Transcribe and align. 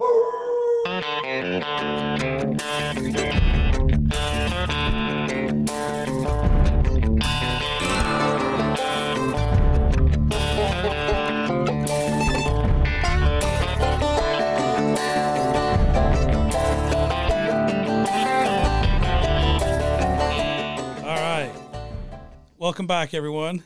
All 0.00 0.06
right. 21.04 21.50
Welcome 22.56 22.86
back 22.86 23.14
everyone. 23.14 23.64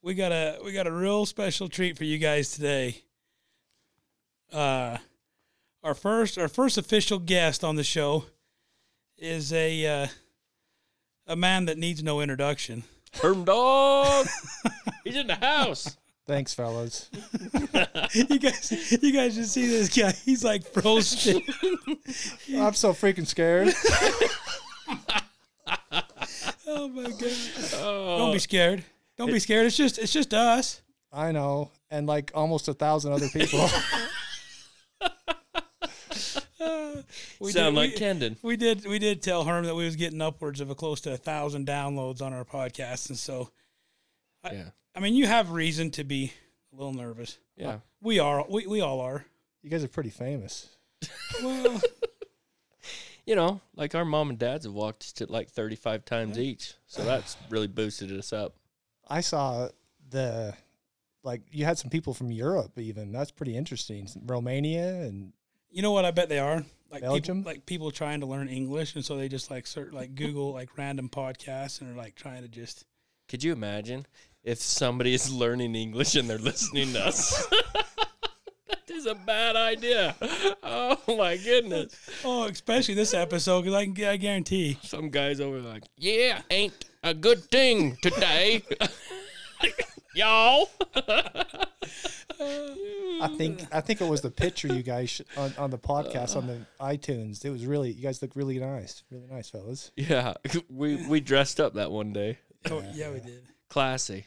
We 0.00 0.14
got 0.14 0.32
a 0.32 0.58
we 0.64 0.72
got 0.72 0.86
a 0.86 0.92
real 0.92 1.26
special 1.26 1.68
treat 1.68 1.98
for 1.98 2.04
you 2.04 2.16
guys 2.16 2.52
today. 2.52 3.02
Uh 4.50 4.96
our 5.84 5.94
first 5.94 6.38
our 6.38 6.48
first 6.48 6.78
official 6.78 7.18
guest 7.18 7.62
on 7.62 7.76
the 7.76 7.84
show 7.84 8.24
is 9.18 9.52
a 9.52 9.86
uh, 9.86 10.06
a 11.26 11.36
man 11.36 11.66
that 11.66 11.78
needs 11.78 12.02
no 12.02 12.20
introduction. 12.20 12.82
Herm 13.22 13.44
dog. 13.44 14.26
He's 15.04 15.16
in 15.16 15.28
the 15.28 15.36
house. 15.36 15.96
Thanks, 16.26 16.54
fellas. 16.54 17.10
you 18.14 18.38
guys 18.38 18.98
you 19.02 19.12
guys 19.12 19.34
should 19.34 19.46
see 19.46 19.66
this 19.66 19.94
guy. 19.94 20.12
He's 20.24 20.42
like 20.42 20.64
frozen. 20.64 21.42
I'm 22.56 22.72
so 22.72 22.94
freaking 22.94 23.26
scared. 23.26 23.74
oh 26.66 26.88
my 26.88 27.10
god. 27.10 28.18
Don't 28.18 28.32
be 28.32 28.38
scared. 28.38 28.84
Don't 29.18 29.30
be 29.30 29.38
scared. 29.38 29.66
It's 29.66 29.76
just 29.76 29.98
it's 29.98 30.12
just 30.12 30.32
us. 30.32 30.80
I 31.12 31.30
know, 31.30 31.70
and 31.90 32.08
like 32.08 32.32
almost 32.34 32.66
a 32.68 32.74
thousand 32.74 33.12
other 33.12 33.28
people. 33.28 33.68
We 37.40 37.52
Sound 37.52 37.74
did- 37.74 37.80
like 37.80 37.90
we- 37.92 37.96
Kendon. 37.98 38.36
We 38.42 38.56
did 38.56 38.86
we 38.86 38.98
did 38.98 39.22
tell 39.22 39.44
Herm 39.44 39.64
that 39.66 39.74
we 39.74 39.84
was 39.84 39.96
getting 39.96 40.20
upwards 40.22 40.60
of 40.60 40.70
a 40.70 40.74
close 40.74 41.00
to 41.02 41.12
a 41.12 41.16
thousand 41.16 41.66
downloads 41.66 42.22
on 42.22 42.32
our 42.32 42.44
podcast, 42.44 43.08
and 43.08 43.18
so 43.18 43.50
Yeah. 44.44 44.70
I 44.94 45.00
mean 45.00 45.14
you 45.14 45.26
have 45.26 45.50
reason 45.50 45.90
to 45.92 46.04
be 46.04 46.32
a 46.72 46.76
little 46.76 46.92
nervous. 46.94 47.38
Yeah. 47.56 47.78
We 48.00 48.18
are 48.18 48.44
we, 48.48 48.66
we 48.66 48.80
all 48.80 49.00
are. 49.00 49.24
you 49.62 49.70
guys 49.70 49.84
are 49.84 49.88
pretty 49.88 50.10
famous. 50.10 50.68
Well, 51.42 51.80
You 53.26 53.34
know, 53.36 53.62
like 53.74 53.94
our 53.94 54.04
mom 54.04 54.28
and 54.28 54.38
dads 54.38 54.66
have 54.66 54.74
watched 54.74 55.22
it 55.22 55.30
like 55.30 55.48
35 55.48 56.04
times 56.04 56.38
each. 56.38 56.74
So 56.86 57.02
that's 57.04 57.38
really 57.48 57.68
boosted 57.68 58.12
us 58.12 58.34
up. 58.34 58.54
I 59.08 59.22
saw 59.22 59.68
the 60.10 60.54
like 61.22 61.40
you 61.50 61.64
had 61.64 61.78
some 61.78 61.88
people 61.88 62.12
from 62.12 62.30
Europe 62.30 62.78
even. 62.78 63.12
That's 63.12 63.30
pretty 63.30 63.56
interesting. 63.56 64.06
Romania 64.26 65.00
and 65.04 65.32
you 65.74 65.82
know 65.82 65.90
what 65.90 66.04
I 66.04 66.12
bet 66.12 66.28
they 66.28 66.38
are 66.38 66.64
like 66.90 67.02
Belgium? 67.02 67.38
people, 67.38 67.52
like 67.52 67.66
people 67.66 67.90
trying 67.90 68.20
to 68.20 68.26
learn 68.26 68.48
English, 68.48 68.94
and 68.94 69.04
so 69.04 69.16
they 69.16 69.28
just 69.28 69.50
like 69.50 69.66
search 69.66 69.92
like 69.92 70.14
Google 70.14 70.52
like 70.52 70.78
random 70.78 71.08
podcasts 71.08 71.80
and 71.80 71.90
are 71.90 71.96
like 71.96 72.14
trying 72.14 72.42
to 72.42 72.48
just 72.48 72.84
Could 73.28 73.42
you 73.42 73.52
imagine 73.52 74.06
if 74.44 74.58
somebody 74.58 75.14
is 75.14 75.32
learning 75.32 75.74
English 75.74 76.14
and 76.14 76.30
they're 76.30 76.38
listening 76.38 76.92
to 76.92 77.06
us? 77.06 77.46
that 78.68 78.88
is 78.88 79.06
a 79.06 79.16
bad 79.16 79.56
idea. 79.56 80.14
Oh 80.62 80.96
my 81.18 81.36
goodness. 81.36 81.94
oh 82.24 82.44
especially 82.44 82.94
this 82.94 83.12
episode 83.12 83.62
because 83.62 83.74
I 83.74 83.86
can 83.86 84.04
I 84.04 84.16
guarantee 84.16 84.78
Some 84.82 85.10
guys 85.10 85.40
over 85.40 85.60
there 85.60 85.72
like, 85.72 85.84
yeah, 85.96 86.42
ain't 86.50 86.84
a 87.02 87.14
good 87.14 87.42
thing 87.50 87.96
today. 88.00 88.62
Y'all. 90.14 90.70
I 93.20 93.28
think 93.36 93.66
I 93.72 93.80
think 93.80 94.00
it 94.00 94.08
was 94.08 94.20
the 94.20 94.30
picture 94.30 94.68
you 94.68 94.82
guys 94.82 95.10
sh- 95.10 95.20
on, 95.36 95.52
on 95.58 95.70
the 95.70 95.78
podcast 95.78 96.36
on 96.36 96.46
the 96.46 96.60
iTunes. 96.80 97.44
It 97.44 97.50
was 97.50 97.66
really 97.66 97.92
you 97.92 98.02
guys 98.02 98.20
look 98.22 98.36
really 98.36 98.58
nice, 98.58 99.02
really 99.10 99.26
nice, 99.26 99.50
fellas. 99.50 99.90
Yeah, 99.96 100.34
we 100.68 100.96
we 101.06 101.20
dressed 101.20 101.60
up 101.60 101.74
that 101.74 101.90
one 101.90 102.12
day. 102.12 102.38
oh, 102.70 102.82
yeah 102.94 103.10
we 103.10 103.20
did. 103.20 103.42
Classy. 103.68 104.26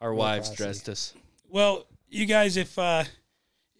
Our 0.00 0.12
wives 0.12 0.48
classy. 0.48 0.62
dressed 0.62 0.88
us. 0.88 1.14
Well, 1.48 1.86
you 2.08 2.26
guys, 2.26 2.56
if 2.56 2.78
uh, 2.78 3.04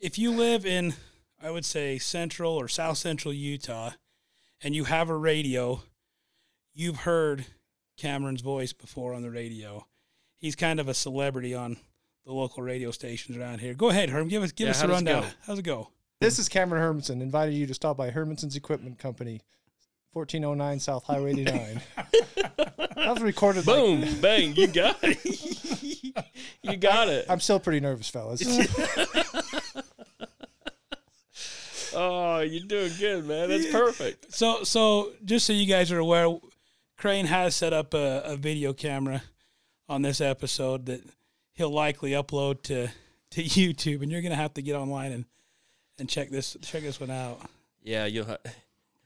if 0.00 0.18
you 0.18 0.30
live 0.30 0.64
in, 0.64 0.94
I 1.42 1.50
would 1.50 1.64
say 1.64 1.98
central 1.98 2.54
or 2.54 2.68
south 2.68 2.98
central 2.98 3.34
Utah, 3.34 3.90
and 4.62 4.74
you 4.74 4.84
have 4.84 5.10
a 5.10 5.16
radio, 5.16 5.82
you've 6.72 6.98
heard 6.98 7.46
Cameron's 7.96 8.40
voice 8.40 8.72
before 8.72 9.14
on 9.14 9.22
the 9.22 9.30
radio. 9.30 9.86
He's 10.38 10.56
kind 10.56 10.78
of 10.80 10.88
a 10.88 10.94
celebrity 10.94 11.54
on 11.54 11.76
the 12.26 12.32
local 12.32 12.62
radio 12.62 12.90
stations 12.90 13.36
around 13.38 13.60
here. 13.60 13.74
Go 13.74 13.88
ahead, 13.90 14.10
Herm. 14.10 14.28
Give 14.28 14.42
us 14.42 14.52
give 14.52 14.66
Yeah, 14.66 14.70
us 14.72 14.78
a 14.82 14.86
does 14.86 14.90
it 14.90 14.94
rundown. 14.94 15.26
How's 15.46 15.58
it 15.58 15.62
go? 15.62 15.90
This 16.20 16.38
is 16.38 16.48
Cameron 16.48 16.82
Hermansen. 16.82 17.20
Invited 17.22 17.54
you 17.54 17.66
to 17.66 17.74
stop 17.74 17.96
by 17.96 18.10
Hermansen's 18.10 18.56
Equipment 18.56 18.98
Company, 18.98 19.40
fourteen 20.12 20.44
oh 20.44 20.54
nine 20.54 20.80
South 20.80 21.04
Highway 21.04 21.32
eighty 21.32 21.44
nine. 21.44 21.80
that 22.36 22.94
was 22.96 23.20
recorded. 23.22 23.66
like- 23.66 23.76
Boom, 23.76 24.20
bang, 24.20 24.54
you 24.56 24.66
got 24.68 24.96
it. 25.02 25.18
you 26.62 26.76
got 26.76 27.08
it. 27.08 27.26
I'm 27.28 27.40
still 27.40 27.60
pretty 27.60 27.80
nervous, 27.80 28.08
fellas. 28.08 28.42
Oh, 31.96 32.40
you're 32.40 32.66
doing 32.66 32.90
good, 32.98 33.24
man. 33.24 33.48
That's 33.48 33.70
perfect. 33.70 34.34
So 34.34 34.64
so 34.64 35.12
just 35.24 35.46
so 35.46 35.52
you 35.52 35.64
guys 35.64 35.92
are 35.92 35.98
aware, 36.00 36.26
Crane 36.98 37.26
has 37.26 37.54
set 37.54 37.72
up 37.72 37.94
a, 37.94 38.20
a 38.24 38.36
video 38.36 38.72
camera 38.72 39.22
on 39.88 40.02
this 40.02 40.20
episode 40.20 40.86
that 40.86 41.02
he'll 41.52 41.70
likely 41.72 42.10
upload 42.12 42.62
to 42.62 42.88
to 43.30 43.42
YouTube, 43.42 44.02
and 44.02 44.10
you're 44.10 44.22
gonna 44.22 44.34
have 44.36 44.54
to 44.54 44.62
get 44.62 44.74
online 44.76 45.12
and 45.12 45.24
and 45.98 46.08
check 46.08 46.30
this 46.30 46.56
check 46.62 46.82
this 46.82 47.00
one 47.00 47.10
out. 47.10 47.40
Yeah, 47.82 48.06
you'll. 48.06 48.26
Ha- 48.26 48.38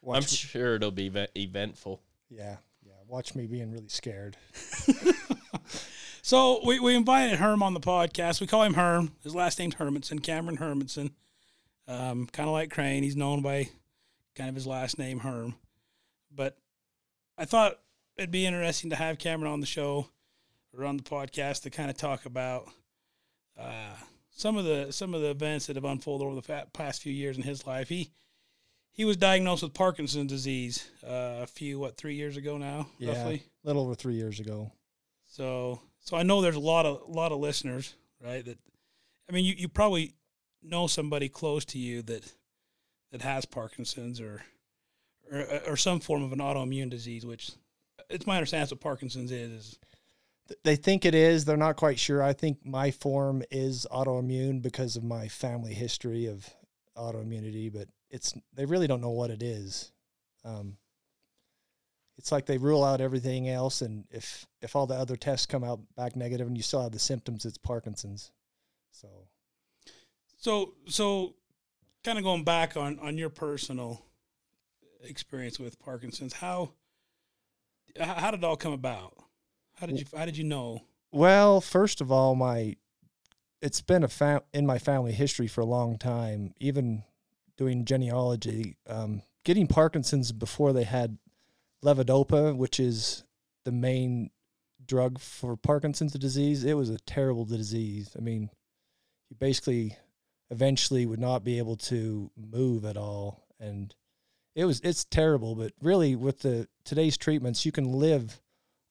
I'm 0.07 0.21
me- 0.21 0.27
sure 0.27 0.77
it'll 0.77 0.91
be 0.91 1.07
event- 1.09 1.31
eventful. 1.37 2.01
yeah, 2.31 2.57
yeah. 2.87 2.93
Watch 3.07 3.35
me 3.35 3.47
being 3.47 3.71
really 3.73 3.89
scared. 3.89 4.37
So 6.23 6.61
we, 6.67 6.79
we 6.79 6.95
invited 6.95 7.39
Herm 7.39 7.63
on 7.63 7.73
the 7.73 7.81
podcast. 7.81 8.39
We 8.43 8.47
call 8.47 8.63
him 8.63 8.75
Herm. 8.75 9.13
His 9.23 9.35
last 9.35 9.59
name's 9.59 9.77
Hermansen, 9.77 10.23
Cameron 10.23 10.59
Hermansen. 10.59 11.13
Um, 11.87 12.27
kind 12.27 12.47
of 12.47 12.53
like 12.53 12.71
Crane. 12.71 13.03
He's 13.03 13.17
known 13.17 13.41
by 13.41 13.71
kind 14.35 14.51
of 14.51 14.55
his 14.55 14.67
last 14.67 14.99
name, 14.99 15.21
Herm. 15.21 15.55
But 16.31 16.59
I 17.39 17.47
thought 17.47 17.79
it'd 18.19 18.31
be 18.31 18.45
interesting 18.45 18.91
to 18.91 18.97
have 18.97 19.17
Cameron 19.19 19.51
on 19.51 19.61
the 19.61 19.67
show 19.67 20.09
or 20.77 20.85
on 20.85 20.97
the 20.97 21.03
podcast 21.03 21.63
to 21.63 21.71
kind 21.71 21.91
of 21.91 21.97
talk 21.97 22.27
about 22.27 22.69
uh, 23.59 23.95
some 24.31 24.57
of 24.57 24.65
the 24.65 24.93
some 24.93 25.15
of 25.15 25.21
the 25.23 25.31
events 25.31 25.67
that 25.67 25.77
have 25.77 25.85
unfolded 25.85 26.27
over 26.27 26.41
the 26.41 26.67
past 26.73 27.03
few 27.03 27.13
years 27.13 27.37
in 27.37 27.43
his 27.43 27.67
life. 27.67 27.89
He 27.89 28.11
he 28.93 29.05
was 29.05 29.17
diagnosed 29.17 29.63
with 29.63 29.75
Parkinson's 29.75 30.31
disease 30.31 30.89
uh, 31.07 31.41
a 31.43 31.47
few 31.47 31.79
what 31.79 31.97
three 31.97 32.15
years 32.15 32.37
ago 32.37 32.57
now, 32.59 32.89
Yeah, 32.99 33.11
roughly. 33.19 33.43
a 33.65 33.67
little 33.67 33.83
over 33.83 33.95
three 33.95 34.15
years 34.15 34.41
ago. 34.41 34.73
So 35.27 35.81
so 36.01 36.17
I 36.17 36.23
know 36.23 36.41
there's 36.41 36.57
a 36.57 36.61
lot 36.61 36.87
of 36.87 37.03
a 37.09 37.11
lot 37.13 37.33
of 37.33 37.39
listeners, 37.39 37.95
right? 38.25 38.45
That 38.45 38.59
I 39.29 39.33
mean, 39.33 39.45
you, 39.45 39.55
you 39.57 39.69
probably 39.69 40.15
know 40.63 40.87
somebody 40.87 41.29
close 41.29 41.65
to 41.67 41.79
you 41.79 42.03
that 42.03 42.33
that 43.13 43.23
has 43.23 43.45
Parkinson's 43.45 44.21
or 44.21 44.43
or 45.33 45.47
or 45.69 45.77
some 45.77 46.01
form 46.01 46.23
of 46.23 46.33
an 46.33 46.39
autoimmune 46.39 46.91
disease, 46.91 47.25
which 47.27 47.53
it's 48.11 48.27
my 48.27 48.37
understanding 48.37 48.63
that's 48.63 48.73
what 48.73 48.81
Parkinson's 48.81 49.31
is. 49.33 49.51
is 49.53 49.79
They 50.65 50.77
think 50.77 51.05
it 51.05 51.15
is. 51.15 51.45
They're 51.45 51.57
not 51.57 51.77
quite 51.77 51.99
sure. 51.99 52.23
I 52.23 52.33
think 52.33 52.65
my 52.65 52.91
form 52.91 53.43
is 53.51 53.87
autoimmune 53.91 54.63
because 54.63 54.97
of 54.97 55.05
my 55.05 55.29
family 55.29 55.75
history 55.75 56.27
of 56.27 56.49
autoimmunity, 56.97 57.73
but 57.73 57.89
it's 58.11 58.35
they 58.55 58.65
really 58.65 58.87
don't 58.87 59.01
know 59.01 59.11
what 59.11 59.31
it 59.31 59.43
is. 59.43 59.93
Um, 60.45 60.79
it's 62.17 62.33
like 62.33 62.47
they 62.47 62.59
rule 62.59 62.83
out 62.83 63.01
everything 63.01 63.49
else, 63.49 63.83
and 63.83 64.05
if 64.11 64.47
if 64.61 64.75
all 64.75 64.87
the 64.87 64.95
other 64.95 65.17
tests 65.17 65.47
come 65.47 65.63
out 65.63 65.81
back 65.97 66.17
negative 66.17 66.47
and 66.47 66.57
you 66.57 66.63
still 66.63 66.83
have 66.83 66.93
the 66.93 66.99
symptoms, 66.99 67.45
it's 67.45 67.59
Parkinson's. 67.59 68.33
So 68.91 69.09
so 70.39 70.75
so 70.89 71.35
kind 72.05 72.19
of 72.19 72.25
going 72.25 72.45
back 72.45 72.77
on 72.77 72.99
on 73.01 73.19
your 73.19 73.31
personal 73.31 74.03
experience 75.03 75.59
with 75.59 75.79
Parkinson's, 75.79 76.33
how 76.33 76.73
how 77.99 78.31
did 78.31 78.41
it 78.41 78.45
all 78.45 78.57
come 78.57 78.73
about? 78.73 79.15
How 79.79 79.87
did 79.87 80.01
you 80.01 80.07
how 80.17 80.25
did 80.25 80.37
you 80.37 80.45
know? 80.45 80.83
Well, 81.13 81.61
first 81.61 82.01
of 82.01 82.11
all, 82.11 82.35
my 82.35 82.77
it's 83.63 83.81
been 83.81 84.03
a 84.03 84.09
fam- 84.09 84.43
in 84.53 84.67
my 84.67 84.79
family 84.79 85.13
history 85.13 85.47
for 85.47 85.61
a 85.61 85.67
long 85.67 85.99
time. 85.99 86.55
Even 86.59 87.05
doing 87.57 87.85
genealogy, 87.85 88.77
um, 88.89 89.23
getting 89.45 89.67
Parkinson's 89.67 90.33
before 90.33 90.73
they 90.73 90.85
had 90.85 91.19
levodopa, 91.85 92.57
which 92.57 92.81
is 92.81 93.25
the 93.65 93.73
main 93.73 94.31
drug 94.85 95.21
for 95.21 95.57
Parkinson's 95.57 96.13
disease. 96.13 96.65
It 96.65 96.75
was 96.75 96.91
a 96.91 96.99
terrible 96.99 97.45
disease. 97.45 98.17
I 98.17 98.21
mean, 98.21 98.51
you 99.29 99.37
basically 99.39 99.97
eventually 100.51 101.07
would 101.07 101.21
not 101.21 101.45
be 101.45 101.59
able 101.59 101.77
to 101.77 102.31
move 102.37 102.85
at 102.85 102.97
all, 102.97 103.45
and 103.61 103.95
it 104.57 104.65
was 104.65 104.81
it's 104.81 105.05
terrible. 105.05 105.55
But 105.55 105.73
really, 105.81 106.17
with 106.17 106.41
the 106.41 106.67
today's 106.85 107.17
treatments, 107.17 107.65
you 107.65 107.71
can 107.71 107.93
live 107.93 108.41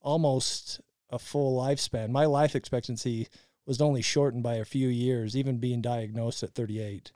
almost 0.08 0.80
a 1.10 1.20
full 1.20 1.62
lifespan. 1.62 2.10
My 2.10 2.24
life 2.26 2.56
expectancy 2.56 3.28
was 3.66 3.82
only 3.82 4.02
shortened 4.02 4.42
by 4.42 4.56
a 4.56 4.64
few 4.64 4.88
years, 4.88 5.36
even 5.36 5.58
being 5.58 5.82
diagnosed 5.82 6.44
at 6.44 6.56
38. 6.56 7.12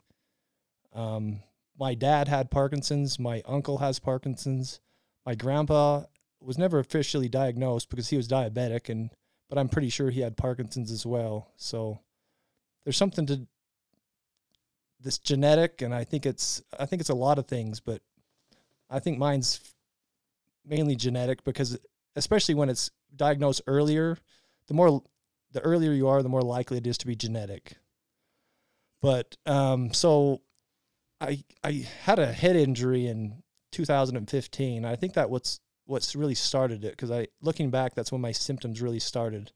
Um, 0.94 1.40
my 1.78 1.94
dad 1.94 2.28
had 2.28 2.50
Parkinson's, 2.50 3.18
my 3.18 3.42
uncle 3.46 3.78
has 3.78 3.98
Parkinson's, 3.98 4.78
my 5.24 5.34
grandpa 5.34 6.02
was 6.38 6.58
never 6.58 6.78
officially 6.78 7.30
diagnosed 7.30 7.88
because 7.88 8.10
he 8.10 8.16
was 8.16 8.28
diabetic 8.28 8.90
and 8.90 9.08
but 9.48 9.58
I'm 9.58 9.68
pretty 9.68 9.88
sure 9.88 10.10
he 10.10 10.20
had 10.20 10.36
Parkinson's 10.36 10.90
as 10.90 11.04
well. 11.06 11.48
So 11.56 12.00
there's 12.84 12.96
something 12.96 13.26
to 13.26 13.46
this 15.00 15.18
genetic 15.18 15.80
and 15.80 15.94
I 15.94 16.04
think 16.04 16.26
it's 16.26 16.62
I 16.78 16.84
think 16.84 17.00
it's 17.00 17.08
a 17.08 17.14
lot 17.14 17.38
of 17.38 17.46
things, 17.46 17.80
but 17.80 18.02
I 18.90 18.98
think 18.98 19.16
mine's 19.16 19.60
mainly 20.66 20.94
genetic 20.94 21.42
because 21.44 21.78
especially 22.16 22.54
when 22.54 22.68
it's 22.68 22.90
diagnosed 23.14 23.62
earlier, 23.66 24.18
the 24.66 24.74
more 24.74 25.02
the 25.52 25.60
earlier 25.60 25.92
you 25.92 26.08
are, 26.08 26.22
the 26.22 26.28
more 26.28 26.42
likely 26.42 26.78
it 26.78 26.86
is 26.86 26.98
to 26.98 27.06
be 27.06 27.16
genetic. 27.16 27.76
But 29.00 29.36
um, 29.46 29.92
so 29.92 30.42
I 31.20 31.44
I 31.62 31.86
had 32.04 32.18
a 32.18 32.32
head 32.32 32.56
injury 32.56 33.06
in 33.06 33.42
2015. 33.72 34.84
I 34.84 34.96
think 34.96 35.14
that 35.14 35.30
what's 35.30 35.60
what's 35.84 36.14
really 36.14 36.34
started 36.34 36.84
it 36.84 36.92
because 36.92 37.10
I 37.10 37.28
looking 37.40 37.70
back, 37.70 37.94
that's 37.94 38.12
when 38.12 38.20
my 38.20 38.32
symptoms 38.32 38.80
really 38.80 39.00
started. 39.00 39.52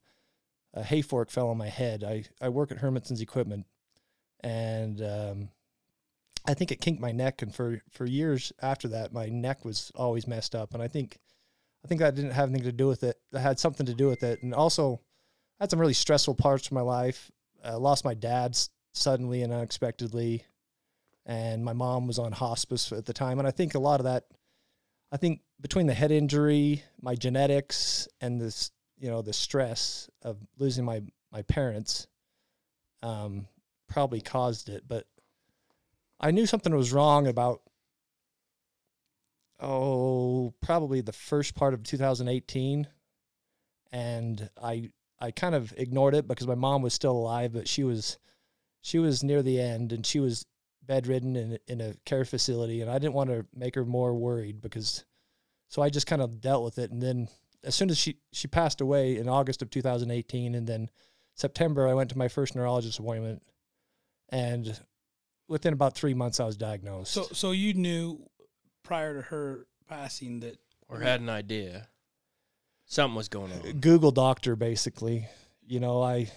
A 0.74 0.82
hay 0.82 1.00
fork 1.00 1.30
fell 1.30 1.48
on 1.48 1.56
my 1.56 1.68
head. 1.68 2.04
I 2.04 2.24
I 2.40 2.50
work 2.50 2.70
at 2.70 2.78
Hermansen's 2.78 3.22
Equipment, 3.22 3.66
and 4.40 5.00
um, 5.00 5.48
I 6.44 6.54
think 6.54 6.70
it 6.70 6.80
kinked 6.80 7.00
my 7.00 7.12
neck, 7.12 7.40
and 7.40 7.54
for 7.54 7.80
for 7.90 8.04
years 8.04 8.52
after 8.60 8.88
that, 8.88 9.12
my 9.12 9.26
neck 9.26 9.64
was 9.64 9.90
always 9.94 10.26
messed 10.26 10.54
up, 10.54 10.74
and 10.74 10.82
I 10.82 10.88
think 10.88 11.18
I 11.86 11.88
think 11.88 12.00
that 12.00 12.16
didn't 12.16 12.32
have 12.32 12.48
anything 12.48 12.64
to 12.64 12.72
do 12.72 12.88
with 12.88 13.04
it. 13.04 13.16
That 13.30 13.38
had 13.38 13.60
something 13.60 13.86
to 13.86 13.94
do 13.94 14.08
with 14.08 14.24
it, 14.24 14.42
and 14.42 14.52
also 14.52 15.00
I 15.60 15.62
had 15.62 15.70
some 15.70 15.78
really 15.78 15.92
stressful 15.92 16.34
parts 16.34 16.66
of 16.66 16.72
my 16.72 16.80
life. 16.80 17.30
I 17.64 17.74
lost 17.74 18.04
my 18.04 18.14
dad 18.14 18.58
suddenly 18.92 19.42
and 19.42 19.52
unexpectedly, 19.52 20.44
and 21.26 21.64
my 21.64 21.74
mom 21.74 22.08
was 22.08 22.18
on 22.18 22.32
hospice 22.32 22.90
at 22.90 23.06
the 23.06 23.12
time, 23.12 23.38
and 23.38 23.46
I 23.46 23.52
think 23.52 23.76
a 23.76 23.78
lot 23.78 24.00
of 24.00 24.04
that. 24.04 24.24
I 25.12 25.16
think 25.16 25.42
between 25.60 25.86
the 25.86 25.94
head 25.94 26.10
injury, 26.10 26.82
my 27.00 27.14
genetics, 27.14 28.08
and 28.20 28.40
this, 28.40 28.72
you 28.98 29.08
know, 29.08 29.22
the 29.22 29.32
stress 29.32 30.10
of 30.22 30.38
losing 30.58 30.84
my 30.84 31.02
my 31.30 31.42
parents, 31.42 32.08
um, 33.04 33.46
probably 33.88 34.20
caused 34.20 34.70
it. 34.70 34.82
But 34.88 35.06
I 36.18 36.32
knew 36.32 36.46
something 36.46 36.74
was 36.74 36.92
wrong 36.92 37.28
about 37.28 37.62
oh 39.60 40.52
probably 40.60 41.00
the 41.00 41.12
first 41.12 41.54
part 41.54 41.74
of 41.74 41.82
2018 41.82 42.86
and 43.92 44.50
I 44.62 44.90
I 45.18 45.30
kind 45.30 45.54
of 45.54 45.72
ignored 45.76 46.14
it 46.14 46.28
because 46.28 46.46
my 46.46 46.54
mom 46.54 46.82
was 46.82 46.92
still 46.94 47.12
alive 47.12 47.52
but 47.52 47.68
she 47.68 47.84
was 47.84 48.18
she 48.82 48.98
was 48.98 49.22
near 49.24 49.42
the 49.42 49.60
end 49.60 49.92
and 49.92 50.04
she 50.04 50.20
was 50.20 50.46
bedridden 50.84 51.36
in 51.36 51.58
in 51.66 51.80
a 51.80 51.94
care 52.04 52.24
facility 52.24 52.80
and 52.80 52.90
I 52.90 52.98
didn't 52.98 53.14
want 53.14 53.30
to 53.30 53.46
make 53.54 53.74
her 53.74 53.84
more 53.84 54.14
worried 54.14 54.60
because 54.60 55.04
so 55.68 55.82
I 55.82 55.90
just 55.90 56.06
kind 56.06 56.22
of 56.22 56.40
dealt 56.40 56.64
with 56.64 56.78
it. 56.78 56.90
And 56.90 57.02
then 57.02 57.28
as 57.64 57.74
soon 57.74 57.90
as 57.90 57.98
she 57.98 58.18
she 58.32 58.48
passed 58.48 58.80
away 58.80 59.16
in 59.16 59.28
August 59.28 59.62
of 59.62 59.70
2018 59.70 60.54
and 60.54 60.66
then 60.66 60.90
September 61.34 61.88
I 61.88 61.94
went 61.94 62.10
to 62.10 62.18
my 62.18 62.28
first 62.28 62.54
neurologist 62.54 62.98
appointment. 62.98 63.42
And 64.28 64.78
within 65.48 65.72
about 65.72 65.94
3 65.94 66.14
months 66.14 66.40
I 66.40 66.44
was 66.44 66.56
diagnosed. 66.56 67.12
So 67.12 67.24
so 67.32 67.50
you 67.50 67.74
knew 67.74 68.24
prior 68.86 69.14
to 69.14 69.22
her 69.22 69.66
passing 69.88 70.40
that 70.40 70.58
or 70.88 71.00
had 71.00 71.20
an 71.20 71.28
idea. 71.28 71.88
Something 72.86 73.16
was 73.16 73.28
going 73.28 73.52
on. 73.52 73.80
Google 73.80 74.12
doctor 74.12 74.56
basically. 74.56 75.26
You 75.66 75.80
know, 75.80 76.02
I 76.02 76.30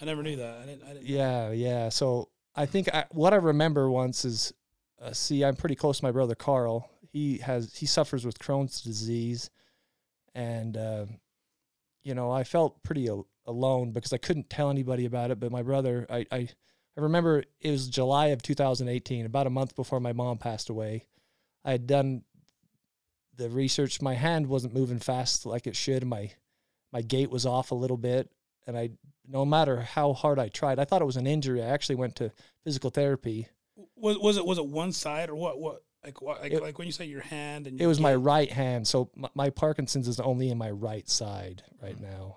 I 0.00 0.04
never 0.04 0.22
knew 0.22 0.36
that. 0.36 0.58
I 0.58 0.66
didn't. 0.66 0.82
I 0.84 0.92
didn't. 0.94 1.06
yeah, 1.06 1.50
yeah. 1.50 1.88
So 1.88 2.28
I 2.54 2.66
think 2.66 2.94
I, 2.94 3.04
what 3.10 3.32
I 3.32 3.36
remember 3.36 3.90
once 3.90 4.24
is 4.24 4.52
uh, 5.02 5.12
see, 5.12 5.44
I'm 5.44 5.56
pretty 5.56 5.74
close 5.74 5.98
to 5.98 6.04
my 6.04 6.12
brother 6.12 6.34
Carl. 6.34 6.88
He 7.12 7.38
has 7.38 7.74
he 7.74 7.86
suffers 7.86 8.24
with 8.24 8.38
Crohn's 8.38 8.80
disease, 8.80 9.50
and 10.34 10.76
uh, 10.76 11.06
you 12.04 12.14
know 12.14 12.30
I 12.30 12.44
felt 12.44 12.82
pretty 12.82 13.08
al- 13.08 13.26
alone 13.46 13.90
because 13.90 14.12
I 14.12 14.18
couldn't 14.18 14.50
tell 14.50 14.70
anybody 14.70 15.04
about 15.04 15.30
it. 15.30 15.40
But 15.40 15.50
my 15.50 15.62
brother, 15.62 16.06
I, 16.08 16.26
I 16.30 16.48
I 16.96 17.00
remember 17.00 17.42
it 17.60 17.70
was 17.70 17.88
July 17.88 18.26
of 18.28 18.42
2018, 18.42 19.26
about 19.26 19.46
a 19.48 19.50
month 19.50 19.74
before 19.74 20.00
my 20.00 20.12
mom 20.12 20.38
passed 20.38 20.70
away. 20.70 21.06
I 21.64 21.72
had 21.72 21.86
done 21.86 22.22
the 23.36 23.48
research. 23.48 24.02
My 24.02 24.14
hand 24.14 24.46
wasn't 24.46 24.74
moving 24.74 24.98
fast 24.98 25.46
like 25.46 25.66
it 25.66 25.76
should. 25.76 26.04
My 26.06 26.32
my 26.92 27.02
gait 27.02 27.30
was 27.30 27.46
off 27.46 27.70
a 27.70 27.74
little 27.74 27.96
bit, 27.96 28.30
and 28.66 28.76
I 28.76 28.90
no 29.26 29.44
matter 29.44 29.80
how 29.80 30.12
hard 30.12 30.38
I 30.38 30.48
tried, 30.48 30.78
I 30.78 30.84
thought 30.84 31.02
it 31.02 31.06
was 31.06 31.16
an 31.16 31.26
injury. 31.26 31.62
I 31.62 31.66
actually 31.66 31.96
went 31.96 32.16
to 32.16 32.30
physical 32.62 32.90
therapy. 32.90 33.48
Was 33.96 34.18
was 34.18 34.36
it 34.36 34.46
was 34.46 34.58
it 34.58 34.66
one 34.66 34.92
side 34.92 35.30
or 35.30 35.34
what? 35.34 35.58
What 35.58 35.82
like 36.04 36.20
what 36.20 36.42
like, 36.42 36.52
It- 36.52 36.62
like 36.62 36.78
when 36.78 36.86
you 36.86 36.92
say 36.92 37.06
your 37.06 37.22
hand 37.22 37.66
and 37.66 37.80
It 37.80 37.86
was 37.86 38.00
my 38.00 38.14
right 38.14 38.50
hand, 38.50 38.86
so 38.86 39.10
my, 39.16 39.28
my 39.34 39.50
Parkinson's 39.50 40.08
is 40.08 40.20
only 40.20 40.50
in 40.50 40.58
my 40.58 40.70
right 40.70 41.08
side 41.08 41.62
right 41.82 41.94
mm-hmm. 41.94 42.04
now. 42.04 42.36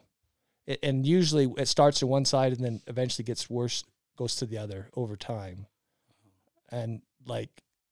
It, 0.65 0.79
and 0.83 1.05
usually 1.05 1.51
it 1.57 1.67
starts 1.67 1.99
to 1.99 2.07
one 2.07 2.25
side 2.25 2.53
and 2.53 2.63
then 2.63 2.81
eventually 2.87 3.23
gets 3.23 3.49
worse, 3.49 3.83
goes 4.17 4.35
to 4.37 4.45
the 4.45 4.57
other 4.57 4.89
over 4.95 5.15
time. 5.15 5.67
Uh-huh. 6.09 6.77
And 6.77 7.01
like 7.25 7.49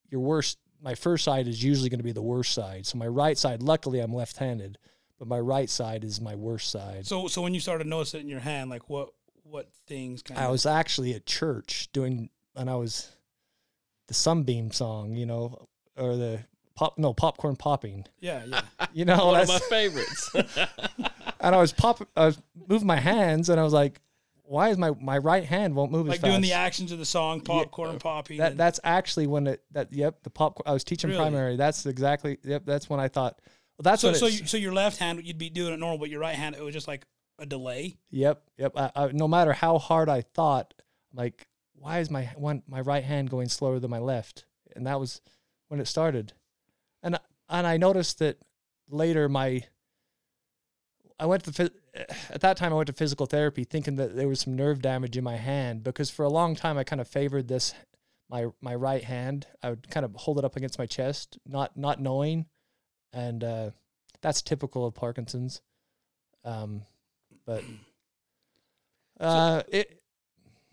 your 0.09 0.21
worst, 0.21 0.57
my 0.81 0.95
first 0.95 1.23
side 1.23 1.47
is 1.47 1.63
usually 1.63 1.89
going 1.89 1.99
to 1.99 2.03
be 2.03 2.11
the 2.11 2.21
worst 2.21 2.53
side. 2.53 2.85
So 2.85 2.97
my 2.97 3.07
right 3.07 3.37
side, 3.37 3.63
luckily 3.63 3.99
I'm 3.99 4.13
left-handed, 4.13 4.77
but 5.17 5.27
my 5.27 5.39
right 5.39 5.69
side 5.69 6.03
is 6.03 6.21
my 6.21 6.35
worst 6.35 6.69
side. 6.69 7.07
So 7.07 7.27
so 7.27 7.41
when 7.41 7.53
you 7.53 7.59
started 7.59 7.87
noticing 7.87 8.19
it 8.19 8.23
in 8.23 8.29
your 8.29 8.39
hand, 8.39 8.69
like 8.69 8.89
what 8.89 9.09
what 9.43 9.69
things 9.87 10.21
kind 10.21 10.39
I 10.39 10.45
of 10.45 10.51
was 10.51 10.65
actually 10.65 11.13
at 11.13 11.25
church 11.25 11.89
doing, 11.93 12.29
and 12.55 12.69
I 12.69 12.75
was 12.75 13.11
the 14.07 14.13
Sunbeam 14.13 14.71
song, 14.71 15.15
you 15.15 15.25
know, 15.25 15.67
or 15.97 16.15
the 16.15 16.39
pop, 16.75 16.97
no 16.97 17.13
popcorn 17.13 17.55
popping, 17.55 18.05
yeah 18.19 18.43
yeah 18.45 18.61
you 18.93 19.05
know, 19.05 19.27
One 19.27 19.41
of 19.41 19.47
my 19.47 19.59
favorites. 19.59 20.29
and 21.39 21.55
I 21.55 21.57
was 21.57 21.73
pop, 21.73 22.07
I 22.15 22.25
was 22.25 22.41
moving 22.67 22.87
my 22.87 22.99
hands, 22.99 23.49
and 23.49 23.59
I 23.59 23.63
was 23.63 23.73
like, 23.73 24.01
why 24.47 24.69
is 24.69 24.77
my 24.77 24.91
my 24.99 25.17
right 25.17 25.43
hand 25.43 25.75
won't 25.75 25.91
move 25.91 26.07
like 26.07 26.15
as 26.17 26.21
fast? 26.21 26.31
doing 26.31 26.41
the 26.41 26.53
actions 26.53 26.91
of 26.91 26.99
the 26.99 27.05
song 27.05 27.41
popcorn 27.41 27.97
popping. 27.99 28.37
that 28.37 28.51
and- 28.51 28.59
that's 28.59 28.79
actually 28.83 29.27
when 29.27 29.47
it 29.47 29.63
that 29.71 29.91
yep 29.93 30.21
the 30.23 30.29
popcorn. 30.29 30.63
I 30.69 30.73
was 30.73 30.83
teaching 30.83 31.09
Really? 31.09 31.19
primary. 31.21 31.55
That's 31.55 31.85
exactly 31.85 32.37
yep. 32.43 32.63
That's 32.65 32.89
when 32.89 32.99
I 32.99 33.07
thought. 33.07 33.39
Well, 33.77 33.83
that's 33.83 34.01
so 34.01 34.09
what. 34.09 34.17
so 34.17 34.25
it's- 34.27 34.41
you, 34.41 34.47
so 34.47 34.57
your 34.57 34.73
left 34.73 34.97
hand 34.99 35.21
you'd 35.25 35.37
be 35.37 35.49
doing 35.49 35.73
it 35.73 35.77
normal, 35.79 35.97
but 35.97 36.09
your 36.09 36.19
right 36.19 36.35
hand 36.35 36.55
it 36.55 36.61
was 36.63 36.73
just 36.73 36.87
like 36.87 37.05
a 37.39 37.45
delay. 37.45 37.97
Yep, 38.11 38.41
yep. 38.57 38.71
I, 38.77 38.91
I, 38.95 39.11
no 39.11 39.27
matter 39.27 39.51
how 39.51 39.77
hard 39.77 40.07
I 40.07 40.21
thought, 40.21 40.73
like, 41.13 41.47
why 41.73 41.99
is 41.99 42.09
my 42.09 42.31
one 42.37 42.63
my 42.67 42.79
right 42.81 43.03
hand 43.03 43.29
going 43.29 43.49
slower 43.49 43.79
than 43.79 43.89
my 43.91 43.99
left? 43.99 44.45
And 44.75 44.87
that 44.87 44.99
was 44.99 45.21
when 45.67 45.79
it 45.79 45.87
started, 45.87 46.33
and 47.03 47.17
and 47.49 47.65
I 47.67 47.77
noticed 47.77 48.19
that 48.19 48.37
later. 48.89 49.27
My 49.27 49.63
I 51.19 51.25
went 51.25 51.43
to 51.45 51.51
the, 51.51 51.63
phys- 51.63 51.73
at 51.95 52.41
that 52.41 52.57
time 52.57 52.73
I 52.73 52.75
went 52.75 52.87
to 52.87 52.93
physical 52.93 53.25
therapy 53.25 53.63
thinking 53.63 53.95
that 53.95 54.15
there 54.15 54.27
was 54.27 54.41
some 54.41 54.55
nerve 54.55 54.81
damage 54.81 55.17
in 55.17 55.23
my 55.23 55.37
hand 55.37 55.83
because 55.83 56.09
for 56.09 56.23
a 56.23 56.29
long 56.29 56.55
time 56.55 56.77
I 56.77 56.83
kind 56.83 57.01
of 57.01 57.07
favored 57.07 57.47
this 57.47 57.73
my 58.29 58.47
my 58.61 58.75
right 58.75 59.03
hand. 59.03 59.47
I 59.61 59.69
would 59.69 59.89
kind 59.89 60.05
of 60.05 60.13
hold 60.15 60.39
it 60.39 60.45
up 60.45 60.55
against 60.55 60.79
my 60.79 60.85
chest, 60.85 61.37
not 61.47 61.77
not 61.77 61.99
knowing, 61.99 62.45
and 63.13 63.43
uh, 63.43 63.69
that's 64.21 64.41
typical 64.41 64.85
of 64.85 64.93
Parkinson's. 64.93 65.61
Um, 66.43 66.83
but 67.45 67.63
uh, 69.19 69.63
it 69.67 70.01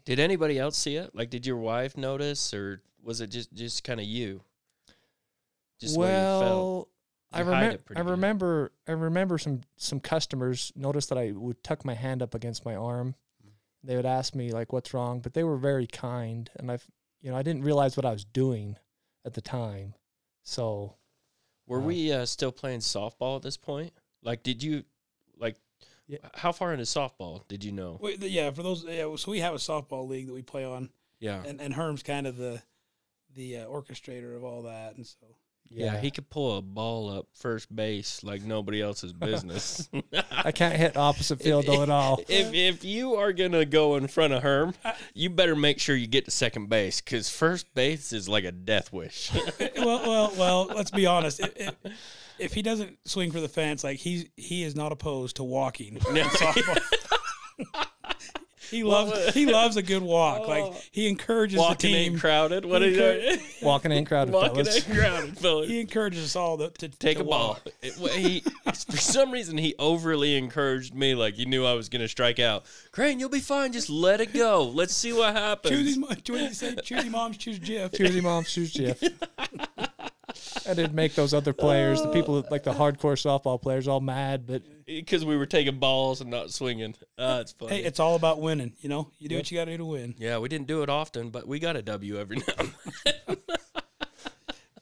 did 0.05 0.19
anybody 0.19 0.59
else 0.59 0.77
see 0.77 0.97
it? 0.97 1.15
Like, 1.15 1.31
did 1.31 1.47
your 1.47 1.57
wife 1.57 1.97
notice, 1.97 2.53
or 2.55 2.83
was 3.03 3.21
it 3.21 3.29
just 3.29 3.53
just 3.53 3.85
kind 3.85 4.01
of 4.01 4.07
you? 4.07 4.43
Just 5.81 5.95
the 5.95 6.01
way 6.01 6.09
you 6.09 6.13
felt. 6.15 6.43
well, 6.43 6.89
I 7.33 7.39
You 7.41 7.45
hide 7.47 7.51
remember. 7.51 7.83
I 7.91 7.95
good. 8.03 8.11
remember. 8.11 8.73
I 8.89 8.93
remember 8.93 9.39
some 9.39 9.61
some 9.77 10.01
customers 10.01 10.73
noticed 10.77 11.09
that 11.09 11.19
I 11.19 11.33
would 11.33 11.63
tuck 11.65 11.85
my 11.85 11.95
hand 11.95 12.23
up 12.23 12.35
against 12.35 12.65
my 12.65 12.75
arm. 12.77 13.15
They 13.85 13.97
would 13.97 14.07
ask 14.07 14.35
me 14.35 14.53
like, 14.53 14.73
"What's 14.73 14.95
wrong?" 14.95 15.21
But 15.21 15.35
they 15.35 15.43
were 15.45 15.57
very 15.57 15.87
kind, 15.87 16.49
and 16.57 16.71
I, 16.71 16.79
you 17.21 17.31
know, 17.31 17.37
I 17.37 17.43
didn't 17.43 17.63
realize 17.65 17.97
what 17.97 18.07
I 18.07 18.13
was 18.13 18.25
doing 18.25 18.77
at 19.25 19.35
the 19.35 19.41
time. 19.41 19.95
So 20.43 20.95
Were 21.67 21.79
Uh, 21.79 21.83
we 21.83 22.13
uh, 22.13 22.27
still 22.27 22.53
playing 22.53 22.81
softball 22.81 23.37
at 23.37 23.43
this 23.43 23.57
point? 23.57 23.93
Like, 24.23 24.43
did 24.43 24.63
you 24.63 24.85
like? 25.39 25.57
Yeah. 26.09 26.19
How 26.35 26.53
far 26.53 26.73
into 26.73 26.85
softball 26.85 27.47
did 27.49 27.65
you 27.65 27.73
know? 27.73 27.99
Wait, 28.01 28.21
the- 28.21 28.29
yeah, 28.29 28.51
for 28.51 28.63
those, 28.63 28.85
yeah, 28.85 29.15
so 29.17 29.31
we 29.31 29.39
have 29.41 29.55
a 29.55 29.59
softball 29.59 30.07
league 30.09 30.27
that 30.27 30.33
we 30.35 30.43
play 30.43 30.65
on, 30.65 30.91
Yeah. 31.21 31.43
and 31.47 31.61
and 31.61 31.73
Herm's 31.75 32.03
kind 32.03 32.27
of 32.27 32.37
the 32.37 32.63
the 33.35 33.59
uh, 33.59 33.67
orchestrator 33.67 34.37
of 34.37 34.45
all 34.45 34.63
that, 34.63 34.97
and 34.97 35.07
so 35.07 35.17
yeah, 35.75 36.01
he 36.01 36.11
could 36.11 36.29
pull 36.31 36.59
a 36.59 36.63
ball 36.63 37.11
up 37.11 37.27
first 37.35 37.75
base 37.75 38.23
like 38.23 38.43
nobody 38.43 38.83
else's 38.83 39.13
business. 39.13 39.89
I 40.31 40.53
can't 40.53 40.77
hit 40.77 40.97
opposite 40.97 41.41
field 41.41 41.67
though 41.67 41.83
at 41.83 41.91
all. 41.91 42.21
if 42.29 42.53
if 42.53 42.85
you 42.85 43.15
are 43.15 43.33
gonna 43.33 43.65
go 43.65 43.97
in 43.97 44.07
front 44.07 44.33
of 44.33 44.43
Herm, 44.43 44.75
you 45.15 45.31
better 45.31 45.57
make 45.57 45.79
sure 45.79 45.97
you 45.97 46.07
get 46.07 46.25
to 46.27 46.31
second 46.31 46.69
base 46.69 47.01
because 47.01 47.29
first 47.29 47.75
base 47.75 48.13
is 48.13 48.29
like 48.29 48.45
a 48.45 48.53
death 48.53 48.93
wish. 48.93 49.31
well, 49.77 50.03
well, 50.07 50.33
well. 50.39 50.65
Let's 50.67 50.91
be 50.91 51.07
honest. 51.07 51.41
If, 51.41 51.57
if, 51.57 51.75
if 52.39 52.55
he 52.55 52.63
doesn't 52.63 52.99
swing 53.05 53.31
for 53.31 53.41
the 53.41 53.49
fence, 53.49 53.85
like 53.85 53.99
he's 53.99 54.27
he 54.37 54.63
is 54.65 54.75
not 54.75 54.93
opposed 54.93 55.37
to 55.37 55.45
walking. 55.45 55.97
in 55.97 56.03
softball. 56.03 56.79
He 58.73 58.83
loves 58.83 59.11
was- 59.13 59.35
he 59.35 59.47
loves 59.47 59.77
a 59.77 59.83
good 59.83 60.03
walk. 60.03 60.43
Oh. 60.45 60.49
Like 60.49 60.75
he 60.91 61.07
encourages 61.09 61.59
Walking 61.59 61.93
the 61.93 61.97
ain't 61.99 62.11
team. 62.15 62.19
crowded. 62.19 62.65
What 62.65 62.83
are 62.83 62.89
you 62.89 63.01
encour- 63.01 63.63
Walking 63.63 63.93
ain't 63.93 64.09
crowded, 64.09 64.35
Walking 64.35 64.65
fellas. 64.65 64.77
ain't 64.89 64.99
crowded, 64.99 65.39
fellas. 65.39 65.69
He 65.69 65.81
encourages 65.81 66.25
us 66.25 66.35
all 66.37 66.59
to, 66.59 66.71
to 66.71 66.89
Take 66.89 67.19
to 67.19 67.23
a 67.23 67.27
ball. 67.27 67.59
It- 67.83 67.95
he, 68.13 68.41
for 68.41 68.97
some 68.97 69.31
reason, 69.31 69.57
he 69.59 69.75
overly 69.79 70.37
encouraged 70.37 70.95
me, 70.95 71.15
like 71.15 71.35
he 71.35 71.45
knew 71.45 71.65
I 71.65 71.75
was 71.75 71.89
going 71.89 72.03
to 72.03 72.09
strike 72.09 72.41
out. 72.41 72.65
Crane, 72.91 73.21
you'll 73.21 73.29
be 73.29 73.39
fine. 73.41 73.73
Just 73.73 73.89
let 73.91 74.21
it 74.21 74.33
go. 74.35 74.65
Let's 74.65 74.95
see 74.95 75.13
what 75.13 75.35
happens. 75.35 75.75
Choosy, 75.77 76.01
mo- 76.01 76.09
what 76.09 76.25
did 76.25 76.49
he 76.49 76.55
say? 76.55 76.75
Choosy 76.83 77.09
moms, 77.09 77.37
choose 77.37 77.59
Jeff. 77.59 77.93
Choosy 77.93 78.21
mom, 78.21 78.45
choose 78.45 78.73
Jeff. 78.73 79.01
I 80.69 80.75
didn't 80.75 80.95
make 80.95 81.15
those 81.15 81.35
other 81.35 81.53
players, 81.53 82.03
the 82.03 82.09
people 82.09 82.45
like 82.51 82.63
the 82.63 82.73
hardcore 82.73 83.15
softball 83.15 83.61
players, 83.61 83.89
all 83.89 84.01
mad. 84.01 84.47
But 84.47 84.63
because 84.87 85.25
we 85.25 85.37
were 85.37 85.47
taking 85.47 85.79
balls 85.79 86.21
and 86.21 86.31
not 86.31 86.51
swinging. 86.51 86.95
Uh, 87.19 87.39
it's 87.41 87.53
funny. 87.53 87.77
Hey, 87.77 87.85
it's 87.85 88.01
all 88.01 88.15
about 88.15 88.41
winning. 88.41 88.75
You 88.81 88.89
know, 88.89 89.11
you 89.19 89.29
do 89.29 89.37
what 89.37 89.51
you 89.51 89.59
got 89.59 89.67
to 89.67 89.73
do 89.73 89.79
to 89.79 89.85
win. 89.85 90.15
yeah, 90.19 90.39
we 90.39 90.49
didn't 90.49 90.67
do 90.67 90.83
it 90.83 90.89
often, 90.89 91.31
but 91.31 91.47
we 91.47 91.59
got 91.59 91.77
a 91.77 91.83
W 91.83 92.19
every 92.19 92.39
now 92.39 92.55
and 92.59 92.75
then. 93.05 93.37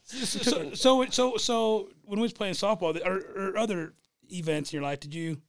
So, 0.04 0.74
so, 0.74 1.06
so, 1.06 1.36
so 1.36 1.88
when 2.04 2.18
we 2.18 2.22
was 2.22 2.32
playing 2.32 2.54
softball, 2.54 3.00
or, 3.04 3.50
or 3.50 3.56
other 3.56 3.94
events 4.30 4.72
in 4.72 4.78
your 4.78 4.82
life, 4.82 5.00
did 5.00 5.14
you, 5.14 5.40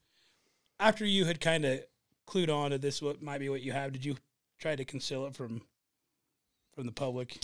after 0.79 1.05
you 1.05 1.25
had 1.25 1.41
kind 1.41 1.65
of 1.65 1.81
clued 2.27 2.49
on 2.49 2.71
to 2.71 2.77
this, 2.77 3.01
what 3.01 3.21
might 3.21 3.39
be 3.39 3.49
what 3.49 3.61
you 3.61 3.71
have, 3.71 3.91
did 3.91 4.05
you 4.05 4.15
try 4.59 4.75
to 4.75 4.85
conceal 4.85 5.25
it 5.25 5.35
from, 5.35 5.61
from 6.73 6.85
the 6.85 6.91
public? 6.91 7.39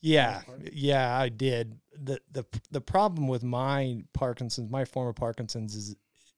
yeah, 0.00 0.42
yeah, 0.72 1.16
I 1.16 1.28
did. 1.28 1.78
The 2.02 2.20
the 2.30 2.44
The 2.70 2.80
problem 2.80 3.28
with 3.28 3.42
my 3.42 4.02
Parkinson's, 4.12 4.70
my 4.70 4.84
former 4.84 5.12
Parkinson's, 5.12 5.74
is 5.74 5.96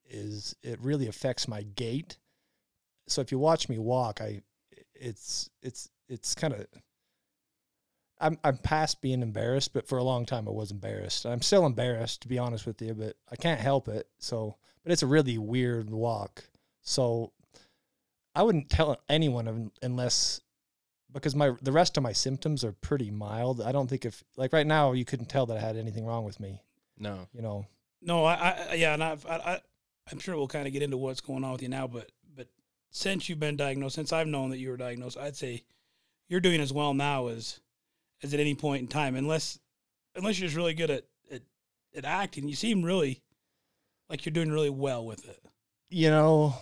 is 0.09 0.55
it 0.61 0.79
really 0.81 1.07
affects 1.07 1.47
my 1.47 1.63
gait. 1.63 2.17
So 3.07 3.21
if 3.21 3.31
you 3.31 3.39
watch 3.39 3.69
me 3.69 3.77
walk, 3.77 4.21
I 4.21 4.41
it's 4.93 5.49
it's 5.61 5.89
it's 6.07 6.35
kind 6.35 6.53
of 6.53 6.65
I'm 8.19 8.37
I'm 8.43 8.57
past 8.57 9.01
being 9.01 9.21
embarrassed, 9.21 9.73
but 9.73 9.87
for 9.87 9.97
a 9.97 10.03
long 10.03 10.25
time 10.25 10.47
I 10.47 10.51
was 10.51 10.71
embarrassed. 10.71 11.25
I'm 11.25 11.41
still 11.41 11.65
embarrassed 11.65 12.21
to 12.21 12.27
be 12.27 12.37
honest 12.37 12.65
with 12.65 12.81
you, 12.81 12.93
but 12.93 13.15
I 13.31 13.35
can't 13.35 13.59
help 13.59 13.87
it. 13.87 14.07
So, 14.19 14.57
but 14.83 14.91
it's 14.91 15.03
a 15.03 15.07
really 15.07 15.37
weird 15.37 15.89
walk. 15.89 16.43
So, 16.83 17.31
I 18.35 18.43
wouldn't 18.43 18.69
tell 18.69 18.97
anyone 19.09 19.71
unless 19.81 20.41
because 21.13 21.35
my 21.35 21.51
the 21.61 21.71
rest 21.71 21.97
of 21.97 22.03
my 22.03 22.13
symptoms 22.13 22.63
are 22.63 22.71
pretty 22.71 23.11
mild. 23.11 23.61
I 23.61 23.71
don't 23.71 23.87
think 23.89 24.05
if 24.05 24.23
like 24.37 24.53
right 24.53 24.67
now 24.67 24.91
you 24.93 25.05
couldn't 25.05 25.29
tell 25.29 25.45
that 25.47 25.57
I 25.57 25.59
had 25.59 25.77
anything 25.77 26.05
wrong 26.05 26.23
with 26.23 26.39
me. 26.39 26.61
no. 26.97 27.27
You 27.33 27.41
know, 27.41 27.65
No, 28.01 28.25
I, 28.25 28.67
I 28.71 28.73
yeah, 28.75 28.93
and 28.93 29.03
I've, 29.03 29.25
I, 29.25 29.35
I, 29.35 29.61
I'm 30.11 30.19
sure 30.19 30.35
we'll 30.35 30.47
kind 30.47 30.67
of 30.67 30.73
get 30.73 30.81
into 30.81 30.97
what's 30.97 31.21
going 31.21 31.43
on 31.43 31.51
with 31.51 31.61
you 31.61 31.69
now, 31.69 31.87
but, 31.87 32.11
but 32.35 32.47
since 32.89 33.29
you've 33.29 33.39
been 33.39 33.55
diagnosed, 33.55 33.95
since 33.95 34.11
I've 34.11 34.27
known 34.27 34.49
that 34.49 34.57
you 34.57 34.69
were 34.69 34.77
diagnosed, 34.77 35.17
I'd 35.17 35.35
say 35.37 35.63
you're 36.27 36.39
doing 36.39 36.59
as 36.61 36.73
well 36.73 36.93
now 36.93 37.27
as, 37.27 37.59
as 38.23 38.33
at 38.33 38.39
any 38.39 38.55
point 38.55 38.81
in 38.81 38.87
time, 38.87 39.15
unless, 39.15 39.59
unless 40.15 40.39
you're 40.39 40.47
just 40.47 40.57
really 40.57 40.73
good 40.73 40.89
at, 40.89 41.05
at, 41.31 41.41
at 41.95 42.05
acting. 42.05 42.47
You 42.47 42.55
seem 42.55 42.81
really 42.83 43.21
like 44.09 44.25
you're 44.25 44.33
doing 44.33 44.51
really 44.51 44.69
well 44.69 45.05
with 45.05 45.27
it. 45.29 45.39
you 45.89 46.09
know, 46.09 46.55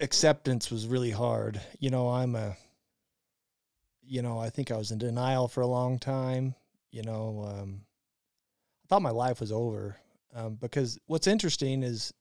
acceptance 0.00 0.70
was 0.70 0.86
really 0.86 1.10
hard. 1.10 1.60
You 1.78 1.90
know, 1.90 2.08
I'm 2.08 2.34
a, 2.34 2.56
you 4.08 4.22
know, 4.22 4.38
I 4.38 4.50
think 4.50 4.70
I 4.70 4.76
was 4.76 4.90
in 4.90 4.98
denial 4.98 5.48
for 5.48 5.60
a 5.60 5.66
long 5.66 5.98
time. 5.98 6.54
You 6.90 7.02
know, 7.02 7.46
um, 7.46 7.82
I 8.82 8.86
thought 8.88 9.02
my 9.02 9.10
life 9.10 9.40
was 9.40 9.52
over 9.52 9.96
um, 10.34 10.54
because 10.54 10.98
what's 11.06 11.26
interesting 11.26 11.82
is, 11.82 12.12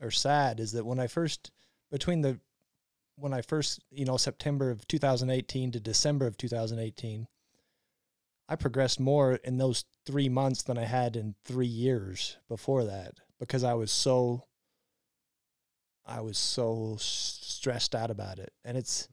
or 0.00 0.10
sad, 0.10 0.60
is 0.60 0.72
that 0.72 0.86
when 0.86 0.98
I 0.98 1.06
first, 1.06 1.50
between 1.90 2.22
the, 2.22 2.40
when 3.16 3.34
I 3.34 3.42
first, 3.42 3.84
you 3.90 4.06
know, 4.06 4.16
September 4.16 4.70
of 4.70 4.88
2018 4.88 5.72
to 5.72 5.80
December 5.80 6.26
of 6.26 6.38
2018, 6.38 7.26
I 8.48 8.56
progressed 8.56 8.98
more 8.98 9.34
in 9.34 9.58
those 9.58 9.84
three 10.06 10.28
months 10.28 10.62
than 10.62 10.78
I 10.78 10.84
had 10.84 11.16
in 11.16 11.34
three 11.44 11.66
years 11.66 12.38
before 12.48 12.84
that 12.84 13.14
because 13.38 13.62
I 13.62 13.74
was 13.74 13.92
so 13.92 14.44
I 16.04 16.20
was 16.20 16.38
so 16.38 16.96
stressed 16.98 17.94
out 17.94 18.10
about 18.10 18.40
it. 18.40 18.52
And 18.64 18.76
it's 18.76 19.08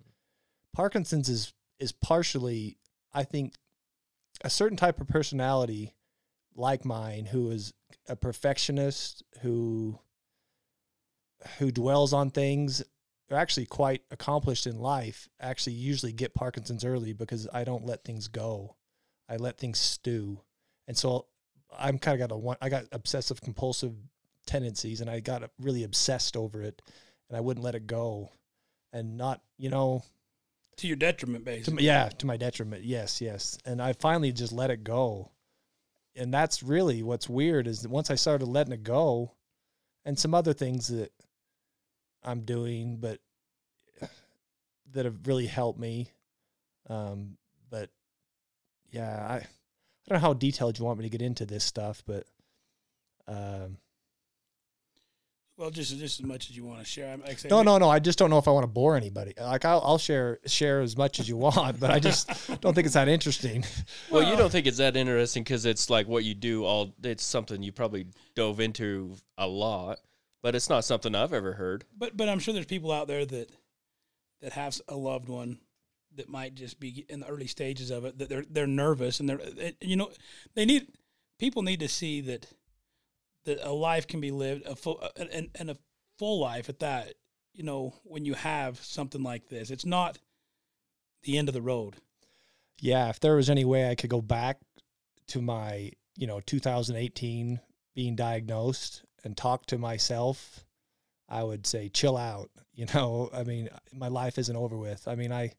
Parkinson's 0.74 1.30
is 1.30 1.54
is 1.80 1.92
partially 1.92 2.78
I 3.14 3.24
think 3.24 3.54
a 4.44 4.50
certain 4.50 4.78
type 4.78 5.02
of 5.02 5.08
personality 5.08 5.94
like 6.56 6.86
mine 6.86 7.26
who 7.26 7.52
is 7.52 7.74
a 8.08 8.16
perfectionist 8.16 9.24
who 9.42 10.00
who 11.60 11.72
dwells 11.72 12.14
on 12.14 12.30
things 12.30 12.84
are 13.30 13.38
actually 13.38 13.66
quite 13.66 14.04
accomplished 14.12 14.68
in 14.68 14.80
life 14.80 15.28
actually 15.40 15.74
usually 15.74 16.14
get 16.14 16.34
Parkinson's 16.34 16.86
early 16.86 17.14
because 17.14 17.48
I 17.54 17.64
don't 17.64 17.86
let 17.86 18.04
things 18.04 18.28
go. 18.28 18.76
I 19.30 19.36
let 19.36 19.58
things 19.58 19.80
stew. 19.80 20.42
And 20.88 20.98
so 20.98 21.26
I'm 21.78 22.00
kind 22.00 22.20
of 22.20 22.30
got 22.30 22.34
a 22.34 22.38
one 22.38 22.58
I 22.62 22.70
got 22.70 22.86
obsessive 22.92 23.42
compulsive 23.42 23.94
tendencies 24.46 25.02
and 25.02 25.10
I 25.10 25.20
got 25.20 25.50
really 25.60 25.84
obsessed 25.84 26.38
over 26.38 26.62
it 26.62 26.82
and 27.30 27.38
I 27.38 27.42
wouldn't 27.42 27.64
let 27.64 27.76
it 27.76 27.86
go 27.88 28.32
and 28.94 29.18
not, 29.18 29.42
you 29.58 29.70
know, 29.70 30.04
To 30.78 30.88
your 30.88 30.96
detriment, 30.96 31.46
to 31.46 31.52
basically. 31.52 31.74
my, 31.76 31.82
yeah, 31.82 32.10
to 32.10 32.26
my 32.26 32.38
detriment. 32.38 32.84
Yes, 32.84 33.20
yes. 33.22 33.58
And 33.66 33.82
I 33.82 33.94
finally 33.94 34.32
just 34.32 34.54
let 34.54 34.70
it 34.70 34.84
go. 34.84 35.32
And 36.16 36.34
that's 36.34 36.64
really 36.64 37.04
what's 37.04 37.30
weird 37.30 37.68
is 37.68 37.82
that 37.82 37.90
once 37.90 38.10
I 38.10 38.16
started 38.16 38.46
letting 38.48 38.74
it 38.74 38.84
go 38.84 39.34
and 40.06 40.18
some 40.18 40.34
other 40.34 40.54
things 40.54 40.88
that 40.88 41.12
I'm 42.24 42.42
doing 42.42 42.98
but 42.98 43.20
that 44.94 45.06
have 45.06 45.28
really 45.28 45.46
helped 45.46 45.80
me 45.80 46.12
um 46.90 47.38
but 47.70 47.90
yeah, 48.90 49.28
I 49.30 49.36
I 49.36 49.46
don't 50.10 50.22
know 50.22 50.28
how 50.28 50.34
detailed 50.34 50.80
you 50.80 50.86
want 50.86 51.00
me 51.00 51.06
to 51.06 51.10
get 51.10 51.22
into 51.22 51.46
this 51.46 51.64
stuff, 51.64 52.02
but 52.06 52.26
um 53.28 53.78
Well, 55.58 55.72
just 55.72 55.98
just 55.98 56.20
as 56.20 56.26
much 56.26 56.52
as 56.52 56.56
you 56.56 56.64
want 56.64 56.80
to 56.80 56.86
share. 56.86 57.12
I'm, 57.12 57.22
like 57.22 57.44
No, 57.50 57.64
no, 57.64 57.80
no. 57.80 57.90
I 57.90 57.98
just 57.98 58.20
don't 58.20 58.30
know 58.30 58.38
if 58.38 58.48
I 58.48 58.52
want 58.52 58.64
to 58.64 58.68
bore 58.68 58.96
anybody. 58.96 59.34
Like 59.40 59.66
I'll, 59.66 59.82
I'll 59.84 59.98
share 59.98 60.40
share 60.46 60.82
as 60.82 60.96
much 60.96 61.20
as 61.20 61.28
you 61.28 61.36
want, 61.36 61.80
but 61.80 61.90
I 61.90 62.00
just 62.00 62.28
don't 62.62 62.76
think 62.76 62.86
it's 62.86 62.94
that 62.94 63.08
interesting. 63.08 63.66
Well, 64.12 64.22
you 64.22 64.36
don't 64.36 64.52
think 64.52 64.68
it's 64.68 64.78
that 64.78 64.96
interesting 64.96 65.44
because 65.44 65.66
it's 65.66 65.90
like 65.90 66.08
what 66.08 66.24
you 66.24 66.36
do 66.36 66.64
all. 66.64 66.94
It's 67.04 67.24
something 67.24 67.64
you 67.64 67.72
probably 67.72 68.06
dove 68.36 68.60
into 68.60 69.16
a 69.36 69.48
lot, 69.48 69.98
but 70.44 70.54
it's 70.54 70.70
not 70.70 70.86
something 70.86 71.16
I've 71.16 71.34
ever 71.34 71.54
heard. 71.54 71.86
But 71.98 72.16
but 72.16 72.30
I'm 72.30 72.38
sure 72.38 72.54
there's 72.54 72.68
people 72.68 72.92
out 72.92 73.08
there 73.08 73.26
that 73.26 73.50
that 74.42 74.54
have 74.54 74.80
a 74.88 74.96
loved 74.96 75.28
one 75.28 75.58
that 76.18 76.30
might 76.30 76.54
just 76.54 76.80
be 76.80 77.04
in 77.10 77.22
the 77.22 77.28
early 77.28 77.48
stages 77.48 77.90
of 77.90 78.06
it 78.06 78.20
that 78.20 78.30
they're 78.30 78.46
they're 78.48 78.68
nervous 78.68 79.20
and 79.20 79.28
they're 79.28 79.42
eh, 79.60 79.72
you 79.82 79.96
know 79.96 80.12
they 80.54 80.66
need 80.66 80.88
people 81.40 81.64
need 81.64 81.80
to 81.80 81.88
see 81.88 82.22
that 82.22 82.46
that 83.48 83.60
a 83.68 83.72
life 83.72 84.08
can 84.08 84.22
be 84.22 84.32
lived 84.32 84.66
a 84.66 84.76
full 84.76 85.04
and, 85.16 85.50
and 85.56 85.70
a 85.70 85.78
full 86.20 86.40
life 86.40 86.70
at 86.70 86.80
that 86.80 87.16
you 87.54 87.64
know 87.64 87.94
when 88.04 88.26
you 88.26 88.34
have 88.36 88.80
something 88.80 89.24
like 89.24 89.50
this 89.50 89.72
it's 89.72 89.86
not 89.86 90.18
the 91.24 91.38
end 91.38 91.48
of 91.50 91.54
the 91.54 91.62
road 91.62 91.96
Yeah, 92.80 93.10
if 93.10 93.20
there 93.20 93.36
was 93.36 93.50
any 93.50 93.66
way 93.66 93.90
I 93.90 93.96
could 93.96 94.10
go 94.10 94.22
back 94.22 94.60
to 95.30 95.42
my, 95.42 95.92
you 96.16 96.28
know, 96.28 96.40
2018 96.40 97.60
being 97.96 98.16
diagnosed 98.16 99.04
and 99.24 99.36
talk 99.36 99.66
to 99.68 99.78
myself, 99.78 100.64
I 101.28 101.44
would 101.44 101.66
say 101.66 101.90
chill 101.90 102.18
out. 102.18 102.50
You 102.78 102.86
know, 102.94 103.32
I 103.34 103.42
mean, 103.42 103.70
my 103.92 104.08
life 104.08 104.38
isn't 104.38 104.56
over 104.56 104.78
with. 104.78 105.08
I 105.08 105.16
mean, 105.16 105.32
I 105.32 105.54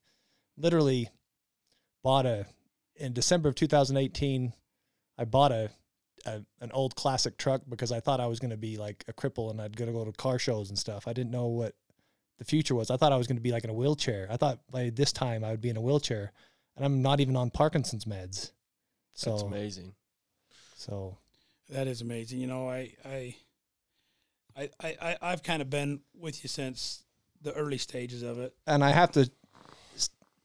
literally 0.57 1.09
bought 2.05 2.27
a 2.27 2.47
in 2.95 3.13
December 3.13 3.49
of 3.49 3.57
2018. 3.57 4.53
I 5.19 5.25
bought 5.25 5.51
a, 5.51 5.71
a 6.27 6.43
an 6.61 6.71
old 6.73 6.95
classic 6.97 7.37
truck 7.39 7.63
because 7.69 7.93
I 7.93 8.01
thought 8.01 8.21
I 8.21 8.27
was 8.27 8.39
going 8.41 8.51
to 8.51 8.57
be 8.57 8.77
like 8.77 9.05
a 9.09 9.13
cripple 9.13 9.51
and 9.51 9.61
I'd 9.61 9.77
going 9.77 9.91
to 9.91 9.97
go 9.97 10.05
to 10.05 10.13
car 10.13 10.39
shows 10.39 10.69
and 10.69 10.79
stuff. 10.79 11.07
I 11.09 11.13
didn't 11.13 11.31
know 11.31 11.47
what 11.47 11.75
the 12.39 12.45
future 12.45 12.75
was. 12.75 12.91
I 12.91 12.97
thought 12.97 13.13
I 13.13 13.17
was 13.17 13.27
going 13.27 13.37
to 13.37 13.43
be 13.43 13.53
like 13.53 13.65
in 13.65 13.71
a 13.71 13.75
wheelchair. 13.75 14.27
I 14.31 14.37
thought 14.37 14.61
by 14.71 14.91
this 14.91 15.13
time 15.13 15.45
I 15.45 15.51
would 15.51 15.61
be 15.61 15.71
in 15.71 15.77
a 15.77 15.81
wheelchair, 15.81 16.33
and 16.77 16.85
I'm 16.85 17.03
not 17.03 17.21
even 17.21 17.37
on 17.37 17.51
Parkinson's 17.51 18.05
meds. 18.05 18.53
That's 19.13 19.23
So, 19.41 19.47
amazing. 19.47 19.95
so 20.77 21.19
that 21.71 21.87
is 21.87 22.01
amazing 22.01 22.41
you 22.41 22.47
know 22.47 22.67
i 22.69 22.95
i 23.05 23.35
i 24.57 24.71
i, 24.81 24.97
I 25.03 25.17
i've 25.21 25.43
kind 25.43 25.61
of 25.61 25.69
been 25.69 26.01
with 26.19 26.43
you 26.43 26.49
since 26.49 27.03
the 27.43 27.53
early 27.53 27.77
stages 27.79 28.23
of 28.23 28.39
it 28.39 28.55
and 28.67 28.83
I 28.85 28.91
have 28.93 29.13
to 29.13 29.29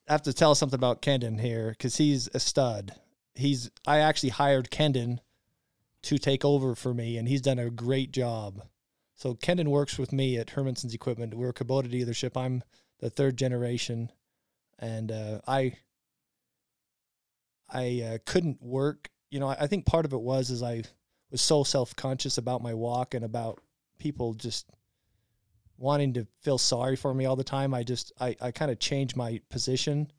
have 0.07 0.23
to 0.23 0.33
tell 0.33 0.53
something 0.55 0.77
about 0.77 1.01
Kendon 1.01 1.39
here 1.39 1.69
because 1.69 1.95
he's 1.95 2.27
a 2.33 2.39
stud. 2.39 2.93
He's 3.35 3.71
I 3.87 3.99
actually 3.99 4.29
hired 4.29 4.69
Kendon 4.69 5.19
to 6.03 6.17
take 6.17 6.45
over 6.45 6.75
for 6.75 6.93
me, 6.93 7.17
and 7.17 7.27
he's 7.27 7.41
done 7.41 7.59
a 7.59 7.69
great 7.69 8.11
job. 8.11 8.61
So 9.15 9.35
Kendon 9.35 9.67
works 9.67 9.97
with 9.97 10.11
me 10.11 10.37
at 10.37 10.51
Hermansen's 10.51 10.93
Equipment. 10.93 11.33
We're 11.33 11.49
a 11.49 11.53
Kubota 11.53 11.91
dealership. 11.91 12.39
I'm 12.39 12.63
the 12.99 13.09
third 13.09 13.37
generation, 13.37 14.11
and 14.79 15.11
uh, 15.11 15.39
I 15.47 15.77
I 17.69 18.01
uh, 18.01 18.17
couldn't 18.25 18.61
work. 18.61 19.09
You 19.31 19.39
know, 19.39 19.47
I, 19.47 19.57
I 19.61 19.67
think 19.67 19.85
part 19.85 20.05
of 20.05 20.13
it 20.13 20.21
was 20.21 20.49
is 20.49 20.61
I 20.61 20.83
was 21.31 21.41
so 21.41 21.63
self 21.63 21.95
conscious 21.95 22.37
about 22.37 22.61
my 22.61 22.73
walk 22.73 23.13
and 23.13 23.25
about 23.25 23.59
people 23.97 24.33
just 24.33 24.67
wanting 25.77 26.13
to 26.13 26.27
feel 26.41 26.57
sorry 26.57 26.95
for 26.95 27.13
me 27.13 27.25
all 27.25 27.35
the 27.35 27.43
time. 27.43 27.73
I 27.73 27.83
just 27.83 28.11
I, 28.19 28.35
I 28.41 28.51
kind 28.51 28.71
of 28.71 28.79
changed 28.79 29.15
my 29.15 29.41
position 29.49 30.11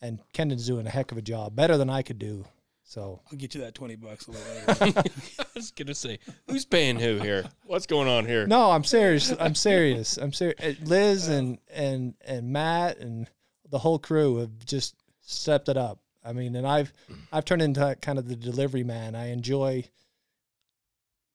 and 0.00 0.20
Kendon's 0.32 0.66
doing 0.66 0.86
a 0.86 0.90
heck 0.90 1.12
of 1.12 1.18
a 1.18 1.22
job, 1.22 1.56
better 1.56 1.76
than 1.76 1.90
I 1.90 2.02
could 2.02 2.18
do. 2.18 2.44
So 2.88 3.20
I'll 3.30 3.36
get 3.36 3.52
you 3.52 3.62
that 3.62 3.74
twenty 3.74 3.96
bucks 3.96 4.28
a 4.28 4.30
little 4.30 4.86
later. 4.86 5.02
I 5.40 5.44
was 5.56 5.72
gonna 5.72 5.94
say, 5.94 6.20
who's 6.46 6.64
paying 6.64 7.00
who 7.00 7.18
here? 7.18 7.44
What's 7.64 7.86
going 7.86 8.06
on 8.06 8.26
here? 8.26 8.46
no, 8.46 8.70
I'm 8.70 8.84
serious. 8.84 9.34
I'm 9.40 9.56
serious. 9.56 10.16
I'm 10.16 10.32
serious. 10.32 10.78
Liz 10.82 11.26
and 11.26 11.58
and 11.68 12.14
and 12.24 12.52
Matt 12.52 12.98
and 12.98 13.28
the 13.68 13.78
whole 13.78 13.98
crew 13.98 14.36
have 14.36 14.64
just 14.64 14.94
stepped 15.20 15.68
it 15.68 15.76
up. 15.76 15.98
I 16.24 16.32
mean, 16.32 16.54
and 16.54 16.64
I've 16.64 16.92
I've 17.32 17.44
turned 17.44 17.62
into 17.62 17.96
kind 18.00 18.20
of 18.20 18.28
the 18.28 18.36
delivery 18.36 18.84
man. 18.84 19.16
I 19.16 19.30
enjoy 19.30 19.84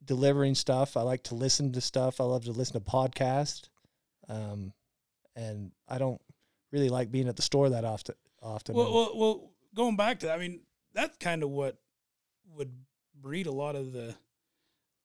delivering 0.06 0.56
stuff. 0.56 0.96
I 0.96 1.02
like 1.02 1.24
to 1.24 1.36
listen 1.36 1.74
to 1.74 1.82
stuff. 1.82 2.22
I 2.22 2.24
love 2.24 2.46
to 2.46 2.52
listen 2.52 2.82
to 2.82 2.90
podcasts. 2.90 3.68
Um, 4.30 4.72
and 5.36 5.72
I 5.90 5.98
don't 5.98 6.22
really 6.72 6.90
like 6.90 7.12
being 7.12 7.28
at 7.28 7.36
the 7.36 7.42
store 7.42 7.70
that 7.72 7.84
often. 7.84 8.16
Often. 8.42 8.76
well, 8.76 8.94
well, 8.94 9.12
well, 9.16 9.52
going 9.76 9.96
back 9.98 10.20
to 10.20 10.28
that, 10.28 10.36
I 10.36 10.40
mean, 10.40 10.62
that's 10.94 11.18
kind 11.18 11.44
of 11.44 11.50
what 11.50 11.78
would 12.56 12.72
breed 13.20 13.48
a 13.48 13.52
lot 13.52 13.76
of 13.76 13.94
the 13.94 14.16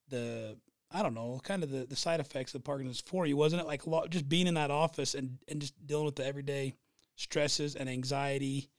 the 0.09 0.57
I 0.91 1.03
don't 1.03 1.15
know, 1.15 1.41
kind 1.43 1.65
of 1.65 1.71
the, 1.71 1.85
the 1.85 1.97
side 1.97 2.21
effects 2.21 2.55
of 2.55 2.63
Parkinson's 2.63 3.01
for 3.05 3.27
you, 3.27 3.37
wasn't 3.37 3.61
it? 3.63 3.67
Like 3.67 3.87
lot, 3.89 4.09
just 4.11 4.29
being 4.29 4.47
in 4.47 4.55
that 4.55 4.71
office 4.71 5.15
and, 5.15 5.39
and 5.49 5.61
just 5.61 5.75
dealing 5.85 6.05
with 6.07 6.15
the 6.15 6.25
everyday 6.25 6.75
stresses 7.17 7.75
and 7.75 7.89
anxiety. 7.89 8.71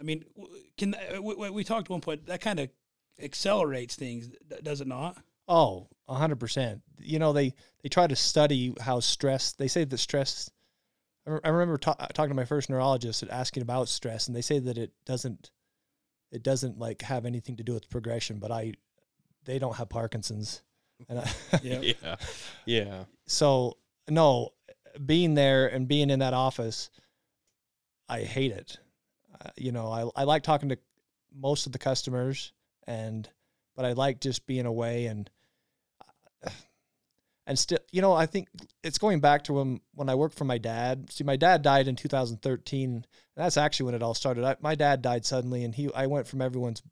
I 0.00 0.02
mean, 0.02 0.24
can 0.78 0.94
uh, 0.94 1.20
we, 1.20 1.34
we- 1.34 1.50
we 1.50 1.64
talked 1.64 1.86
at 1.88 1.90
one 1.90 2.00
point 2.00 2.26
that 2.26 2.40
kind 2.40 2.58
of 2.58 2.70
accelerates 3.20 3.94
things, 3.96 4.30
does 4.62 4.80
it 4.80 4.86
not? 4.86 5.18
Oh, 5.46 5.88
a 6.08 6.14
hundred 6.14 6.40
percent. 6.40 6.80
You 6.98 7.18
know, 7.18 7.32
they 7.34 7.52
they 7.82 7.88
try 7.90 8.06
to 8.06 8.16
study 8.16 8.74
how 8.80 9.00
stress. 9.00 9.52
They 9.52 9.68
say 9.68 9.84
that 9.84 9.98
stress. 9.98 10.50
I 11.26 11.38
I 11.44 11.48
remember 11.50 11.76
ta- 11.76 11.94
talking 12.14 12.30
to 12.30 12.34
my 12.34 12.46
first 12.46 12.70
neurologist 12.70 13.22
and 13.22 13.30
asking 13.30 13.62
about 13.62 13.88
stress, 13.88 14.26
and 14.26 14.34
they 14.36 14.40
say 14.40 14.58
that 14.60 14.78
it 14.78 14.92
doesn't, 15.04 15.50
it 16.32 16.42
doesn't 16.42 16.78
like 16.78 17.02
have 17.02 17.26
anything 17.26 17.56
to 17.56 17.62
do 17.62 17.74
with 17.74 17.88
progression. 17.90 18.38
But 18.38 18.50
I, 18.50 18.72
they 19.44 19.58
don't 19.58 19.76
have 19.76 19.88
Parkinson's, 19.88 20.62
and 21.08 21.20
I, 21.20 21.30
Yeah, 21.62 22.16
yeah. 22.64 23.04
so 23.26 23.76
no, 24.08 24.50
being 25.04 25.34
there 25.34 25.68
and 25.68 25.86
being 25.86 26.10
in 26.10 26.18
that 26.18 26.34
office, 26.34 26.90
I 28.08 28.22
hate 28.22 28.52
it. 28.52 28.78
Uh, 29.44 29.50
you 29.56 29.72
know, 29.72 29.92
I 29.92 30.22
I 30.22 30.24
like 30.24 30.42
talking 30.42 30.70
to 30.70 30.78
most 31.34 31.66
of 31.66 31.72
the 31.72 31.78
customers, 31.78 32.52
and 32.86 33.28
but 33.76 33.84
I 33.84 33.92
like 33.92 34.20
just 34.20 34.46
being 34.46 34.66
away 34.66 35.06
and 35.06 35.30
and 37.46 37.58
still, 37.58 37.78
you 37.90 38.02
know, 38.02 38.12
I 38.12 38.26
think 38.26 38.48
it's 38.84 38.98
going 38.98 39.20
back 39.20 39.44
to 39.44 39.54
when 39.54 39.80
when 39.94 40.08
I 40.08 40.14
worked 40.14 40.36
for 40.36 40.44
my 40.44 40.58
dad. 40.58 41.10
See, 41.12 41.24
my 41.24 41.36
dad 41.36 41.62
died 41.62 41.88
in 41.88 41.96
2013. 41.96 43.04
And 43.36 43.44
that's 43.44 43.56
actually 43.56 43.86
when 43.86 43.94
it 43.94 44.02
all 44.02 44.14
started. 44.14 44.44
I, 44.44 44.56
my 44.60 44.74
dad 44.74 45.02
died 45.02 45.24
suddenly, 45.24 45.64
and 45.64 45.74
he 45.74 45.90
I 45.94 46.06
went 46.06 46.26
from 46.26 46.42
everyone's 46.42 46.82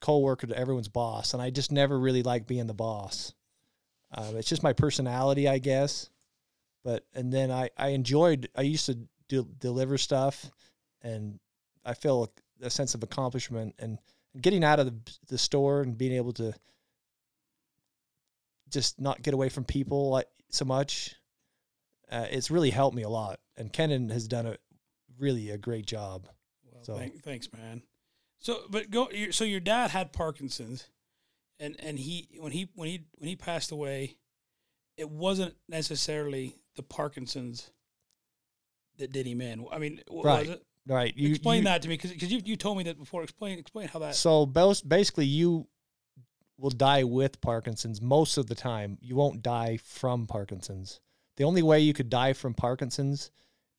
co-worker 0.00 0.46
to 0.46 0.56
everyone's 0.56 0.88
boss, 0.88 1.32
and 1.32 1.42
I 1.42 1.50
just 1.50 1.72
never 1.72 1.98
really 1.98 2.22
liked 2.22 2.46
being 2.46 2.66
the 2.66 2.74
boss. 2.74 3.34
Um, 4.12 4.36
it's 4.36 4.48
just 4.48 4.62
my 4.62 4.72
personality, 4.72 5.48
I 5.48 5.58
guess. 5.58 6.10
But 6.84 7.04
and 7.14 7.32
then 7.32 7.50
I 7.50 7.70
I 7.76 7.88
enjoyed. 7.88 8.48
I 8.56 8.62
used 8.62 8.86
to 8.86 8.98
do, 9.28 9.48
deliver 9.58 9.98
stuff, 9.98 10.50
and 11.02 11.38
I 11.84 11.94
feel 11.94 12.30
a, 12.62 12.66
a 12.66 12.70
sense 12.70 12.94
of 12.94 13.02
accomplishment 13.02 13.74
and 13.78 13.98
getting 14.40 14.64
out 14.64 14.80
of 14.80 14.86
the, 14.86 15.18
the 15.28 15.38
store 15.38 15.80
and 15.80 15.96
being 15.96 16.12
able 16.12 16.32
to 16.34 16.52
just 18.70 19.00
not 19.00 19.22
get 19.22 19.34
away 19.34 19.48
from 19.48 19.64
people 19.64 20.10
like 20.10 20.28
so 20.50 20.64
much. 20.64 21.14
Uh, 22.10 22.26
it's 22.30 22.50
really 22.50 22.70
helped 22.70 22.96
me 22.96 23.02
a 23.02 23.08
lot, 23.08 23.38
and 23.56 23.72
Kendon 23.72 24.10
has 24.10 24.26
done 24.28 24.46
a 24.46 24.56
really 25.18 25.50
a 25.50 25.58
great 25.58 25.84
job. 25.86 26.26
Well, 26.64 26.84
So- 26.84 26.96
thank, 26.96 27.22
thanks, 27.22 27.52
man. 27.52 27.82
So, 28.40 28.62
but 28.70 28.90
go. 28.90 29.08
So 29.30 29.44
your 29.44 29.60
dad 29.60 29.90
had 29.90 30.12
Parkinson's, 30.12 30.88
and 31.58 31.76
and 31.80 31.98
he 31.98 32.28
when 32.38 32.52
he 32.52 32.70
when 32.74 32.88
he 32.88 33.04
when 33.16 33.28
he 33.28 33.36
passed 33.36 33.72
away, 33.72 34.16
it 34.96 35.10
wasn't 35.10 35.54
necessarily 35.68 36.54
the 36.76 36.82
Parkinson's 36.84 37.70
that 38.98 39.12
did 39.12 39.26
him 39.26 39.40
in. 39.40 39.66
I 39.70 39.78
mean, 39.78 40.00
Right. 40.10 40.46
was 40.46 40.56
it? 40.56 40.64
Right? 40.86 41.14
You 41.16 41.28
explain 41.30 41.58
you- 41.58 41.64
that 41.64 41.82
to 41.82 41.88
me 41.88 41.96
because 41.96 42.30
you 42.32 42.40
you 42.44 42.56
told 42.56 42.78
me 42.78 42.84
that 42.84 42.96
before. 42.96 43.22
Explain 43.22 43.58
explain 43.58 43.88
how 43.88 43.98
that. 43.98 44.14
So 44.14 44.46
basically, 44.46 45.26
you 45.26 45.68
will 46.58 46.70
die 46.70 47.04
with 47.04 47.40
Parkinson's 47.40 48.00
most 48.00 48.36
of 48.36 48.46
the 48.46 48.54
time. 48.54 48.98
You 49.00 49.16
won't 49.16 49.42
die 49.42 49.78
from 49.82 50.26
Parkinson's. 50.26 51.00
The 51.36 51.44
only 51.44 51.62
way 51.62 51.80
you 51.80 51.94
could 51.94 52.10
die 52.10 52.32
from 52.32 52.54
Parkinson's 52.54 53.30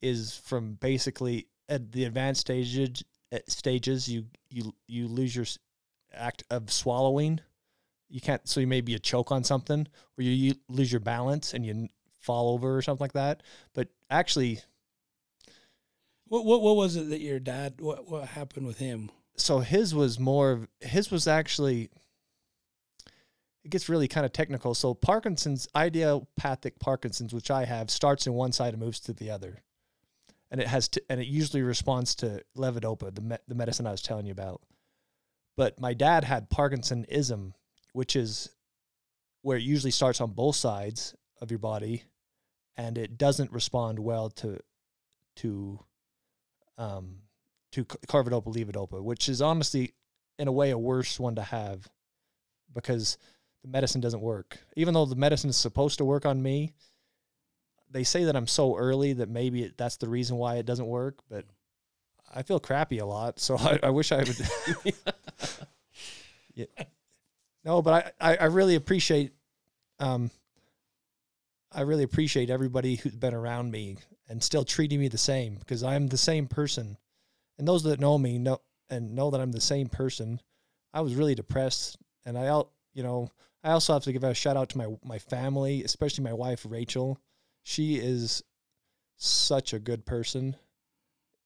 is 0.01 0.35
from 0.35 0.75
basically 0.75 1.47
at 1.67 1.91
the 1.91 2.05
advanced 2.05 2.41
stages. 2.41 3.03
At 3.31 3.51
stages, 3.51 4.07
you 4.07 4.25
you 4.49 4.73
you 4.87 5.07
lose 5.07 5.35
your 5.35 5.45
act 6.13 6.43
of 6.49 6.71
swallowing. 6.71 7.41
You 8.09 8.21
can't. 8.21 8.47
So 8.47 8.59
you 8.59 8.67
maybe 8.67 8.91
you 8.91 8.99
choke 8.99 9.31
on 9.31 9.43
something, 9.43 9.87
or 10.17 10.23
you, 10.23 10.31
you 10.31 10.55
lose 10.67 10.91
your 10.91 11.01
balance 11.01 11.53
and 11.53 11.65
you 11.65 11.89
fall 12.21 12.53
over 12.53 12.75
or 12.75 12.81
something 12.81 13.03
like 13.03 13.13
that. 13.13 13.43
But 13.73 13.89
actually, 14.09 14.61
what, 16.27 16.45
what 16.45 16.61
what 16.61 16.75
was 16.75 16.95
it 16.95 17.09
that 17.09 17.21
your 17.21 17.39
dad? 17.39 17.81
What 17.81 18.09
what 18.09 18.29
happened 18.29 18.65
with 18.65 18.79
him? 18.79 19.11
so 19.41 19.59
his 19.59 19.95
was 19.95 20.19
more 20.19 20.51
of 20.51 20.67
his 20.81 21.11
was 21.11 21.27
actually 21.27 21.89
it 23.63 23.71
gets 23.71 23.89
really 23.89 24.07
kind 24.07 24.25
of 24.25 24.33
technical. 24.33 24.73
So 24.73 24.93
parkinson's 24.93 25.67
idiopathic 25.77 26.79
parkinson's 26.79 27.33
which 27.33 27.51
i 27.51 27.65
have 27.65 27.89
starts 27.89 28.27
in 28.27 28.33
one 28.33 28.51
side 28.51 28.73
and 28.73 28.81
moves 28.81 28.99
to 29.01 29.13
the 29.13 29.31
other. 29.31 29.63
And 30.51 30.59
it 30.59 30.67
has 30.67 30.87
to, 30.89 31.03
and 31.09 31.21
it 31.21 31.27
usually 31.27 31.61
responds 31.61 32.15
to 32.15 32.41
levodopa 32.57 33.13
the, 33.13 33.21
me, 33.21 33.37
the 33.47 33.55
medicine 33.55 33.85
i 33.85 33.91
was 33.91 34.01
telling 34.01 34.25
you 34.25 34.31
about. 34.31 34.61
But 35.57 35.79
my 35.79 35.93
dad 35.93 36.23
had 36.23 36.49
parkinsonism 36.49 37.53
which 37.93 38.15
is 38.15 38.49
where 39.41 39.57
it 39.57 39.63
usually 39.63 39.91
starts 39.91 40.21
on 40.21 40.31
both 40.31 40.55
sides 40.55 41.15
of 41.41 41.49
your 41.49 41.59
body 41.59 42.03
and 42.77 42.97
it 42.97 43.17
doesn't 43.17 43.51
respond 43.51 43.99
well 43.99 44.29
to 44.29 44.59
to 45.35 45.79
um 46.77 47.17
to 47.71 47.85
carbidopa 47.85 48.53
levodopa, 48.53 49.01
which 49.01 49.29
is 49.29 49.41
honestly, 49.41 49.93
in 50.37 50.47
a 50.47 50.51
way, 50.51 50.71
a 50.71 50.77
worse 50.77 51.19
one 51.19 51.35
to 51.35 51.41
have 51.41 51.87
because 52.73 53.17
the 53.63 53.67
medicine 53.67 54.01
doesn't 54.01 54.21
work. 54.21 54.59
Even 54.75 54.93
though 54.93 55.05
the 55.05 55.15
medicine 55.15 55.49
is 55.49 55.57
supposed 55.57 55.97
to 55.97 56.05
work 56.05 56.25
on 56.25 56.41
me, 56.41 56.73
they 57.91 58.03
say 58.03 58.25
that 58.25 58.35
I'm 58.35 58.47
so 58.47 58.75
early 58.75 59.13
that 59.13 59.29
maybe 59.29 59.63
it, 59.63 59.77
that's 59.77 59.97
the 59.97 60.09
reason 60.09 60.37
why 60.37 60.55
it 60.55 60.65
doesn't 60.65 60.85
work. 60.85 61.19
But 61.29 61.45
I 62.33 62.43
feel 62.43 62.59
crappy 62.59 62.99
a 62.99 63.05
lot, 63.05 63.39
so 63.39 63.57
I, 63.59 63.79
I 63.83 63.89
wish 63.89 64.11
I 64.11 64.19
would. 64.19 64.37
yeah. 66.53 66.65
No, 67.65 67.81
but 67.81 68.15
I, 68.21 68.37
I, 68.37 68.45
really 68.45 68.75
appreciate, 68.75 69.33
um, 69.99 70.31
I 71.71 71.81
really 71.81 72.03
appreciate 72.03 72.49
everybody 72.49 72.95
who's 72.95 73.15
been 73.15 73.33
around 73.33 73.71
me 73.71 73.97
and 74.29 74.41
still 74.41 74.63
treating 74.63 74.99
me 74.99 75.09
the 75.09 75.17
same 75.17 75.55
because 75.55 75.83
I'm 75.83 76.07
the 76.07 76.17
same 76.17 76.47
person 76.47 76.97
and 77.59 77.67
those 77.67 77.83
that 77.83 77.99
know 77.99 78.17
me 78.17 78.39
know 78.39 78.61
and 78.89 79.13
know 79.13 79.29
that 79.29 79.41
I'm 79.41 79.51
the 79.51 79.61
same 79.61 79.89
person. 79.89 80.41
I 80.93 81.01
was 81.01 81.13
really 81.13 81.35
depressed, 81.35 81.97
and 82.25 82.37
I, 82.37 82.63
you 82.93 83.03
know, 83.03 83.29
I 83.63 83.71
also 83.71 83.93
have 83.93 84.03
to 84.03 84.13
give 84.13 84.23
a 84.23 84.33
shout 84.33 84.57
out 84.57 84.69
to 84.69 84.77
my 84.77 84.87
my 85.03 85.19
family, 85.19 85.83
especially 85.83 86.23
my 86.23 86.33
wife 86.33 86.65
Rachel. 86.67 87.19
She 87.63 87.95
is 87.95 88.43
such 89.17 89.73
a 89.73 89.79
good 89.79 90.05
person 90.05 90.55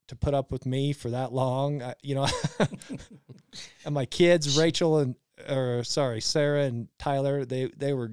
to 0.07 0.15
put 0.15 0.33
up 0.33 0.51
with 0.51 0.65
me 0.65 0.93
for 0.93 1.09
that 1.09 1.33
long. 1.33 1.81
I, 1.81 1.95
you 2.03 2.15
know, 2.15 2.27
and 3.85 3.93
my 3.93 4.05
kids, 4.05 4.57
Rachel 4.59 4.99
and 4.99 5.15
or 5.49 5.83
sorry, 5.83 6.21
Sarah 6.21 6.63
and 6.63 6.87
Tyler, 6.99 7.45
they 7.45 7.71
they 7.75 7.93
were 7.93 8.11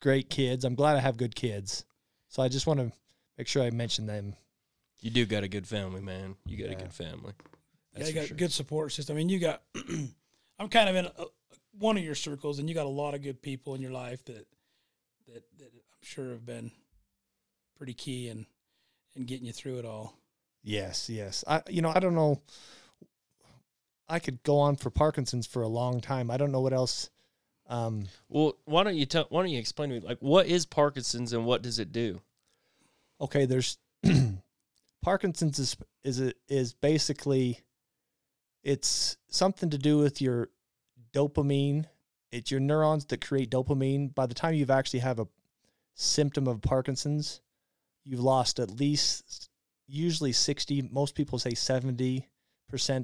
great 0.00 0.30
kids. 0.30 0.64
I'm 0.64 0.74
glad 0.74 0.96
I 0.96 1.00
have 1.00 1.16
good 1.16 1.34
kids. 1.34 1.84
So 2.28 2.42
I 2.42 2.48
just 2.48 2.66
want 2.66 2.80
to 2.80 2.92
make 3.38 3.48
sure 3.48 3.62
I 3.62 3.70
mention 3.70 4.06
them. 4.06 4.34
You 5.00 5.10
do 5.10 5.24
got 5.26 5.42
a 5.44 5.48
good 5.48 5.66
family, 5.66 6.00
man. 6.02 6.36
You 6.46 6.56
got 6.58 6.66
Yeah. 6.70 6.76
a 6.76 6.82
good 6.82 6.92
family. 6.92 7.32
Yeah, 7.96 8.00
you 8.00 8.06
for 8.06 8.12
got 8.12 8.26
sure. 8.28 8.36
good 8.36 8.52
support 8.52 8.92
system. 8.92 9.16
I 9.16 9.18
mean, 9.18 9.28
you 9.30 9.38
got. 9.38 9.62
I'm 10.58 10.68
kind 10.68 10.90
of 10.90 10.96
in 10.96 11.06
a, 11.06 11.24
one 11.80 11.96
of 11.96 12.04
your 12.04 12.14
circles, 12.14 12.58
and 12.58 12.68
you 12.68 12.74
got 12.74 12.86
a 12.86 12.88
lot 12.88 13.14
of 13.14 13.22
good 13.22 13.42
people 13.42 13.74
in 13.74 13.80
your 13.80 13.90
life 13.90 14.24
that 14.26 14.46
that 15.26 15.42
that 15.58 15.72
I'm 15.72 16.02
sure 16.02 16.30
have 16.30 16.46
been 16.46 16.70
pretty 17.76 17.94
key 17.94 18.28
in 18.28 18.46
in 19.16 19.24
getting 19.24 19.46
you 19.46 19.52
through 19.52 19.78
it 19.78 19.84
all. 19.84 20.14
Yes, 20.62 21.10
yes. 21.10 21.42
I 21.48 21.62
you 21.68 21.82
know, 21.82 21.92
I 21.94 21.98
don't 21.98 22.14
know 22.14 22.40
I 24.08 24.18
could 24.18 24.42
go 24.42 24.58
on 24.58 24.76
for 24.76 24.90
Parkinson's 24.90 25.46
for 25.46 25.62
a 25.62 25.68
long 25.68 26.00
time. 26.00 26.30
I 26.30 26.36
don't 26.36 26.52
know 26.52 26.60
what 26.60 26.72
else 26.72 27.10
um 27.68 28.04
Well, 28.28 28.56
why 28.64 28.82
don't 28.84 28.96
you 28.96 29.06
tell? 29.06 29.26
Why 29.30 29.42
don't 29.42 29.50
you 29.50 29.58
explain 29.58 29.88
to 29.90 29.94
me, 29.96 30.06
like, 30.06 30.18
what 30.20 30.46
is 30.46 30.66
Parkinson's 30.66 31.32
and 31.32 31.46
what 31.46 31.62
does 31.62 31.78
it 31.78 31.92
do? 31.92 32.20
okay, 33.20 33.44
there's 33.44 33.78
Parkinson's 35.02 35.58
is 35.58 35.76
is 36.04 36.20
a, 36.20 36.32
is 36.48 36.72
basically 36.72 37.60
it's 38.62 39.16
something 39.28 39.70
to 39.70 39.78
do 39.78 39.98
with 39.98 40.20
your 40.20 40.48
dopamine. 41.12 41.86
It's 42.30 42.50
your 42.50 42.60
neurons 42.60 43.04
that 43.06 43.20
create 43.26 43.50
dopamine. 43.50 44.14
By 44.14 44.26
the 44.26 44.34
time 44.34 44.54
you've 44.54 44.70
actually 44.70 45.00
have 45.00 45.18
a 45.18 45.28
symptom 45.94 46.46
of 46.46 46.62
Parkinson's, 46.62 47.40
you've 48.04 48.20
lost 48.20 48.58
at 48.58 48.70
least 48.70 49.50
usually 49.86 50.32
60, 50.32 50.88
most 50.92 51.14
people 51.14 51.38
say 51.38 51.50
70% 51.50 52.24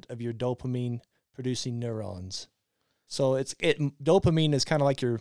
of 0.08 0.20
your 0.20 0.32
dopamine 0.32 1.00
producing 1.34 1.78
neurons. 1.78 2.48
So 3.08 3.34
it's 3.34 3.54
it 3.60 3.78
dopamine 4.02 4.52
is 4.54 4.64
kind 4.64 4.82
of 4.82 4.86
like 4.86 5.00
your 5.00 5.20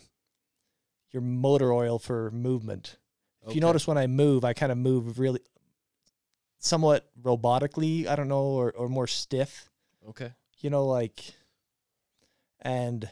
your 1.11 1.21
motor 1.21 1.71
oil 1.71 1.99
for 1.99 2.31
movement. 2.31 2.97
If 3.47 3.53
you 3.53 3.61
notice 3.61 3.85
when 3.85 3.97
I 3.97 4.07
move, 4.07 4.43
I 4.43 4.53
kind 4.53 4.71
of 4.71 4.77
move 4.79 5.19
really 5.19 5.41
somewhat 6.57 7.07
robotically, 7.21 8.07
I 8.07 8.15
don't 8.15 8.27
know, 8.27 8.43
or, 8.43 8.71
or 8.71 8.89
more 8.89 9.05
stiff 9.05 9.69
Okay. 10.09 10.31
you 10.59 10.69
know 10.69 10.85
like 10.85 11.33
and 12.61 13.09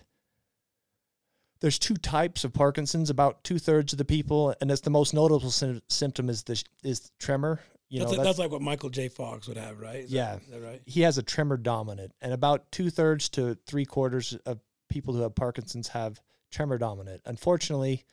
there's 1.62 1.80
two 1.80 1.96
types 1.96 2.44
of 2.44 2.54
parkinson's 2.54 3.10
about 3.10 3.44
two-thirds 3.44 3.94
of 3.94 3.98
the 3.98 4.06
people 4.06 4.54
and 4.62 4.72
it's 4.72 4.82
the 4.82 4.90
most 4.90 5.14
notable 5.14 5.52
sym- 5.52 5.82
symptom 5.90 6.30
is 6.30 6.44
the 6.44 6.56
sh- 6.56 6.64
is 6.84 7.12
tremor 7.20 7.62
you 7.90 8.00
that's, 8.00 8.12
know 8.12 8.18
like, 8.18 8.26
that's, 8.26 8.38
that's 8.38 8.40
like 8.40 8.52
what 8.52 8.62
Michael 8.64 8.90
J. 8.90 9.08
Fox 9.08 9.48
would 9.48 9.58
have, 9.58 9.80
right? 9.80 9.98
Is 10.06 10.12
Yeah. 10.12 10.40
that 10.50 10.62
right? 10.62 10.82
he 10.88 11.02
has 11.02 11.20
a 11.20 11.24
tremor 11.24 11.58
dominant 11.58 12.12
and 12.22 12.34
about 12.34 12.72
two-thirds 12.72 13.30
to 13.30 13.56
three-quarters 13.68 14.36
of 14.48 14.60
people 14.90 15.14
who 15.14 15.22
have 15.22 15.36
parkinson's 15.36 15.90
have 15.90 16.20
tremor 16.52 16.78
dominant 16.78 17.22
unfortunately 17.26 18.04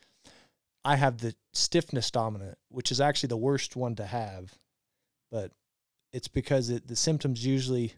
i 0.83 0.95
have 0.95 1.17
the 1.19 1.35
stiffness 1.53 2.09
dominant 2.09 2.57
which 2.69 2.91
is 2.91 2.99
actually 3.01 3.27
the 3.27 3.37
worst 3.37 3.75
one 3.75 3.95
to 3.95 4.05
have 4.05 4.53
but 5.31 5.51
it's 6.11 6.27
because 6.27 6.69
it, 6.69 6.87
the 6.87 6.95
symptoms 6.95 7.45
usually 7.45 7.93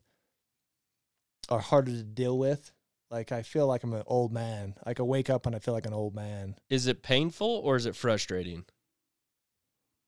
are 1.49 1.59
harder 1.59 1.91
to 1.91 2.03
deal 2.03 2.37
with 2.37 2.71
like 3.13 3.31
i 3.31 3.43
feel 3.43 3.67
like 3.67 3.83
i'm 3.83 3.93
an 3.93 4.03
old 4.07 4.33
man. 4.33 4.75
Like 4.85 4.99
i 4.99 5.03
wake 5.03 5.29
up 5.29 5.45
and 5.45 5.55
i 5.55 5.59
feel 5.59 5.73
like 5.73 5.85
an 5.85 5.93
old 5.93 6.15
man. 6.15 6.55
Is 6.69 6.87
it 6.87 7.03
painful 7.03 7.61
or 7.63 7.75
is 7.75 7.85
it 7.85 7.95
frustrating? 7.95 8.65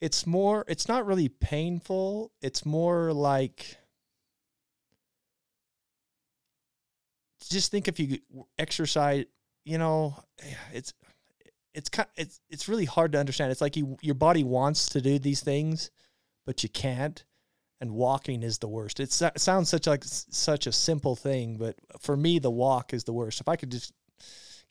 it's 0.01 0.27
more 0.27 0.65
it's 0.67 0.87
not 0.87 1.05
really 1.05 1.29
painful. 1.29 2.31
It's 2.41 2.65
more 2.65 3.13
like 3.13 3.77
just 7.49 7.71
think 7.71 7.87
if 7.87 7.99
you 7.99 8.19
exercise 8.57 9.25
you 9.65 9.77
know 9.77 10.15
it's 10.73 10.93
it's 11.73 11.89
kind 11.89 12.07
it's 12.15 12.39
it's 12.49 12.67
really 12.67 12.85
hard 12.85 13.13
to 13.13 13.19
understand. 13.19 13.51
It's 13.51 13.61
like 13.61 13.75
you 13.75 13.97
your 14.01 14.15
body 14.15 14.43
wants 14.43 14.89
to 14.89 15.01
do 15.01 15.19
these 15.19 15.41
things 15.41 15.91
but 16.45 16.61
you 16.61 16.69
can't 16.69 17.23
and 17.81 17.91
walking 17.91 18.43
is 18.43 18.57
the 18.59 18.67
worst 18.67 18.99
it 18.99 19.11
sounds 19.11 19.69
such 19.69 19.87
like 19.87 20.03
such 20.03 20.67
a 20.67 20.71
simple 20.71 21.15
thing 21.15 21.57
but 21.57 21.75
for 21.99 22.15
me 22.15 22.39
the 22.39 22.51
walk 22.51 22.93
is 22.93 23.03
the 23.03 23.13
worst 23.13 23.41
if 23.41 23.47
i 23.47 23.55
could 23.55 23.71
just 23.71 23.93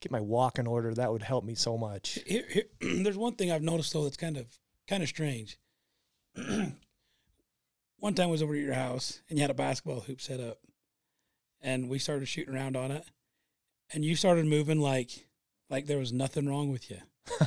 get 0.00 0.10
my 0.10 0.20
walk 0.20 0.58
in 0.58 0.66
order 0.66 0.92
that 0.92 1.12
would 1.12 1.22
help 1.22 1.44
me 1.44 1.54
so 1.54 1.76
much 1.76 2.18
Here, 2.26 2.44
here, 2.48 2.64
there's 2.80 3.16
one 3.16 3.34
thing 3.34 3.50
I've 3.50 3.62
noticed 3.62 3.92
though 3.92 4.04
that's 4.04 4.16
kind 4.16 4.36
of 4.36 4.46
kind 4.86 5.02
of 5.02 5.08
strange. 5.08 5.58
one 7.98 8.14
time 8.14 8.28
I 8.28 8.30
was 8.30 8.42
over 8.42 8.54
at 8.54 8.60
your 8.60 8.74
house 8.74 9.22
and 9.28 9.38
you 9.38 9.42
had 9.42 9.50
a 9.50 9.54
basketball 9.54 10.00
hoop 10.00 10.20
set 10.20 10.40
up, 10.40 10.58
and 11.60 11.88
we 11.88 11.98
started 11.98 12.26
shooting 12.26 12.54
around 12.54 12.76
on 12.76 12.90
it, 12.90 13.04
and 13.92 14.04
you 14.04 14.16
started 14.16 14.46
moving 14.46 14.80
like 14.80 15.26
like 15.70 15.86
there 15.86 15.98
was 15.98 16.12
nothing 16.12 16.48
wrong 16.48 16.70
with 16.70 16.90
you. 16.90 16.98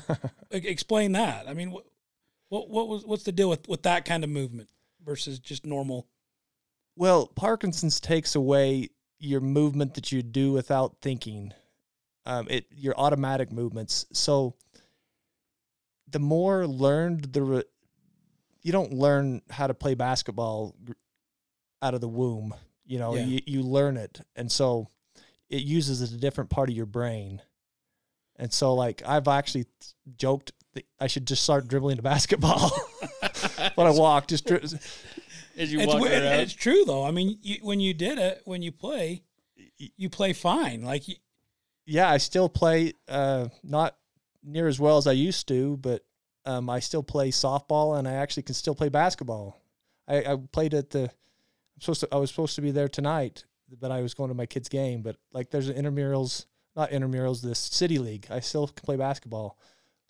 Explain 0.52 1.12
that. 1.14 1.48
I 1.48 1.54
mean, 1.54 1.72
what 1.72 1.86
what 2.50 2.70
what 2.70 2.88
was 2.88 3.06
what's 3.06 3.24
the 3.24 3.32
deal 3.32 3.50
with 3.50 3.68
with 3.68 3.84
that 3.84 4.06
kind 4.06 4.24
of 4.24 4.30
movement 4.30 4.70
versus 5.08 5.40
just 5.40 5.66
normal? 5.66 6.06
Well, 6.96 7.28
Parkinson's 7.28 8.00
takes 8.00 8.36
away 8.36 8.90
your 9.20 9.40
movement 9.40 9.94
that 9.96 10.12
you 10.12 10.22
do 10.22 10.52
without 10.52 10.98
thinking. 11.02 11.54
Um, 12.26 12.48
it 12.50 12.66
your 12.76 12.94
automatic 13.00 13.52
movements. 13.52 14.06
So 14.12 14.56
the 16.10 16.20
more 16.20 16.68
learned 16.68 17.32
the 17.34 17.42
re- 17.42 17.64
you 18.62 18.72
don't 18.74 18.92
learn 18.94 19.42
how 19.50 19.68
to 19.68 19.74
play 19.74 19.94
basketball 19.96 20.76
out 21.82 21.94
of 21.94 22.02
the 22.02 22.08
womb. 22.10 22.54
You 22.86 23.00
know, 23.00 23.16
Yeah. 23.16 23.24
you, 23.26 23.40
you 23.46 23.62
learn 23.64 23.96
it, 23.98 24.22
and 24.36 24.52
so 24.52 24.88
it 25.50 25.64
uses 25.64 26.02
a 26.02 26.18
different 26.18 26.50
part 26.50 26.70
of 26.70 26.76
your 26.76 26.86
brain. 26.86 27.42
And 28.36 28.52
so, 28.52 28.74
like 28.76 29.02
I've 29.06 29.28
actually 29.28 29.66
joked 30.18 30.52
that 30.74 30.86
I 31.00 31.08
should 31.08 31.26
just 31.28 31.44
start 31.44 31.68
dribbling 31.68 32.00
a 32.00 32.02
basketball 32.02 32.72
when 33.76 33.88
I 33.88 33.92
walk. 33.92 34.28
Just 34.28 34.46
dri- 34.46 34.60
As 35.58 35.72
you 35.74 35.80
It's, 35.80 35.88
walk 35.88 36.02
weird- 36.02 36.24
around, 36.24 36.40
it's 36.42 36.54
true 36.54 36.84
though. 36.86 37.04
I 37.04 37.12
mean, 37.12 37.40
you, 37.42 37.58
when 37.64 37.80
you 37.80 37.94
did 37.94 38.20
it, 38.20 38.42
when 38.46 38.62
you 38.62 38.72
play, 38.72 39.24
you 39.98 40.10
play 40.10 40.34
fine. 40.34 40.84
Like 40.84 41.08
you, 41.08 41.16
yeah, 41.86 42.10
I 42.12 42.18
still 42.18 42.48
play 42.50 42.94
uh, 43.08 43.48
not 43.64 43.96
near 44.44 44.68
as 44.68 44.80
well 44.80 44.98
as 44.98 45.08
I 45.08 45.14
used 45.14 45.48
to, 45.48 45.78
but 45.78 46.04
um, 46.46 46.70
I 46.70 46.80
still 46.80 47.02
play 47.04 47.32
softball 47.32 47.98
and 47.98 48.08
I 48.08 48.14
actually 48.14 48.44
can 48.44 48.54
still 48.56 48.76
play 48.76 48.90
basketball. 48.90 49.60
I, 50.08 50.18
I 50.34 50.38
played 50.52 50.74
at 50.74 50.92
the 50.92 51.04
I'm 51.04 51.82
supposed 51.82 52.02
to 52.02 52.08
I 52.12 52.18
was 52.18 52.30
supposed 52.30 52.56
to 52.56 52.62
be 52.62 52.72
there 52.72 52.88
tonight, 52.88 53.44
but 53.80 53.92
I 53.92 54.02
was 54.02 54.14
going 54.14 54.30
to 54.30 54.36
my 54.36 54.46
kid's 54.46 54.70
game. 54.70 55.02
But 55.02 55.16
like 55.34 55.50
there's 55.50 55.70
an 55.70 55.76
intramurals, 55.84 56.46
not 56.76 56.92
intramurals, 56.92 57.42
this 57.42 57.60
city 57.60 57.98
league. 57.98 58.28
I 58.30 58.42
still 58.42 58.68
can 58.68 58.84
play 58.86 58.96
basketball. 58.96 59.58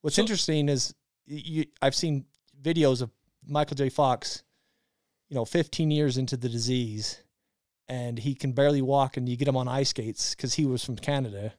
What's 0.02 0.18
So- 0.18 0.22
interesting 0.24 0.68
is 0.68 0.94
you 1.26 1.66
I've 1.82 1.96
seen 1.96 2.26
videos 2.62 3.02
of 3.02 3.12
Michael 3.48 3.76
J. 3.76 3.90
Fox, 3.90 4.44
you 5.30 5.36
know, 5.36 5.46
15 5.46 5.92
years 5.92 6.18
into 6.18 6.38
the 6.38 6.50
disease, 6.50 7.22
and 7.88 8.20
he 8.20 8.36
can 8.36 8.52
barely 8.52 8.82
walk, 8.82 9.18
and 9.18 9.28
you 9.28 9.38
get 9.38 9.48
him 9.48 9.58
on 9.58 9.68
ice 9.68 9.90
skates 9.90 10.36
because 10.36 10.56
he 10.56 10.66
was 10.66 10.84
from 10.84 10.96
Canada, 10.98 11.54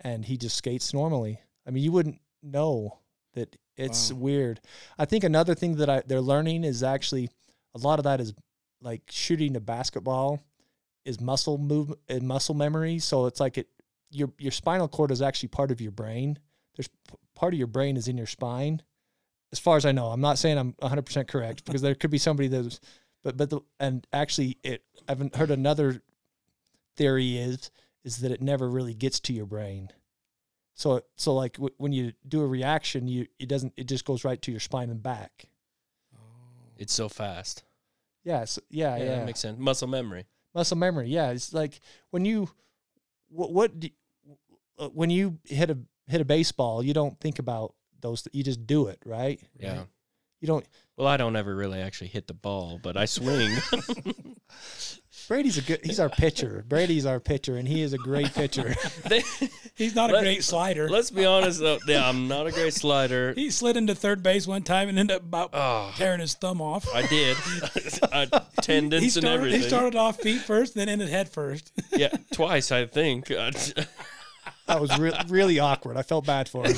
and 0.00 0.24
he 0.24 0.36
just 0.36 0.56
skates 0.56 0.92
normally. 0.92 1.40
I 1.66 1.70
mean, 1.70 1.82
you 1.84 1.92
wouldn't 1.92 2.20
know 2.42 2.98
that 3.34 3.56
it's 3.76 4.12
Wow. 4.12 4.18
weird. 4.18 4.60
I 4.98 5.04
think 5.04 5.24
another 5.24 5.54
thing 5.54 5.76
that 5.76 5.88
I, 5.88 6.02
they're 6.06 6.20
learning 6.20 6.64
is 6.64 6.82
actually 6.82 7.30
a 7.74 7.78
lot 7.78 7.98
of 7.98 8.04
that 8.04 8.20
is 8.20 8.34
like 8.80 9.02
shooting 9.10 9.56
a 9.56 9.60
basketball 9.60 10.40
is 11.04 11.20
muscle 11.20 11.58
move 11.58 11.92
and 12.08 12.26
muscle 12.26 12.54
memory. 12.54 12.98
So 12.98 13.26
it's 13.26 13.40
like 13.40 13.58
it 13.58 13.68
your 14.10 14.32
your 14.38 14.52
spinal 14.52 14.88
cord 14.88 15.10
is 15.10 15.22
actually 15.22 15.50
part 15.50 15.70
of 15.70 15.80
your 15.80 15.92
brain. 15.92 16.38
There's 16.76 16.88
part 17.34 17.54
of 17.54 17.58
your 17.58 17.66
brain 17.68 17.96
is 17.96 18.08
in 18.08 18.16
your 18.16 18.26
spine. 18.26 18.82
As 19.52 19.58
far 19.58 19.76
as 19.76 19.86
I 19.86 19.92
know, 19.92 20.08
I'm 20.08 20.20
not 20.20 20.38
saying 20.38 20.58
I'm 20.58 20.72
100% 20.74 21.26
correct 21.28 21.64
because 21.64 21.80
there 21.82 21.94
could 21.94 22.10
be 22.10 22.18
somebody 22.18 22.48
that's 22.48 22.80
but 23.24 23.36
but 23.36 23.50
the 23.50 23.60
and 23.80 24.06
actually 24.12 24.58
it 24.62 24.82
I've 25.08 25.34
heard 25.34 25.50
another 25.50 26.02
theory 26.96 27.38
is 27.38 27.70
is 28.04 28.18
that 28.18 28.30
it 28.30 28.42
never 28.42 28.68
really 28.68 28.94
gets 28.94 29.20
to 29.20 29.32
your 29.32 29.46
brain. 29.46 29.88
So 30.74 31.02
so 31.16 31.34
like 31.34 31.54
w- 31.54 31.74
when 31.78 31.92
you 31.92 32.12
do 32.26 32.42
a 32.42 32.46
reaction, 32.46 33.08
you 33.08 33.26
it 33.38 33.48
doesn't 33.48 33.72
it 33.76 33.84
just 33.88 34.04
goes 34.04 34.24
right 34.24 34.40
to 34.42 34.50
your 34.50 34.60
spine 34.60 34.90
and 34.90 35.02
back. 35.02 35.46
it's 36.76 36.92
so 36.92 37.08
fast. 37.08 37.64
Yes, 38.24 38.58
yeah, 38.70 38.96
Yeah, 38.96 39.02
yeah. 39.04 39.10
that 39.16 39.26
makes 39.26 39.40
sense. 39.40 39.58
Muscle 39.58 39.88
memory. 39.88 40.26
muscle 40.54 40.76
memory. 40.76 41.08
Yeah, 41.08 41.30
it's 41.30 41.52
like 41.52 41.80
when 42.10 42.24
you 42.24 42.50
what 43.30 43.52
what 43.52 43.80
do, 43.80 43.88
uh, 44.78 44.88
when 44.88 45.10
you 45.10 45.38
hit 45.44 45.70
a 45.70 45.78
hit 46.06 46.20
a 46.20 46.24
baseball, 46.24 46.82
you 46.84 46.92
don't 46.94 47.18
think 47.20 47.38
about 47.38 47.74
those. 48.00 48.26
You 48.32 48.42
just 48.44 48.66
do 48.66 48.86
it, 48.88 48.98
right? 49.04 49.40
Yeah. 49.58 49.84
You 50.40 50.46
don't. 50.46 50.66
Well, 50.96 51.06
I 51.08 51.16
don't 51.16 51.36
ever 51.36 51.54
really 51.54 51.80
actually 51.80 52.08
hit 52.08 52.26
the 52.28 52.34
ball, 52.34 52.78
but 52.82 52.96
I 52.96 53.04
swing. 53.06 53.56
Brady's 55.28 55.58
a 55.58 55.62
good. 55.62 55.80
He's 55.84 56.00
our 56.00 56.08
pitcher. 56.08 56.64
Brady's 56.66 57.04
our 57.04 57.20
pitcher, 57.20 57.56
and 57.58 57.68
he 57.68 57.82
is 57.82 57.92
a 57.92 57.98
great 57.98 58.32
pitcher. 58.32 58.74
They- 59.08 59.22
he's 59.74 59.94
not 59.94 60.08
a 60.10 60.14
Let- 60.14 60.22
great 60.22 60.42
slider. 60.44 60.88
Let's 60.88 61.10
be 61.10 61.24
honest, 61.26 61.60
though. 61.60 61.78
Yeah, 61.86 62.08
I'm 62.08 62.28
not 62.28 62.46
a 62.46 62.50
great 62.52 62.72
slider. 62.72 63.32
He 63.34 63.50
slid 63.50 63.76
into 63.76 63.94
third 63.94 64.22
base 64.22 64.46
one 64.46 64.62
time 64.62 64.88
and 64.88 64.98
ended 64.98 65.16
up 65.16 65.22
about 65.22 65.50
Oh, 65.52 65.92
tearing 65.96 66.20
his 66.20 66.34
thumb 66.34 66.62
off. 66.62 66.86
I 66.94 67.06
did. 67.06 67.36
uh, 68.12 68.40
tendons 68.62 69.02
he 69.02 69.10
started, 69.10 69.28
and 69.28 69.38
everything. 69.38 69.60
He 69.60 69.68
started 69.68 69.96
off 69.96 70.18
feet 70.20 70.40
first, 70.40 70.74
then 70.74 70.88
ended 70.88 71.08
head 71.10 71.28
first. 71.28 71.72
yeah, 71.92 72.16
twice 72.32 72.72
I 72.72 72.86
think. 72.86 73.26
That 73.28 74.80
was 74.80 74.96
re- 74.98 75.12
really 75.28 75.58
awkward. 75.58 75.96
I 75.98 76.02
felt 76.02 76.24
bad 76.26 76.48
for 76.48 76.64
him. 76.66 76.76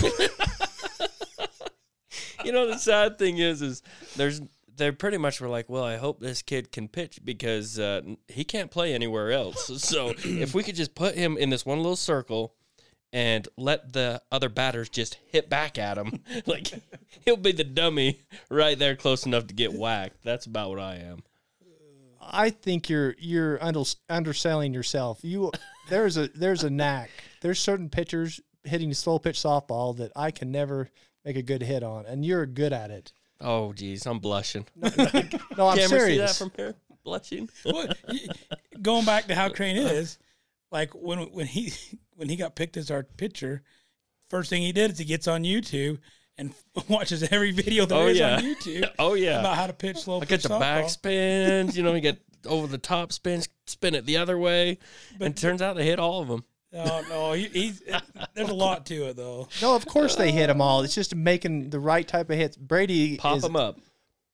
you 2.45 2.53
know, 2.53 2.67
the 2.67 2.79
sad 2.79 3.19
thing 3.19 3.39
is, 3.39 3.63
is 3.63 3.83
there's 4.17 4.41
they 4.81 4.91
pretty 4.91 5.19
much 5.19 5.41
were 5.41 5.49
like, 5.49 5.69
well, 5.69 5.85
I 5.85 5.97
hope 5.97 6.21
this 6.21 6.43
kid 6.43 6.73
can 6.73 6.89
pitch 6.89 7.21
because 7.25 7.79
uh, 7.79 8.01
he 8.29 8.45
can't 8.45 8.71
play 8.71 8.93
anywhere 8.95 9.31
else. 9.31 9.71
So 9.91 10.15
if 10.25 10.55
we 10.55 10.63
could 10.63 10.77
just 10.77 10.95
put 10.95 11.15
him 11.15 11.37
in 11.37 11.51
this 11.51 11.67
one 11.67 11.79
little 11.79 11.97
circle 11.97 12.55
and 13.13 13.47
let 13.57 13.93
the 13.93 14.23
other 14.31 14.49
batters 14.49 14.89
just 14.89 15.19
hit 15.27 15.51
back 15.51 15.79
at 15.79 15.99
him, 15.99 16.23
like 16.47 16.73
he'll 17.25 17.37
be 17.37 17.53
the 17.53 17.65
dummy 17.65 18.23
right 18.49 18.79
there, 18.79 18.97
close 18.97 19.27
enough 19.27 19.49
to 19.49 19.55
get 19.55 19.73
whacked. 19.73 20.23
That's 20.25 20.47
about 20.47 20.71
what 20.71 20.81
I 20.81 20.97
am. 20.97 21.23
I 22.21 22.51
think 22.51 22.89
you're 22.89 23.17
you're 23.19 23.63
under, 23.63 23.83
underselling 24.09 24.73
yourself. 24.73 25.21
You 25.23 25.51
there's 25.89 26.17
a 26.17 26.29
there's 26.29 26.63
a 26.63 26.71
knack. 26.71 27.11
There's 27.41 27.59
certain 27.59 27.89
pitchers 27.89 28.41
hitting 28.65 28.95
slow 28.95 29.19
pitch 29.19 29.39
softball 29.39 29.97
that 29.97 30.13
I 30.15 30.31
can 30.31 30.53
never 30.53 30.91
make 31.25 31.37
a 31.37 31.43
good 31.43 31.63
hit 31.63 31.83
on, 31.83 32.07
and 32.07 32.25
you're 32.25 32.47
good 32.47 32.73
at 32.73 32.91
it. 32.91 33.13
Oh, 33.41 33.73
geez, 33.73 34.05
I'm 34.07 34.19
blushing. 34.19 34.67
No, 34.77 34.89
I'm 34.93 35.79
Cameron, 35.79 35.79
see 35.79 35.87
that 35.87 35.89
serious. 35.89 36.39
from 36.39 36.53
here? 36.57 36.75
Blushing. 37.05 37.49
Well, 37.65 37.87
going 38.83 39.05
back 39.07 39.27
to 39.29 39.35
how 39.35 39.49
Crane 39.49 39.77
is, 39.79 40.19
like 40.71 40.91
when 40.95 41.21
when 41.33 41.47
he 41.47 41.73
when 42.17 42.29
he 42.29 42.37
got 42.37 42.55
picked 42.55 42.77
as 42.77 42.91
our 42.91 43.03
pitcher, 43.03 43.63
first 44.29 44.51
thing 44.51 44.61
he 44.63 44.73
did 44.73 44.91
is 44.93 44.99
he 44.99 45.05
gets 45.07 45.27
on 45.27 45.43
YouTube 45.45 45.99
and 46.37 46.53
watches 46.89 47.23
every 47.33 47.51
video 47.53 47.87
there 47.87 47.99
Oh, 47.99 48.07
is 48.09 48.19
yeah. 48.19 48.37
on 48.37 48.43
YouTube 48.43 48.91
Oh 48.99 49.15
yeah. 49.15 49.41
about 49.41 49.57
how 49.57 49.67
to 49.67 49.73
pitch 49.73 49.97
slow 49.99 50.19
I 50.19 50.21
pitch 50.21 50.29
get 50.29 50.43
the 50.43 50.49
softball. 50.51 50.61
back 50.61 50.91
spins, 50.91 51.77
you 51.77 51.83
know, 51.83 51.95
you 51.95 52.01
get 52.03 52.19
over 52.47 52.67
the 52.67 52.79
top 52.79 53.13
spins, 53.13 53.49
spin 53.67 53.95
it 53.95 54.05
the 54.07 54.19
other 54.19 54.39
way, 54.39 54.79
and 55.19 55.35
turns 55.37 55.63
out 55.63 55.77
they 55.77 55.85
hit 55.87 55.99
all 55.99 56.21
of 56.21 56.29
them. 56.29 56.45
No, 56.73 57.03
no, 57.09 57.33
he, 57.33 57.47
he's 57.47 57.83
there's 58.35 58.49
a 58.49 58.55
lot 58.55 58.87
to 58.87 59.09
it 59.09 59.17
though. 59.17 59.49
No, 59.61 59.75
of 59.75 59.87
course 59.87 60.15
they 60.15 60.31
hit 60.31 60.47
them 60.47 60.61
all. 60.61 60.83
It's 60.83 60.95
just 60.95 61.15
making 61.15 61.71
the 61.71 61.81
right 61.81 62.07
type 62.07 62.31
of 62.31 62.37
hits. 62.37 62.57
Brady 62.57 63.17
Pop 63.17 63.39
is 63.39 63.43
them 63.43 63.57
up. 63.57 63.81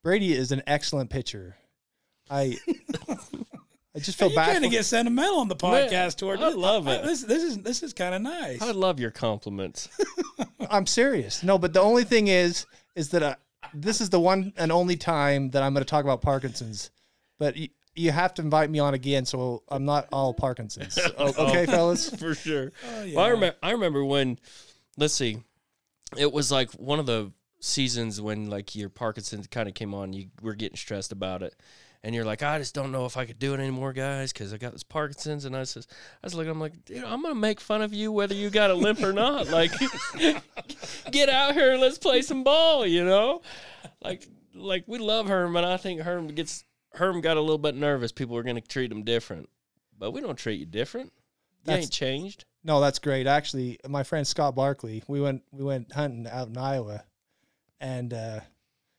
Brady 0.03 0.35
is 0.35 0.53
an 0.53 0.63
excellent 0.67 1.09
pitcher. 1.09 1.57
I 2.31 2.59
I 3.95 3.99
just 3.99 4.19
feel 4.19 4.29
you 4.29 4.37
bad. 4.37 4.53
kind 4.53 4.59
For, 4.59 4.67
of 4.67 4.71
get 4.71 4.85
sentimental 4.85 5.39
on 5.39 5.49
the 5.49 5.57
podcast 5.57 6.17
toward 6.17 6.41
I 6.41 6.51
love 6.51 6.89
it. 6.89 7.03
This 7.05 7.23
this 7.23 7.43
is 7.43 7.59
this 7.59 7.83
is 7.83 7.93
kind 7.95 8.15
of 8.15 8.21
nice. 8.21 8.61
I 8.61 8.73
love 8.73 9.01
your 9.01 9.11
compliments. 9.11 9.89
I'm 10.71 10.87
serious. 10.87 11.43
No, 11.43 11.57
but 11.59 11.73
the 11.73 11.81
only 11.81 12.05
thing 12.05 12.29
is, 12.29 12.67
is 12.95 13.11
that 13.11 13.23
I, 13.23 13.37
this 13.73 14.01
is 14.01 14.11
the 14.11 14.21
one 14.21 14.53
and 14.57 14.71
only 14.71 14.97
time 14.97 15.51
that 15.51 15.63
I'm 15.63 15.73
going 15.73 15.85
to 15.85 15.89
talk 15.89 16.05
about 16.05 16.23
Parkinson's. 16.23 16.91
But 17.39 17.57
you, 17.97 18.05
you 18.05 18.11
have 18.13 18.35
to 18.35 18.43
invite 18.43 18.71
me 18.71 18.79
on 18.79 18.95
again, 18.95 19.25
so 19.25 19.63
I'm 19.69 19.85
not 19.85 20.09
all 20.13 20.35
Parkinson's. 20.35 20.99
O- 21.19 21.49
okay, 21.49 21.63
oh, 21.63 21.67
fellas. 21.67 22.11
for 22.19 22.35
sure. 22.35 22.73
Oh, 22.87 22.89
Well, 22.93 23.01
I 23.01 23.05
yeah. 23.05 23.29
remember. 23.29 23.57
I 23.63 23.71
remember 23.73 24.05
when. 24.05 24.39
Let's 24.99 25.15
see, 25.15 25.39
it 26.17 26.33
was 26.33 26.51
like 26.51 26.71
one 26.73 26.99
of 26.99 27.07
the 27.07 27.33
seasons 27.61 28.21
when 28.21 28.49
like 28.49 28.75
your 28.77 28.89
Parkinson's 28.89 29.47
kind 29.47 29.69
of 29.69 29.75
came 29.75 29.93
on. 29.95 30.13
You 30.13 30.29
were 30.43 30.55
getting 30.55 30.77
stressed 30.77 31.13
about 31.13 31.43
it, 31.43 31.55
and 32.03 32.15
you're 32.15 32.25
like, 32.25 32.43
I 32.43 32.59
just 32.59 32.75
don't 32.75 32.93
know 32.93 33.05
if 33.05 33.17
I 33.19 33.27
could 33.27 33.39
do 33.39 33.53
it 33.53 33.61
anymore, 33.61 33.93
guys, 33.93 34.33
because 34.33 34.55
I 34.55 34.57
got 34.57 34.73
this 34.73 34.83
Parkinson's. 34.85 35.45
And 35.45 35.55
I 35.57 35.65
says, 35.65 35.87
I 36.23 36.27
was 36.27 36.35
like, 36.35 36.47
I'm 36.49 36.59
like, 36.61 36.85
dude, 36.87 37.05
I'm 37.05 37.23
gonna 37.23 37.35
make 37.35 37.61
fun 37.61 37.83
of 37.83 37.93
you 37.93 38.11
whether 38.13 38.35
you 38.35 38.49
got 38.51 38.71
a 38.71 38.75
limp 38.75 39.03
or 39.03 39.13
not. 39.13 39.49
Like, 39.51 39.73
get 41.11 41.29
out 41.29 41.55
here 41.55 41.73
and 41.73 41.81
let's 41.81 41.99
play 41.99 42.23
some 42.23 42.45
ball. 42.45 42.87
You 42.87 43.05
know, 43.05 43.43
like 44.03 44.27
like 44.55 44.85
we 44.87 44.99
love 44.99 45.29
Herm, 45.29 45.57
and 45.57 45.67
I 45.67 45.77
think 45.77 46.01
Herm 46.01 46.29
gets 46.29 46.65
Herm 46.97 47.21
got 47.21 47.37
a 47.37 47.41
little 47.41 47.59
bit 47.59 47.75
nervous. 47.75 48.11
People 48.13 48.35
were 48.35 48.43
gonna 48.43 48.61
treat 48.61 48.91
him 48.91 49.03
different, 49.05 49.49
but 49.99 50.11
we 50.13 50.21
don't 50.21 50.37
treat 50.39 50.59
you 50.61 50.67
different. 50.67 51.13
You 51.63 51.67
That's- 51.67 51.85
ain't 51.85 51.93
changed. 51.93 52.45
No, 52.65 52.81
that's 52.81 52.99
great. 52.99 53.29
Actually, 53.29 53.79
my 53.89 54.03
friend 54.03 54.27
Scott 54.27 54.57
Barkley, 54.57 55.05
we 55.07 55.21
went 55.21 55.43
we 55.53 55.63
went 55.63 55.93
hunting 55.93 56.27
out 56.27 56.49
in 56.49 56.59
Iowa, 56.59 57.05
and 57.81 58.13
uh, 58.13 58.41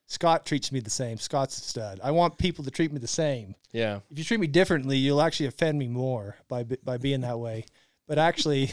Scott 0.05 0.45
treats 0.45 0.71
me 0.71 0.79
the 0.79 0.89
same. 0.89 1.17
Scott's 1.17 1.57
a 1.57 1.61
stud. 1.61 1.99
I 2.01 2.11
want 2.11 2.37
people 2.37 2.63
to 2.63 2.71
treat 2.71 2.93
me 2.93 2.99
the 2.99 3.07
same. 3.07 3.55
Yeah. 3.73 3.99
If 4.09 4.17
you 4.19 4.23
treat 4.23 4.39
me 4.39 4.47
differently, 4.47 4.97
you'll 4.97 5.21
actually 5.21 5.47
offend 5.47 5.77
me 5.77 5.89
more 5.89 6.37
by 6.47 6.63
be- 6.63 6.77
by 6.81 6.97
being 6.97 7.21
that 7.21 7.39
way. 7.39 7.65
But 8.07 8.17
actually, 8.19 8.71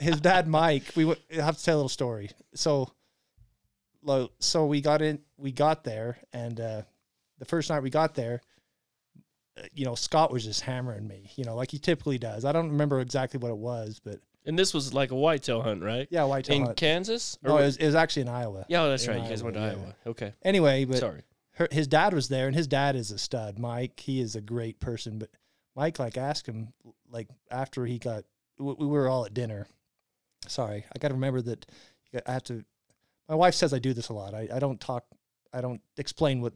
his 0.00 0.20
dad 0.20 0.46
Mike, 0.46 0.84
we 0.96 1.06
went, 1.06 1.20
I 1.32 1.36
have 1.40 1.56
to 1.56 1.64
tell 1.64 1.76
a 1.76 1.78
little 1.78 1.88
story. 1.88 2.30
So, 2.54 2.90
lo- 4.02 4.32
so 4.38 4.66
we 4.66 4.82
got 4.82 5.00
in, 5.00 5.20
we 5.38 5.50
got 5.50 5.82
there, 5.84 6.18
and 6.34 6.60
uh, 6.60 6.82
the 7.44 7.48
first 7.48 7.70
night 7.70 7.82
we 7.82 7.90
got 7.90 8.14
there, 8.14 8.40
uh, 9.58 9.62
you 9.74 9.84
know, 9.84 9.94
Scott 9.94 10.32
was 10.32 10.44
just 10.44 10.62
hammering 10.62 11.06
me, 11.06 11.30
you 11.36 11.44
know, 11.44 11.54
like 11.54 11.70
he 11.70 11.78
typically 11.78 12.18
does. 12.18 12.44
I 12.44 12.52
don't 12.52 12.70
remember 12.70 13.00
exactly 13.00 13.38
what 13.38 13.50
it 13.50 13.56
was, 13.56 14.00
but 14.04 14.20
And 14.46 14.58
this 14.58 14.74
was 14.74 14.92
like 14.94 15.10
a 15.10 15.14
whitetail 15.16 15.62
hunt, 15.62 15.82
right? 15.82 16.08
yeah, 16.10 16.24
whitetail 16.24 16.56
In 16.56 16.62
hunt. 16.64 16.76
Kansas? 16.76 17.38
No, 17.42 17.52
Or- 17.54 17.60
it 17.62 17.64
was, 17.66 17.76
it 17.76 17.86
was 17.86 17.94
actually 17.94 18.22
in 18.22 18.28
Iowa. 18.28 18.66
yeah, 18.68 18.82
oh, 18.82 18.88
that's 18.90 19.04
in 19.06 19.12
right. 19.14 19.22
You 19.22 19.28
guys 19.28 19.42
went 19.42 19.54
to 19.56 19.62
Iowa, 19.62 19.72
Iowa. 19.82 19.94
Okay. 20.08 20.32
Anyway, 20.42 20.84
but 20.86 20.98
Sorry. 20.98 21.22
her, 21.52 21.68
his 21.70 21.86
dad 21.86 22.14
was 22.14 22.28
there, 22.28 22.46
and 22.46 22.56
his 22.56 22.66
dad 22.66 22.96
is 22.96 23.10
a 23.10 23.18
stud. 23.18 23.58
Mike, 23.58 24.00
he 24.00 24.20
is 24.20 24.34
a 24.34 24.40
great 24.40 24.80
person. 24.80 25.18
But 25.18 25.28
Mike, 25.76 25.98
like, 25.98 26.16
asked 26.16 26.46
him, 26.48 26.72
like, 27.10 27.28
after 27.50 27.86
he 27.86 27.98
got, 27.98 28.24
we, 28.58 28.72
we 28.74 28.86
were 28.86 29.08
all 29.08 29.24
at 29.26 29.34
dinner. 29.34 29.66
Sorry, 30.48 30.84
I 30.94 30.98
got 30.98 31.08
to 31.08 31.14
remember 31.14 31.40
that 31.42 31.66
I 32.26 32.32
have 32.32 32.44
to. 32.44 32.64
My 33.28 33.34
wife 33.34 33.54
says 33.54 33.72
I 33.72 33.78
do 33.78 33.94
this 33.94 34.08
a 34.10 34.12
lot. 34.12 34.34
I, 34.34 34.48
I 34.54 34.58
don't 34.58 34.78
talk, 34.80 35.04
I 35.52 35.60
don't 35.62 35.80
explain 35.96 36.42
what 36.42 36.52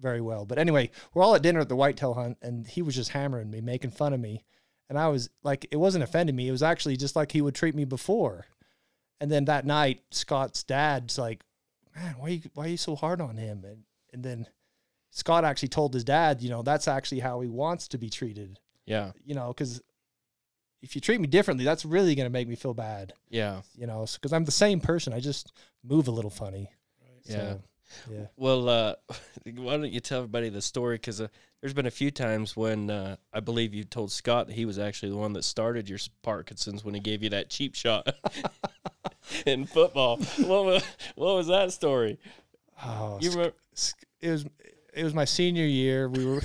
very 0.00 0.20
well. 0.20 0.46
But 0.46 0.58
anyway, 0.58 0.90
we're 1.12 1.22
all 1.22 1.34
at 1.34 1.42
dinner 1.42 1.60
at 1.60 1.68
the 1.68 1.76
whitetail 1.76 2.14
hunt, 2.14 2.38
and 2.42 2.66
he 2.66 2.82
was 2.82 2.94
just 2.94 3.10
hammering 3.10 3.50
me, 3.50 3.60
making 3.60 3.90
fun 3.90 4.12
of 4.12 4.20
me, 4.20 4.44
and 4.88 4.98
I 4.98 5.08
was 5.08 5.30
like, 5.42 5.66
it 5.70 5.76
wasn't 5.76 6.04
offending 6.04 6.34
me. 6.34 6.48
It 6.48 6.52
was 6.52 6.62
actually 6.62 6.96
just 6.96 7.14
like 7.14 7.30
he 7.32 7.40
would 7.40 7.54
treat 7.54 7.74
me 7.74 7.84
before. 7.84 8.46
And 9.20 9.30
then 9.30 9.44
that 9.44 9.64
night, 9.64 10.00
Scott's 10.10 10.64
dad's 10.64 11.16
like, 11.16 11.44
man, 11.94 12.16
why 12.18 12.28
you 12.28 12.40
why 12.54 12.64
are 12.64 12.68
you 12.68 12.76
so 12.76 12.96
hard 12.96 13.20
on 13.20 13.36
him? 13.36 13.64
And 13.64 13.84
and 14.12 14.24
then 14.24 14.46
Scott 15.10 15.44
actually 15.44 15.68
told 15.68 15.94
his 15.94 16.04
dad, 16.04 16.42
you 16.42 16.50
know, 16.50 16.62
that's 16.62 16.88
actually 16.88 17.20
how 17.20 17.40
he 17.40 17.48
wants 17.48 17.88
to 17.88 17.98
be 17.98 18.10
treated. 18.10 18.58
Yeah. 18.86 19.12
You 19.24 19.34
know, 19.34 19.48
because 19.48 19.80
if 20.82 20.94
you 20.94 21.00
treat 21.00 21.20
me 21.20 21.26
differently, 21.26 21.64
that's 21.64 21.84
really 21.84 22.14
going 22.14 22.26
to 22.26 22.30
make 22.30 22.48
me 22.48 22.56
feel 22.56 22.74
bad. 22.74 23.12
Yeah. 23.28 23.62
You 23.76 23.86
know, 23.86 24.06
because 24.12 24.32
I'm 24.32 24.44
the 24.44 24.50
same 24.50 24.80
person. 24.80 25.12
I 25.12 25.20
just 25.20 25.52
move 25.84 26.08
a 26.08 26.12
little 26.12 26.30
funny. 26.30 26.70
Yeah. 27.24 27.36
So, 27.36 27.62
yeah. 28.10 28.26
Well, 28.36 28.68
uh, 28.68 28.94
why 29.56 29.76
don't 29.76 29.92
you 29.92 30.00
tell 30.00 30.18
everybody 30.18 30.48
the 30.48 30.62
story? 30.62 30.96
Because 30.96 31.20
uh, 31.20 31.28
there's 31.60 31.74
been 31.74 31.86
a 31.86 31.90
few 31.90 32.10
times 32.10 32.56
when 32.56 32.90
uh, 32.90 33.16
I 33.32 33.40
believe 33.40 33.74
you 33.74 33.84
told 33.84 34.12
Scott 34.12 34.46
that 34.46 34.54
he 34.54 34.64
was 34.64 34.78
actually 34.78 35.10
the 35.10 35.16
one 35.18 35.32
that 35.34 35.44
started 35.44 35.88
your 35.88 35.98
Parkinson's 36.22 36.84
when 36.84 36.94
he 36.94 37.00
gave 37.00 37.22
you 37.22 37.30
that 37.30 37.50
cheap 37.50 37.74
shot 37.74 38.14
in 39.46 39.66
football. 39.66 40.16
What 40.38 40.64
was, 40.64 40.84
what 41.14 41.34
was 41.36 41.46
that 41.48 41.72
story? 41.72 42.18
Oh, 42.82 43.18
You 43.20 43.30
remember? 43.30 43.54
it 44.20 44.30
was 44.30 44.46
it 44.92 45.04
was 45.04 45.14
my 45.14 45.24
senior 45.24 45.66
year. 45.66 46.08
We 46.08 46.24
were 46.24 46.42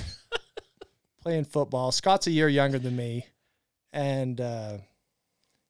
playing 1.22 1.44
football. 1.44 1.92
Scott's 1.92 2.26
a 2.26 2.30
year 2.30 2.48
younger 2.48 2.78
than 2.78 2.94
me, 2.94 3.26
and 3.92 4.40
uh, 4.40 4.78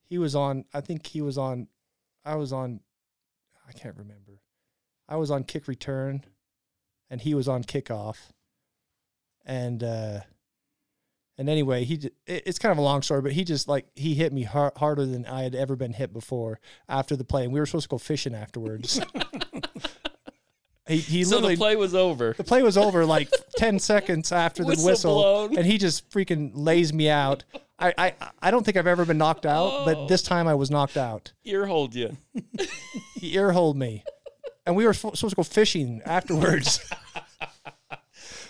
he 0.08 0.18
was 0.18 0.34
on. 0.34 0.64
I 0.74 0.80
think 0.80 1.06
he 1.06 1.22
was 1.22 1.38
on. 1.38 1.68
I 2.24 2.34
was 2.34 2.52
on. 2.52 2.80
I 3.68 3.72
can't 3.72 3.96
remember. 3.96 4.40
I 5.08 5.16
was 5.16 5.30
on 5.30 5.44
kick 5.44 5.68
return, 5.68 6.24
and 7.10 7.20
he 7.20 7.34
was 7.34 7.48
on 7.48 7.64
kickoff. 7.64 8.16
And 9.44 9.82
uh, 9.84 10.20
and 11.38 11.48
anyway, 11.48 11.84
he 11.84 12.10
it's 12.26 12.58
kind 12.58 12.72
of 12.72 12.78
a 12.78 12.82
long 12.82 13.02
story, 13.02 13.22
but 13.22 13.32
he 13.32 13.44
just 13.44 13.68
like 13.68 13.86
he 13.94 14.14
hit 14.14 14.32
me 14.32 14.42
har- 14.42 14.72
harder 14.76 15.06
than 15.06 15.24
I 15.26 15.42
had 15.42 15.54
ever 15.54 15.76
been 15.76 15.92
hit 15.92 16.12
before 16.12 16.58
after 16.88 17.14
the 17.16 17.24
play, 17.24 17.44
and 17.44 17.52
we 17.52 17.60
were 17.60 17.66
supposed 17.66 17.84
to 17.84 17.88
go 17.90 17.98
fishing 17.98 18.34
afterwards. 18.34 19.00
he 20.88 20.96
he 20.98 21.24
So 21.24 21.36
literally 21.36 21.54
the 21.54 21.58
play 21.60 21.76
was 21.76 21.94
over. 21.94 22.34
the 22.36 22.44
play 22.44 22.62
was 22.62 22.76
over 22.76 23.04
like 23.04 23.28
10 23.56 23.78
seconds 23.78 24.32
after 24.32 24.62
the 24.62 24.68
Whistle 24.70 24.86
whistle, 24.86 25.14
blown. 25.14 25.56
and 25.58 25.66
he 25.66 25.78
just 25.78 26.08
freaking 26.10 26.50
lays 26.54 26.92
me 26.92 27.08
out. 27.08 27.44
I, 27.78 27.92
I, 27.98 28.14
I 28.40 28.50
don't 28.50 28.64
think 28.64 28.76
I've 28.78 28.86
ever 28.86 29.04
been 29.04 29.18
knocked 29.18 29.44
out, 29.44 29.70
Oh. 29.70 29.84
but 29.84 30.06
this 30.08 30.22
time 30.22 30.48
I 30.48 30.54
was 30.54 30.70
knocked 30.70 30.96
out. 30.96 31.32
Ear 31.44 31.66
hold 31.66 31.94
you. 31.94 32.16
He 33.20 33.34
ear 33.36 33.52
holed 33.52 33.76
me, 33.76 34.02
and 34.66 34.76
we 34.76 34.84
were 34.84 34.92
supposed 34.92 35.20
to 35.20 35.34
go 35.34 35.42
fishing 35.42 36.02
afterwards. 36.04 36.80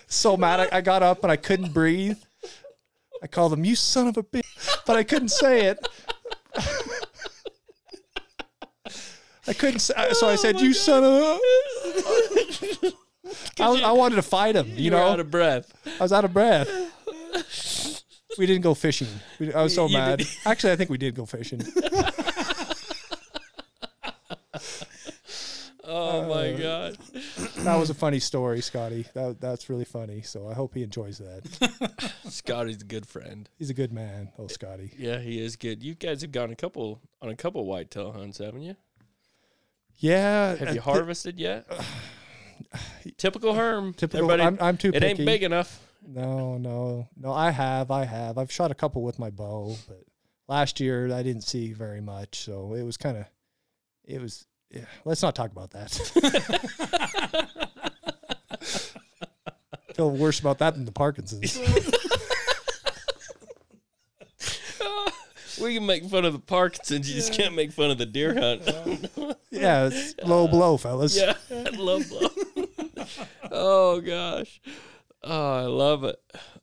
so 0.07 0.37
mad, 0.37 0.61
I, 0.61 0.79
I 0.79 0.81
got 0.81 1.02
up 1.02 1.22
and 1.22 1.31
I 1.31 1.37
couldn't 1.37 1.72
breathe. 1.72 2.18
I 3.22 3.26
called 3.26 3.52
him, 3.52 3.64
"You 3.64 3.76
son 3.76 4.09
of 4.09 4.16
a 4.16 4.22
bitch," 4.22 4.79
but 4.87 4.96
I 4.96 5.02
couldn't 5.02 5.29
say 5.29 5.66
it. 5.66 5.88
I 9.48 9.52
couldn't, 9.52 9.79
say, 9.79 9.94
so 10.12 10.29
I 10.29 10.33
Oh 10.33 10.37
said, 10.37 10.61
"You 10.61 10.74
son 10.74 11.05
of 11.05 11.12
a." 11.12 12.92
I, 13.59 13.68
was, 13.68 13.83
I 13.83 13.92
wanted 13.92 14.16
to 14.16 14.22
fight 14.22 14.55
him, 14.57 14.68
you, 14.70 14.85
You 14.85 14.90
know. 14.90 14.98
were 14.98 15.02
out 15.05 15.20
of 15.20 15.31
breath. 15.31 15.72
I 15.98 16.02
was 16.02 16.12
out 16.12 16.24
of 16.24 16.33
breath. 16.33 16.68
We 18.38 18.46
didn't 18.46 18.62
go 18.62 18.74
fishing. 18.74 19.09
We, 19.38 19.52
I 19.52 19.62
was 19.62 19.74
so 19.74 19.87
You 19.87 19.94
mad. 19.94 20.22
Actually, 20.44 20.72
I 20.72 20.76
think 20.76 20.90
we 20.90 20.98
did 20.98 21.14
go 21.14 21.26
fishing. 21.26 21.62
Oh 25.88 26.29
my 26.29 26.53
Uh, 26.53 26.59
god. 26.59 26.99
That 27.59 27.77
was 27.77 27.90
a 27.90 27.94
funny 27.94 28.18
story, 28.18 28.61
Scotty. 28.61 29.07
That, 29.14 29.40
that's 29.40 29.68
really 29.70 29.85
funny. 29.85 30.22
So 30.22 30.49
I 30.49 30.55
hope 30.55 30.75
he 30.75 30.83
enjoys 30.83 31.18
that. 31.18 32.12
Scotty's 32.29 32.83
a 32.83 32.85
good 32.85 33.07
friend. 33.07 33.49
He's 33.59 33.70
a 33.70 33.75
good 33.75 33.92
man, 33.92 34.33
oh 34.38 34.49
Scotty. 34.49 34.92
Yeah, 34.99 35.18
he 35.20 35.40
is 35.40 35.57
good. 35.57 35.83
You 35.83 35.94
guys 35.94 36.22
have 36.22 36.33
gone 36.33 36.51
a 36.51 36.57
couple 36.57 37.01
on 37.22 37.29
a 37.29 37.37
couple 37.37 37.64
whitetail 37.66 38.12
hunts, 38.12 38.38
haven't 38.38 38.62
you? 38.62 38.77
Yeah. 39.99 40.57
Have 40.57 40.68
uh, 40.68 40.72
you 40.72 40.81
harvested 40.81 41.38
yet? 41.38 41.66
Typical 43.16 43.55
Herm. 43.55 43.94
Typical. 43.94 44.31
Everybody, 44.31 44.42
I'm, 44.42 44.66
I'm 44.68 44.77
too 44.77 44.88
it 44.88 44.94
picky. 44.94 45.07
ain't 45.07 45.18
big 45.25 45.42
enough. 45.42 45.81
No, 46.07 46.57
no, 46.59 47.09
no. 47.16 47.33
I 47.33 47.51
have, 47.51 47.90
I 47.90 48.05
have. 48.05 48.38
I've 48.38 48.53
shot 48.53 48.70
a 48.70 48.75
couple 48.75 49.03
with 49.03 49.18
my 49.18 49.31
bow, 49.31 49.77
but 49.88 50.03
last 50.49 50.79
year 50.81 51.12
I 51.12 51.22
didn't 51.22 51.42
see 51.42 51.72
very 51.72 52.01
much, 52.01 52.38
so 52.40 52.75
it 52.75 52.83
was 52.83 52.96
kind 52.96 53.16
of, 53.16 53.25
it 54.05 54.20
was. 54.20 54.46
Yeah, 54.70 54.85
let's 55.05 55.22
not 55.22 55.35
talk 55.35 55.52
about 55.52 55.70
that. 55.70 55.90
Feel 59.94 60.11
worse 60.11 60.40
about 60.40 60.59
that 60.59 60.74
than 60.74 60.85
the 60.85 60.92
Parkinson's. 60.92 61.59
we 65.61 65.74
can 65.74 65.87
make 65.87 66.05
fun 66.05 66.24
of 66.24 66.33
the 66.35 66.38
Parkinson's. 66.38 67.09
You 67.09 67.16
just 67.16 67.33
can't 67.33 67.55
make 67.55 67.72
fun 67.72 67.90
of 67.90 67.98
the 67.98 68.07
deer 68.07 68.35
hunt. 68.35 69.37
Yeah, 69.50 69.87
it's 69.87 70.14
low 70.22 70.46
blow, 70.48 70.76
fellas. 70.76 71.16
yeah, 71.16 71.33
love 71.79 72.07
blow. 72.11 72.29
oh 73.50 74.00
gosh. 74.02 74.61
Oh, 75.22 75.52
I 75.55 75.62
love 75.62 76.05
it. 76.05 76.16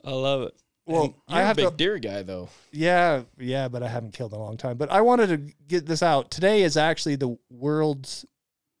I 0.04 0.10
love 0.12 0.42
it. 0.42 0.52
Well, 0.86 1.04
And 1.04 1.14
you're 1.28 1.38
I 1.38 1.42
a 1.42 1.44
have 1.46 1.56
big 1.56 1.68
to. 1.70 1.76
deer 1.76 1.98
guy 1.98 2.22
though. 2.22 2.48
Yeah, 2.72 3.22
yeah, 3.38 3.68
but 3.68 3.82
I 3.82 3.88
haven't 3.88 4.12
killed 4.12 4.32
in 4.32 4.38
a 4.38 4.42
long 4.42 4.56
time. 4.56 4.76
But 4.76 4.90
I 4.90 5.00
wanted 5.00 5.28
to 5.28 5.54
get 5.66 5.86
this 5.86 6.02
out. 6.02 6.30
Today 6.30 6.62
is 6.62 6.76
actually 6.76 7.16
the 7.16 7.38
world's 7.50 8.26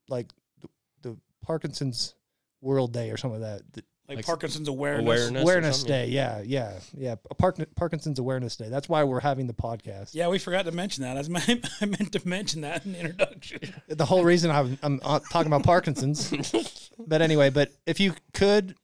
like 0.08 0.28
the, 0.60 0.68
the 1.02 1.16
Parkinson's 1.42 2.14
World 2.60 2.92
Day 2.92 3.10
or 3.10 3.16
something 3.16 3.40
like 3.40 3.58
that. 3.58 3.72
The 3.72 3.82
Like, 4.06 4.16
Like 4.18 4.26
Parkinson's 4.26 4.68
awareness. 4.68 5.04
awareness. 5.06 5.42
awareness? 5.42 5.82
Day. 5.84 6.08
Yeah, 6.08 6.42
yeah, 6.44 6.78
yeah. 6.94 7.14
A 7.30 7.34
Park- 7.34 7.56
Parkinson's 7.74 8.18
Awareness 8.18 8.56
Day. 8.56 8.68
That's 8.68 8.86
why 8.86 9.02
we're 9.04 9.20
having 9.20 9.46
the 9.46 9.54
podcast. 9.54 10.10
Yeah, 10.12 10.28
we 10.28 10.38
forgot 10.38 10.66
to 10.66 10.72
mention 10.72 11.04
that. 11.04 11.16
I, 11.16 11.20
was, 11.20 11.30
I 11.80 11.86
meant 11.86 12.12
to 12.12 12.28
mention 12.28 12.60
that 12.62 12.84
in 12.84 12.92
the 12.92 13.00
introduction. 13.00 13.60
The 13.88 14.04
whole 14.04 14.24
reason 14.24 14.50
I'm, 14.50 14.78
I'm 14.82 15.00
uh, 15.02 15.20
talking 15.30 15.46
about 15.50 15.64
Parkinson's. 15.64 16.90
but 17.06 17.22
anyway, 17.22 17.48
but 17.48 17.70
if 17.86 17.98
you 17.98 18.12
could 18.34 18.74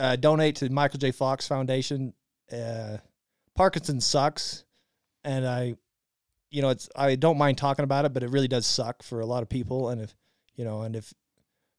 uh, 0.00 0.16
donate 0.16 0.56
to 0.56 0.70
Michael 0.70 0.98
J. 0.98 1.12
Fox 1.12 1.46
Foundation, 1.46 2.14
uh, 2.50 2.96
Parkinson's 3.54 4.06
sucks, 4.06 4.64
and 5.24 5.46
I, 5.46 5.74
you 6.50 6.62
know, 6.62 6.70
it's 6.70 6.88
I 6.96 7.14
don't 7.16 7.36
mind 7.36 7.58
talking 7.58 7.84
about 7.84 8.06
it, 8.06 8.14
but 8.14 8.22
it 8.22 8.30
really 8.30 8.48
does 8.48 8.66
suck 8.66 9.02
for 9.02 9.20
a 9.20 9.26
lot 9.26 9.42
of 9.42 9.48
people, 9.48 9.90
and 9.90 10.00
if 10.00 10.14
you 10.56 10.64
know, 10.64 10.82
and 10.82 10.96
if 10.96 11.12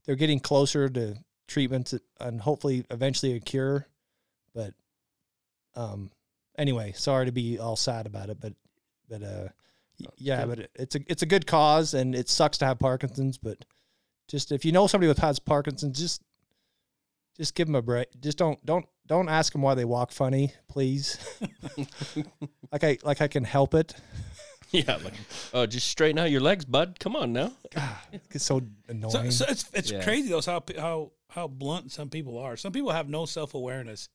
they're 0.06 0.16
getting 0.16 0.40
closer 0.40 0.88
to 0.88 1.16
treatments 1.48 1.96
and 2.20 2.40
hopefully 2.40 2.86
eventually 2.92 3.34
a 3.34 3.40
cure, 3.40 3.88
but 4.54 4.74
um, 5.76 6.12
anyway, 6.58 6.94
sorry 6.96 7.26
to 7.26 7.32
be 7.32 7.58
all 7.58 7.76
sad 7.76 8.06
about 8.06 8.30
it, 8.30 8.40
but 8.40 8.54
but 9.10 9.24
uh, 9.24 9.48
yeah, 10.18 10.42
good. 10.42 10.50
but 10.50 10.60
it, 10.60 10.72
it's 10.76 10.96
a 10.96 11.00
it's 11.08 11.24
a 11.24 11.28
good 11.28 11.48
cause, 11.48 11.96
and 11.96 12.14
it 12.14 12.30
sucks 12.30 12.60
to 12.60 12.66
have 12.66 12.78
Parkinson's, 12.78 13.40
but 13.40 13.66
just 14.28 14.52
if 14.52 14.64
you 14.64 14.72
know 14.72 14.86
somebody 14.86 15.08
with 15.08 15.18
has 15.18 15.40
Parkinson's, 15.40 15.98
just 15.98 16.22
just 17.38 17.56
give 17.56 17.68
them 17.68 17.76
a 17.76 17.82
break. 17.82 18.08
Just 18.20 18.38
don't 18.38 18.64
don't 18.66 18.86
don't 19.08 19.30
ask 19.30 19.52
them 19.54 19.62
why 19.62 19.76
they 19.76 19.86
walk 19.86 20.12
funny, 20.12 20.54
please. 20.68 21.18
like 22.72 22.84
I 22.84 22.98
like 23.04 23.22
I 23.22 23.28
can 23.28 23.44
help 23.44 23.74
it. 23.74 23.94
Yeah, 24.74 24.96
like 25.04 25.16
oh, 25.54 25.66
just 25.66 25.90
straighten 25.90 26.18
out 26.18 26.32
your 26.32 26.40
legs, 26.40 26.64
bud. 26.64 26.98
Come 26.98 27.14
on 27.18 27.34
now. 27.34 27.52
God, 27.76 27.90
it's 28.14 28.46
so 28.46 28.60
So, 28.60 28.66
annoying. 28.88 29.32
so 29.32 29.44
it's 29.50 29.66
it's 29.74 29.92
Yeah. 29.92 30.02
crazy 30.02 30.30
though 30.30 30.40
how 30.40 30.64
how 30.80 31.12
how 31.28 31.50
blunt 31.50 31.92
some 31.92 32.10
people 32.10 32.38
are. 32.38 32.56
Some 32.56 32.72
people 32.72 32.92
have 32.92 33.10
no 33.10 33.26
self 33.26 33.54
awareness. 33.54 34.08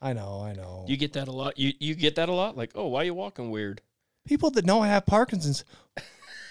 I 0.00 0.12
know, 0.12 0.40
I 0.40 0.52
know. 0.52 0.84
You 0.86 0.96
get 0.96 1.14
that 1.14 1.26
a 1.26 1.32
lot. 1.32 1.58
You 1.58 1.72
you 1.80 1.96
get 1.96 2.14
that 2.14 2.28
a 2.28 2.32
lot. 2.32 2.56
Like 2.56 2.70
oh, 2.76 2.86
why 2.86 3.00
are 3.00 3.04
you 3.06 3.14
walking 3.14 3.50
weird? 3.50 3.80
People 4.24 4.50
that 4.52 4.64
know 4.64 4.80
I 4.82 4.86
have 4.86 5.04
Parkinson's, 5.04 5.64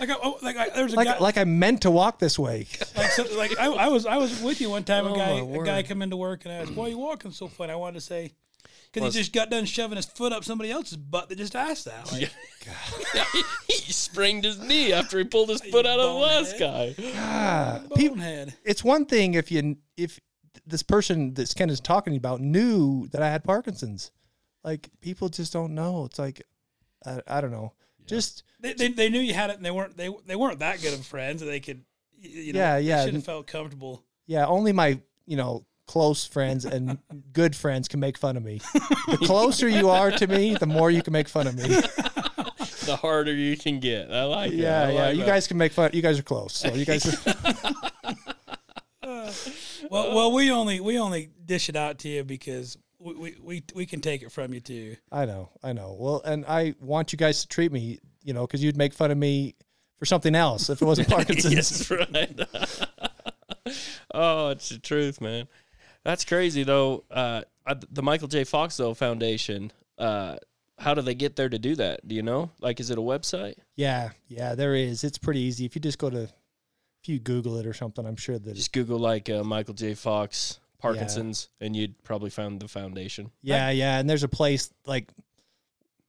Like 0.08 0.18
I, 0.18 0.22
oh, 0.22 0.38
like 0.42 0.58
I, 0.58 0.70
there 0.70 0.84
was 0.84 0.94
a 0.94 0.98
like 0.98 1.08
guy 1.08 1.18
like 1.20 1.38
I'm 1.38 1.60
meant 1.60 1.84
to 1.84 1.92
walk 1.92 2.20
this 2.20 2.38
way. 2.38 2.68
like, 2.98 3.12
so, 3.12 3.26
like 3.38 3.58
I, 3.58 3.68
I 3.68 3.88
was 3.88 4.06
I 4.06 4.18
was 4.18 4.42
with 4.42 4.60
you 4.60 4.70
one 4.70 4.84
time. 4.84 5.08
Oh, 5.08 5.14
a 5.14 5.18
guy 5.18 5.42
my 5.42 5.58
a 5.62 5.64
guy 5.64 5.84
come 5.84 6.02
into 6.02 6.18
work 6.18 6.44
and 6.44 6.54
I 6.54 6.58
asked, 6.58 6.74
"Why 6.74 6.88
are 6.88 6.90
you 6.90 6.98
walking 6.98 7.32
so 7.32 7.48
funny?" 7.48 7.72
I 7.72 7.76
wanted 7.76 7.96
to 7.96 8.02
say. 8.02 8.34
Because 8.92 9.02
Well, 9.02 9.12
he 9.12 9.18
just 9.18 9.34
got 9.34 9.50
done 9.50 9.66
shoving 9.66 9.96
his 9.96 10.06
foot 10.06 10.34
up 10.34 10.44
somebody 10.44 10.70
else's 10.70 10.98
butt 10.98 11.28
that 11.30 11.38
just 11.40 11.56
asked 11.56 11.86
that. 11.86 12.12
Like, 12.12 12.30
he 13.68 13.92
sprained 13.92 14.44
his 14.44 14.60
knee 14.60 14.94
after 14.94 15.18
he 15.18 15.24
pulled 15.24 15.50
his 15.50 15.62
foot 15.62 15.88
out 15.88 16.00
of 16.00 16.06
the 16.06 16.20
last 16.20 16.60
guy. 16.60 16.94
Ah, 17.16 17.82
people, 17.96 18.18
it's 18.64 18.84
one 18.84 19.06
thing 19.06 19.34
if 19.34 19.52
you 19.52 19.78
if 19.98 20.20
this 20.68 20.84
person 20.84 21.34
that 21.34 21.52
Ken 21.56 21.72
is 21.72 21.80
talking 21.80 22.16
about 22.16 22.40
knew 22.40 23.08
that 23.08 23.24
I 23.24 23.32
had 23.32 23.44
Parkinson's. 23.44 24.12
Like 24.64 24.90
people 25.02 25.30
just 25.30 25.54
don't 25.54 25.74
know. 25.74 26.06
It's 26.06 26.20
like 26.20 26.44
I, 27.06 27.20
I 27.28 27.42
don't 27.42 27.52
know. 27.52 27.74
Just 28.08 28.44
They, 28.60 28.74
they, 28.74 28.88
they 28.90 29.10
knew 29.10 29.20
you 29.20 29.34
had 29.34 29.50
it, 29.50 29.58
and 29.58 29.66
they 29.66 29.72
weren't 29.72 29.96
they 29.98 30.10
they 30.26 30.36
weren't 30.36 30.60
that 30.60 30.82
good 30.82 30.94
of 30.94 31.06
friends 31.06 31.42
that 31.42 31.48
they 31.48 31.60
could. 31.60 31.84
y- 32.22 32.30
You 32.30 32.54
know, 32.54 32.60
Yeah, 32.60 32.78
yeah. 32.78 33.06
Should 33.06 33.14
have 33.16 33.24
felt 33.26 33.48
comfortable. 33.48 34.04
yeah, 34.28 34.46
only 34.46 34.72
my 34.74 35.00
you 35.26 35.38
know 35.38 35.66
close 35.88 36.26
friends 36.26 36.64
and 36.66 36.98
good 37.34 37.56
friends 37.56 37.88
can 37.88 38.00
make 38.00 38.18
fun 38.18 38.38
of 38.38 38.44
me. 38.44 38.60
The 39.08 39.18
closer 39.26 39.68
you 39.68 39.90
are 39.90 40.12
to 40.12 40.28
me, 40.28 40.56
the 40.56 40.66
more 40.66 40.90
you 40.92 41.02
can 41.04 41.14
make 41.14 41.28
fun 41.28 41.48
of 41.48 41.56
me. 41.56 41.76
The 42.86 42.98
harder 42.98 43.34
you 43.34 43.56
can 43.56 43.80
get. 43.80 44.12
I 44.12 44.24
like 44.26 44.52
it. 44.52 44.56
Yeah, 44.58 44.84
I 44.84 44.92
yeah. 44.92 45.02
like 45.04 45.14
You 45.16 45.22
that. 45.22 45.28
guys 45.28 45.48
can 45.48 45.58
make 45.58 45.72
fun. 45.72 45.92
You 45.94 46.02
guys 46.02 46.20
are 46.20 46.24
close, 46.24 46.52
so 46.54 46.74
you 46.74 46.84
guys. 46.84 47.06
Well, 49.90 50.16
well, 50.16 50.32
we 50.34 50.52
only 50.52 50.80
we 50.80 50.98
only 51.00 51.30
dish 51.46 51.70
it 51.70 51.76
out 51.78 52.00
to 52.00 52.10
you 52.10 52.24
because 52.26 52.78
we, 53.04 53.36
we, 53.42 53.64
we, 53.76 53.86
can 53.86 54.02
take 54.02 54.22
it 54.22 54.32
from 54.32 54.54
you 54.54 54.60
too. 54.60 54.96
I 55.12 55.26
know, 55.26 55.50
I 55.62 55.74
know. 55.74 55.96
Well, 56.00 56.22
and 56.24 56.46
I 56.46 56.76
want 56.80 57.12
you 57.12 57.18
guys 57.18 57.42
to 57.42 57.48
treat 57.48 57.72
me, 57.72 58.00
you 58.24 58.34
know, 58.34 58.48
because 58.48 58.64
you'd 58.64 58.78
make 58.78 58.94
fun 58.94 59.12
of 59.12 59.18
me 59.18 59.56
for 60.00 60.06
something 60.06 60.36
else 60.36 60.70
if 60.70 60.82
it 60.82 60.86
wasn't 60.86 61.08
Parkinson's. 61.10 61.54
yes, 61.54 61.92
right. 61.92 62.40
oh, 64.14 64.50
it's 64.50 64.70
the 64.70 64.80
truth, 64.80 65.22
man. 65.22 65.48
That's 66.04 66.26
crazy 66.26 66.64
though. 66.64 67.04
Uh, 67.12 67.42
uh, 67.66 67.76
the 67.92 68.04
Michael 68.04 68.28
J. 68.28 68.44
Fox 68.44 68.78
though 68.78 68.94
Foundation. 68.94 69.72
Uh, 69.98 70.38
how 70.80 70.94
do 70.94 71.02
they 71.02 71.16
get 71.16 71.36
there 71.36 71.50
to 71.50 71.60
do 71.60 71.76
that? 71.76 72.08
Do 72.08 72.16
you 72.16 72.24
know? 72.24 72.52
Like, 72.60 72.80
is 72.80 72.90
it 72.90 72.98
a 72.98 73.02
website? 73.02 73.56
Yeah, 73.76 74.10
yeah, 74.28 74.56
there 74.56 74.76
is. 74.76 75.04
It's 75.04 75.18
pretty 75.18 75.42
easy. 75.42 75.66
If 75.66 75.76
you 75.76 75.82
just 75.82 76.00
go 76.00 76.10
to, 76.10 76.24
if 76.24 77.08
you 77.08 77.20
Google 77.20 77.58
it 77.58 77.68
or 77.68 77.74
something, 77.74 78.06
I'm 78.06 78.16
sure 78.16 78.40
that. 78.40 78.56
Just 78.56 78.74
Google 78.74 79.00
like 79.00 79.30
uh, 79.30 79.44
Michael 79.44 79.76
J. 79.76 79.94
Fox 79.94 80.60
Parkinson's, 80.84 81.50
and 81.62 81.76
you'd 81.76 82.02
probably 82.04 82.30
found 82.30 82.60
the 82.60 82.68
foundation. 82.68 83.32
yeah, 83.42 83.70
yeah, 83.72 84.00
and 84.00 84.10
there's 84.10 84.24
a 84.24 84.28
place 84.28 84.70
like 84.86 85.10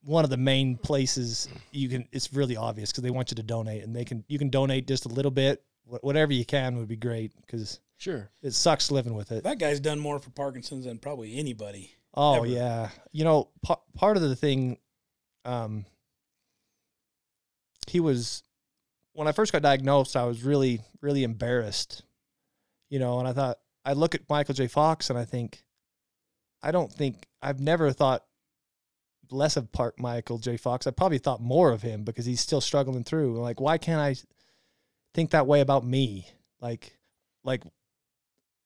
one 0.05 0.25
of 0.25 0.31
the 0.31 0.37
main 0.37 0.77
places 0.77 1.49
you 1.73 1.89
can. 1.89 2.07
It's 2.13 2.33
really 2.35 2.57
obvious 2.57 2.91
because 2.91 3.03
they 3.03 3.11
want 3.11 3.31
you 3.31 3.37
to 3.37 3.43
donate, 3.43 3.83
and 3.85 3.95
they 3.97 4.05
can. 4.05 4.23
You 4.29 4.39
can 4.39 4.51
donate 4.51 4.87
just 4.87 5.07
a 5.07 5.09
little 5.09 5.31
bit, 5.31 5.63
whatever 5.87 6.33
you 6.33 6.45
can 6.45 6.77
would 6.77 6.89
be 6.89 6.97
great 6.97 7.33
because 7.41 7.81
Sure. 7.97 8.29
it 8.43 8.53
sucks 8.53 8.91
living 8.91 9.15
with 9.15 9.33
it. 9.33 9.45
That 9.45 9.59
guy's 9.59 9.81
done 9.81 9.99
more 9.99 10.19
for 10.19 10.31
Parkinson's 10.31 10.85
than 10.85 10.99
probably 10.99 11.37
anybody. 11.39 11.91
Oh 12.15 12.39
ever. 12.39 12.47
yeah, 12.47 12.89
you 13.13 13.25
know, 13.25 13.49
pa- 13.63 13.81
part 13.97 14.17
of 14.17 14.23
the 14.23 14.37
thing, 14.37 14.79
um, 15.45 15.85
he 17.87 18.01
was 18.01 18.43
when 19.13 19.29
I 19.29 19.33
first 19.33 19.53
got 19.53 19.63
diagnosed. 19.63 20.17
I 20.17 20.25
was 20.25 20.43
really, 20.43 20.81
really 21.01 21.23
embarrassed, 21.25 22.03
you 22.91 22.99
know, 22.99 23.19
and 23.21 23.29
I 23.29 23.33
thought 23.33 23.59
I 23.85 23.93
look 23.93 24.15
at 24.15 24.29
Michael 24.29 24.55
J. 24.55 24.67
Fox 24.67 25.11
and 25.11 25.19
I 25.19 25.25
think, 25.25 25.63
I 26.63 26.71
don't 26.71 26.93
think 26.93 27.27
I've 27.43 27.61
never 27.61 27.93
thought 27.93 28.25
less 29.31 29.57
of 29.57 29.71
part 29.73 29.99
Michael 29.99 30.39
J. 30.39 30.57
Fox. 30.57 30.87
I 30.87 30.91
probably 30.91 31.19
thought 31.19 31.41
more 31.43 31.73
of 31.73 31.83
him 31.83 32.05
because 32.05 32.25
he's 32.27 32.41
still 32.41 32.61
struggling 32.61 33.05
through. 33.05 33.41
Like, 33.41 33.61
why 33.61 33.79
can't 33.79 34.01
I 34.01 34.17
think 35.13 35.31
that 35.31 35.47
way 35.47 35.61
about 35.61 35.85
me? 35.85 36.27
Like, 36.61 36.97
like 37.43 37.63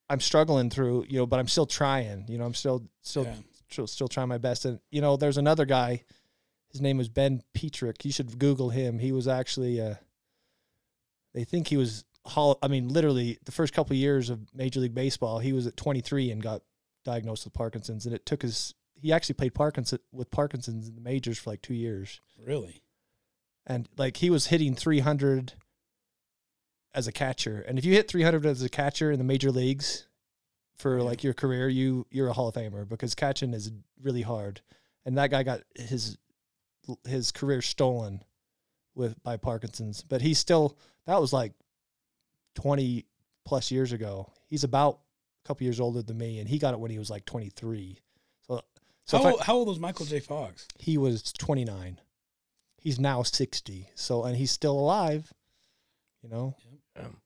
I'm 0.09 0.19
struggling 0.19 0.69
through, 0.69 1.05
you 1.09 1.17
know, 1.17 1.25
but 1.25 1.39
I'm 1.39 1.47
still 1.47 1.65
trying. 1.65 2.25
You 2.29 2.37
know, 2.37 2.45
I'm 2.45 2.53
still 2.53 2.87
still 3.01 3.25
Yeah. 3.25 3.35
still, 3.69 3.87
still 3.87 4.07
trying 4.07 4.29
my 4.29 4.37
best. 4.37 4.65
And 4.65 4.79
you 4.91 5.01
know, 5.01 5.17
there's 5.17 5.37
another 5.37 5.65
guy. 5.65 6.03
His 6.71 6.81
name 6.81 6.97
was 6.97 7.09
Ben 7.09 7.41
Petrick. 7.53 8.05
You 8.05 8.11
should 8.11 8.39
Google 8.39 8.69
him. 8.69 8.99
He 8.99 9.11
was 9.11 9.27
actually. 9.27 9.81
Uh, 9.81 9.95
they 11.33 11.43
think 11.43 11.67
he 11.67 11.77
was. 11.77 12.05
Hall, 12.29 12.57
I 12.63 12.67
mean, 12.67 12.87
literally, 12.89 13.37
the 13.45 13.51
first 13.51 13.73
couple 13.73 13.93
of 13.93 13.97
years 13.97 14.29
of 14.29 14.39
Major 14.53 14.79
League 14.79 14.93
Baseball, 14.95 15.39
he 15.39 15.53
was 15.53 15.67
at 15.67 15.75
23 15.77 16.31
and 16.31 16.41
got 16.41 16.61
diagnosed 17.05 17.45
with 17.45 17.53
Parkinson's, 17.53 18.05
and 18.05 18.13
it 18.15 18.25
took 18.25 18.41
his. 18.41 18.73
He 19.01 19.11
actually 19.13 19.35
played 19.35 19.53
Parkinson 19.53 19.99
with 20.11 20.29
Parkinson's 20.31 20.87
in 20.89 20.95
the 20.95 21.01
majors 21.01 21.37
for 21.39 21.49
like 21.51 21.61
two 21.61 21.73
years, 21.73 22.19
Really? 22.45 22.83
and 23.65 23.87
like 23.97 24.17
he 24.17 24.29
was 24.29 24.47
hitting 24.47 24.75
300 24.75 25.53
as 26.93 27.07
a 27.07 27.11
catcher. 27.11 27.61
And 27.61 27.77
if 27.79 27.85
you 27.85 27.93
hit 27.93 28.09
300 28.09 28.45
as 28.45 28.61
a 28.61 28.69
catcher 28.69 29.11
in 29.11 29.17
the 29.19 29.23
major 29.23 29.51
leagues 29.51 30.07
for 30.75 30.97
Yeah. 30.97 31.03
like 31.03 31.23
your 31.23 31.33
career, 31.33 31.69
you 31.69 32.07
you're 32.11 32.27
a 32.27 32.33
Hall 32.33 32.47
of 32.49 32.55
Famer 32.55 32.87
because 32.87 33.15
catching 33.15 33.53
is 33.53 33.71
really 34.01 34.23
hard. 34.23 34.61
And 35.05 35.17
that 35.17 35.31
guy 35.31 35.43
got 35.43 35.61
his 35.75 36.17
his 37.07 37.31
career 37.31 37.61
stolen 37.61 38.23
with 38.95 39.21
by 39.23 39.37
Parkinson's, 39.37 40.03
but 40.03 40.21
he 40.21 40.33
still 40.33 40.77
that 41.05 41.21
was 41.21 41.31
like 41.31 41.53
20 42.61 43.05
plus 43.45 43.71
years 43.71 43.91
ago. 43.93 44.31
He's 44.47 44.63
about 44.63 44.99
a 45.43 45.47
couple 45.47 45.63
years 45.63 45.79
older 45.79 46.01
than 46.01 46.17
me, 46.17 46.39
and 46.39 46.47
he 46.49 46.57
got 46.59 46.73
it 46.73 46.79
when 46.79 46.91
he 46.91 46.99
was 46.99 47.09
like 47.09 47.25
23. 47.25 47.99
So 48.47 48.61
so 49.05 49.17
how, 49.17 49.21
if 49.23 49.27
I- 49.27 49.31
old, 49.31 49.41
how 49.41 49.55
old 49.55 49.67
was 49.69 49.79
Michael 49.79 50.05
J. 50.05 50.19
Fox? 50.19 50.67
he 50.77 50.97
was 50.97 51.31
29. 51.33 51.99
He's 52.81 52.99
now 52.99 53.23
60. 53.23 53.89
So 53.95 54.23
and 54.23 54.35
he's 54.37 54.51
still 54.51 54.77
alive. 54.79 55.31
You 56.23 56.29
know, 56.29 56.55
Um, 56.97 57.17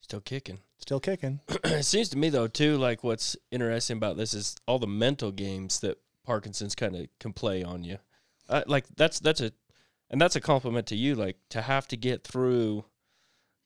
still 0.00 0.20
kicking. 0.20 0.58
still 0.78 1.00
kicking. 1.00 1.40
it 1.64 1.84
seems 1.84 2.08
to 2.10 2.18
me 2.18 2.30
though 2.30 2.46
too 2.48 2.76
like 2.78 3.04
what's 3.04 3.36
interesting 3.50 3.96
about 3.98 4.16
this 4.16 4.32
is 4.34 4.56
all 4.66 4.78
the 4.78 4.86
mental 4.86 5.32
games 5.32 5.80
that 5.80 5.98
parkinson's 6.24 6.74
kind 6.74 6.96
of 6.96 7.06
can 7.20 7.32
play 7.32 7.62
on 7.62 7.84
you 7.84 7.98
uh, 8.48 8.62
like 8.66 8.84
that's 8.96 9.20
that's 9.20 9.40
a 9.40 9.52
and 10.10 10.20
that's 10.20 10.34
a 10.36 10.40
compliment 10.40 10.86
to 10.86 10.96
you 10.96 11.14
like 11.14 11.36
to 11.50 11.60
have 11.62 11.86
to 11.88 11.96
get 11.96 12.24
through 12.24 12.84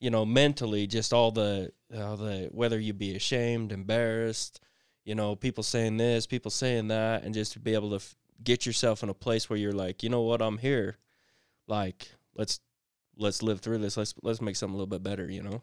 you 0.01 0.09
know 0.09 0.25
mentally 0.25 0.85
just 0.85 1.13
all 1.13 1.31
the 1.31 1.71
all 1.95 2.17
the 2.17 2.49
whether 2.51 2.77
you 2.77 2.91
be 2.91 3.15
ashamed 3.15 3.71
embarrassed 3.71 4.59
you 5.05 5.15
know 5.15 5.35
people 5.35 5.63
saying 5.63 5.95
this 5.95 6.27
people 6.27 6.51
saying 6.51 6.89
that 6.89 7.23
and 7.23 7.33
just 7.33 7.53
to 7.53 7.59
be 7.59 7.73
able 7.73 7.91
to 7.91 7.95
f- 7.95 8.15
get 8.43 8.65
yourself 8.65 9.03
in 9.03 9.09
a 9.09 9.13
place 9.13 9.49
where 9.49 9.57
you're 9.57 9.71
like 9.71 10.03
you 10.03 10.09
know 10.09 10.21
what? 10.21 10.41
I'm 10.41 10.57
here. 10.57 10.97
Like 11.67 12.11
let's 12.35 12.59
let's 13.17 13.43
live 13.43 13.59
through 13.59 13.79
this. 13.79 13.97
Let's 13.97 14.13
let's 14.21 14.41
make 14.41 14.55
something 14.55 14.73
a 14.73 14.77
little 14.77 14.87
bit 14.87 15.03
better 15.03 15.29
you 15.29 15.43
know? 15.43 15.61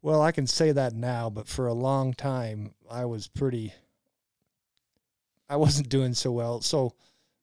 Well, 0.00 0.20
I 0.20 0.32
can 0.32 0.48
say 0.48 0.72
that 0.72 0.94
now, 0.94 1.30
but 1.30 1.46
for 1.46 1.66
a 1.66 1.74
long 1.74 2.12
time 2.12 2.74
I 2.90 3.04
was 3.04 3.28
pretty 3.28 3.72
I 5.48 5.56
wasn't 5.56 5.88
doing 5.88 6.14
so 6.14 6.32
well. 6.32 6.60
So 6.60 6.94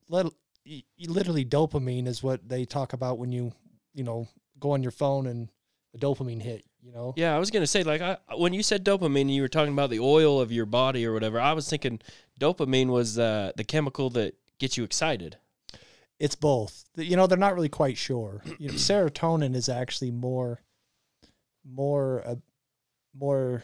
let 0.10 0.28
literally 1.00 1.46
dopamine 1.46 2.08
is 2.08 2.22
what 2.22 2.48
they 2.48 2.66
talk 2.66 2.94
about 2.94 3.18
when 3.18 3.32
you, 3.32 3.54
you 3.94 4.04
know, 4.04 4.28
go 4.60 4.72
on 4.72 4.84
your 4.84 4.92
phone 4.92 5.26
and 5.26 5.50
a 5.94 5.98
dopamine 5.98 6.42
hit. 6.42 6.64
You 6.82 6.94
know, 6.94 7.14
Yeah, 7.18 7.36
I 7.36 7.40
was 7.40 7.52
gonna 7.52 7.68
say 7.68 7.84
like 7.84 8.02
I, 8.02 8.18
when 8.38 8.54
you 8.54 8.64
said 8.64 8.86
dopamine, 8.86 9.22
and 9.22 9.32
you 9.36 9.42
were 9.42 9.50
talking 9.50 9.74
about 9.74 9.90
the 9.90 10.00
oil 10.00 10.40
of 10.40 10.52
your 10.52 10.66
body 10.66 11.06
or 11.06 11.14
whatever. 11.14 11.40
I 11.40 11.54
was 11.54 11.70
thinking 11.70 12.00
dopamine 12.40 12.88
was 12.88 13.20
uh, 13.20 13.52
the 13.58 13.64
chemical 13.66 14.10
that 14.12 14.36
gets 14.60 14.78
you 14.78 14.84
excited. 14.84 15.38
it's 16.20 16.36
both. 16.36 16.86
You 16.96 17.16
know, 17.16 17.28
they're 17.28 17.38
not 17.38 17.56
really 17.56 17.70
quite 17.70 17.98
sure. 17.98 18.42
You 18.60 18.70
know, 18.70 18.76
serotonin 18.76 19.56
is 19.56 19.70
actually 19.70 20.12
more, 20.12 20.62
more, 21.66 22.22
uh, 22.26 22.36
more 23.18 23.64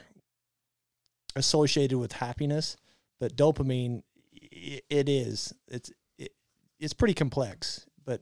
associated 1.35 1.97
with 1.97 2.13
happiness, 2.13 2.77
but 3.19 3.35
dopamine, 3.35 4.03
i 4.33 4.81
it 4.89 5.09
is. 5.09 5.53
It's 5.67 5.91
it, 6.17 6.31
it's 6.79 6.93
pretty 6.93 7.13
complex, 7.13 7.85
but 8.05 8.21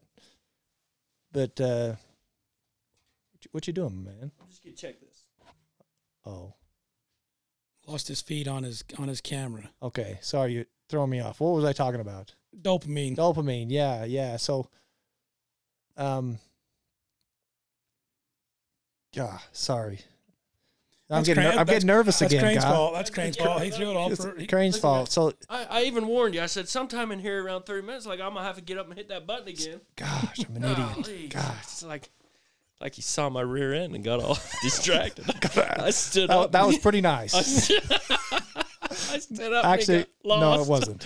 but 1.31 1.59
uh, 1.61 1.95
what 3.51 3.67
you, 3.67 3.73
doing, 3.73 4.03
man? 4.03 4.31
I'm 4.41 4.49
just 4.49 4.63
gonna 4.63 4.75
check 4.75 4.99
this. 4.99 5.23
Oh, 6.25 6.53
Lost 7.87 8.07
his 8.07 8.21
feed 8.21 8.47
on 8.47 8.63
his 8.63 8.83
on 8.97 9.07
his 9.09 9.19
camera. 9.19 9.69
okay. 9.81 10.17
Sorry, 10.21 10.53
you 10.53 10.65
throwing 10.89 11.09
me 11.09 11.19
off. 11.19 11.39
What 11.41 11.53
was 11.53 11.65
I 11.65 11.73
talking 11.73 11.99
about? 11.99 12.33
Dopamine. 12.61 13.15
Dopamine, 13.17 13.65
yeah, 13.69 14.05
yeah. 14.05 14.37
So, 14.37 14.69
um, 15.97 16.37
yeah, 19.13 19.39
sorry. 19.51 19.99
I'm 21.09 21.17
That's 21.17 21.27
getting, 21.27 21.43
Crane- 21.43 21.55
ner- 21.55 21.59
I'm 21.61 21.65
getting 21.67 21.87
nervous 21.87 22.19
That's 22.19 22.31
again. 22.33 22.43
Crane's 22.45 22.63
God. 22.63 22.73
fault. 22.73 22.93
That's 22.93 23.09
Crane's 23.09 23.35
fault. 23.37 23.61
He 23.61 23.69
threw 23.69 23.89
it 23.91 23.95
all 23.97 24.15
for. 24.15 24.35
he- 24.39 24.47
Crane's 24.47 24.79
fault. 24.79 25.11
So, 25.11 25.33
I, 25.49 25.65
I 25.69 25.81
even 25.83 26.07
warned 26.07 26.33
you. 26.35 26.41
I 26.41 26.45
said 26.47 26.69
sometime 26.69 27.11
in 27.11 27.19
here 27.19 27.43
around 27.43 27.63
thirty 27.63 27.85
minutes, 27.85 28.05
like 28.05 28.19
I'm 28.21 28.33
gonna 28.33 28.45
have 28.45 28.55
to 28.55 28.61
get 28.61 28.77
up 28.77 28.87
and 28.87 28.97
hit 28.97 29.09
that 29.09 29.27
button 29.27 29.47
again. 29.49 29.81
gosh, 29.97 30.39
I'm 30.47 30.55
an 30.55 30.63
idiot. 30.63 30.77
Golly, 30.95 31.27
God, 31.27 31.55
it's 31.61 31.83
like 31.83 32.09
like 32.83 32.95
he 32.95 33.01
saw 33.01 33.29
my 33.29 33.41
rear 33.41 33.73
end 33.73 33.95
and 33.95 34.03
got 34.03 34.21
all 34.21 34.37
distracted. 34.61 35.25
I 35.79 35.89
stood 35.89 36.29
that, 36.29 36.37
up. 36.37 36.51
that 36.51 36.67
was 36.67 36.77
pretty 36.77 37.01
nice. 37.01 37.33
I 37.71 39.19
stood 39.19 39.53
up. 39.53 39.65
Actually, 39.65 39.95
and 39.95 40.07
he 40.21 40.29
got 40.29 40.39
no, 40.39 40.61
it 40.61 40.67
wasn't. 40.67 41.05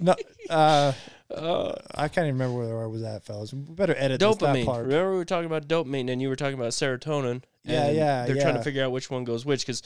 no, 0.00 0.14
uh, 0.50 0.92
Uh, 1.30 1.74
I 1.94 2.08
can't 2.08 2.26
even 2.26 2.38
remember 2.38 2.66
where 2.66 2.82
I 2.82 2.86
was 2.86 3.02
at, 3.02 3.22
fellas. 3.22 3.52
We 3.52 3.60
better 3.60 3.94
edit 3.94 4.18
this, 4.18 4.36
that 4.36 4.64
part. 4.64 4.86
Remember 4.86 5.10
we 5.10 5.18
were 5.18 5.26
talking 5.26 5.44
about 5.44 5.68
dopamine, 5.68 6.10
and 6.10 6.22
you 6.22 6.30
were 6.30 6.36
talking 6.36 6.54
about 6.54 6.70
serotonin. 6.70 7.42
Yeah, 7.64 7.90
yeah, 7.90 8.24
They're 8.24 8.40
trying 8.40 8.54
to 8.54 8.62
figure 8.62 8.82
out 8.82 8.92
which 8.92 9.10
one 9.10 9.24
goes 9.24 9.44
which. 9.44 9.66
Because, 9.66 9.82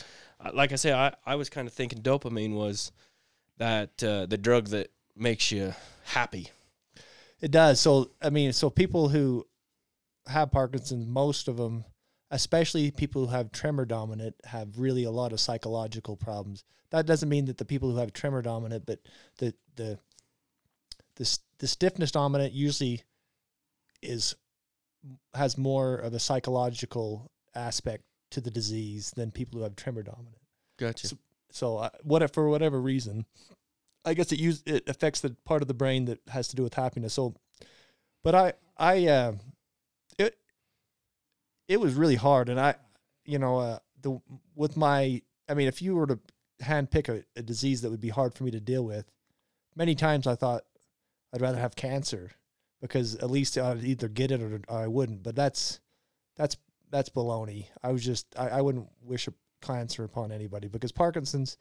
like 0.55 0.71
I 0.71 0.77
say, 0.77 0.93
I, 0.93 1.13
I 1.27 1.35
was 1.35 1.51
kind 1.51 1.67
of 1.67 1.75
thinking 1.75 2.01
dopamine 2.01 2.55
was 2.55 2.93
that 3.59 4.01
uh, 4.05 4.27
the 4.27 4.39
drug 4.39 4.69
that 4.69 4.93
makes 5.17 5.51
you 5.51 5.75
happy. 6.05 6.51
It 7.41 7.51
does. 7.51 7.81
So 7.81 8.13
I 8.23 8.31
mean, 8.31 8.53
so 8.53 8.71
people 8.71 9.09
who 9.09 9.45
have 10.27 10.51
Parkinson's, 10.51 11.07
most 11.07 11.49
of 11.49 11.57
them, 11.57 11.85
especially 12.31 12.91
people 12.91 13.27
who 13.27 13.33
have 13.33 13.53
tremor 13.53 13.85
dominant, 13.85 14.35
have 14.45 14.79
really 14.79 15.05
a 15.05 15.11
lot 15.11 15.33
of 15.33 15.41
psychological 15.41 16.17
problems. 16.17 16.65
That 16.91 17.07
doesn't 17.07 17.29
mean 17.29 17.47
that 17.47 17.59
the 17.59 17.65
people 17.65 17.91
who 17.91 17.97
have 17.99 18.13
tremor 18.13 18.43
dominant, 18.43 18.85
but 18.87 19.01
the 19.39 19.55
the 19.77 19.99
the 21.17 21.39
the 21.59 21.67
stiffness 21.67 22.11
dominant 22.13 22.53
usually 22.53 23.03
is 24.03 24.35
has 25.35 25.59
more 25.59 25.95
of 25.97 26.15
a 26.15 26.19
psychological 26.19 27.31
aspect 27.55 28.05
to 28.31 28.41
the 28.41 28.51
disease 28.51 29.13
than 29.17 29.31
people 29.31 29.59
who 29.59 29.65
have 29.65 29.77
tremor 29.77 30.03
dominant. 30.03 30.39
Gotcha. 30.79 31.09
So- 31.09 31.19
So 31.51 31.77
uh, 31.79 31.91
what 32.03 32.23
if- 32.23 32.33
for 32.33 32.49
whatever 32.49 32.81
reason, 32.81 33.27
I 34.07 34.15
guess 34.15 34.33
it 34.33 34.39
use 34.41 34.63
it 34.65 34.89
affects 34.89 35.21
the 35.21 35.37
part 35.45 35.61
of 35.63 35.69
the 35.69 35.75
brain 35.75 36.07
that 36.07 36.21
has 36.29 36.49
to 36.49 36.57
do 36.57 36.63
with 36.63 36.75
happiness. 36.75 37.13
So, 37.15 37.35
but 38.23 38.35
I 38.35 38.53
I 38.79 39.07
uh, 39.07 39.33
it 41.69 41.81
was 41.81 41.95
really 41.95 42.17
hard, 42.17 42.49
and 42.49 42.61
I 42.61 42.75
you 43.25 43.39
know 43.39 43.59
uh, 43.59 43.79
the 44.01 44.21
with 44.55 44.77
my 44.77 45.23
I 45.49 45.55
mean 45.55 45.69
if 45.69 45.83
you 45.83 45.95
were 45.95 46.07
to 46.07 46.19
handpick 46.63 47.09
a, 47.09 47.25
a 47.37 47.43
disease 47.43 47.83
that 47.83 47.91
would 47.91 48.01
be 48.01 48.09
hard 48.09 48.35
for 48.35 48.45
me 48.45 48.51
to 48.53 48.61
deal 48.61 48.85
with, 48.85 49.11
many 49.75 49.95
times 49.95 50.27
I 50.27 50.35
thought 50.35 50.63
I'd 51.33 51.41
rather 51.41 51.59
have 51.59 51.77
cancer 51.77 52.33
because 52.81 53.15
at 53.17 53.31
least 53.31 53.57
I'd 53.57 53.85
either 53.85 54.09
get 54.09 54.33
it 54.33 54.43
or, 54.43 54.61
or 54.69 54.79
I 54.79 54.87
wouldn't. 54.87 55.23
But 55.23 55.37
that's 55.37 55.81
that's 56.37 56.57
that's 56.91 57.09
baloney. 57.09 57.67
I 57.83 57.93
was 57.93 58.05
just 58.05 58.27
I, 58.37 58.49
I 58.49 58.61
wouldn't 58.61 58.89
wish 59.03 59.29
a 59.29 59.35
cancer 59.63 60.05
upon 60.05 60.33
anybody 60.33 60.69
because 60.69 60.93
Parkinson's, 60.93 61.57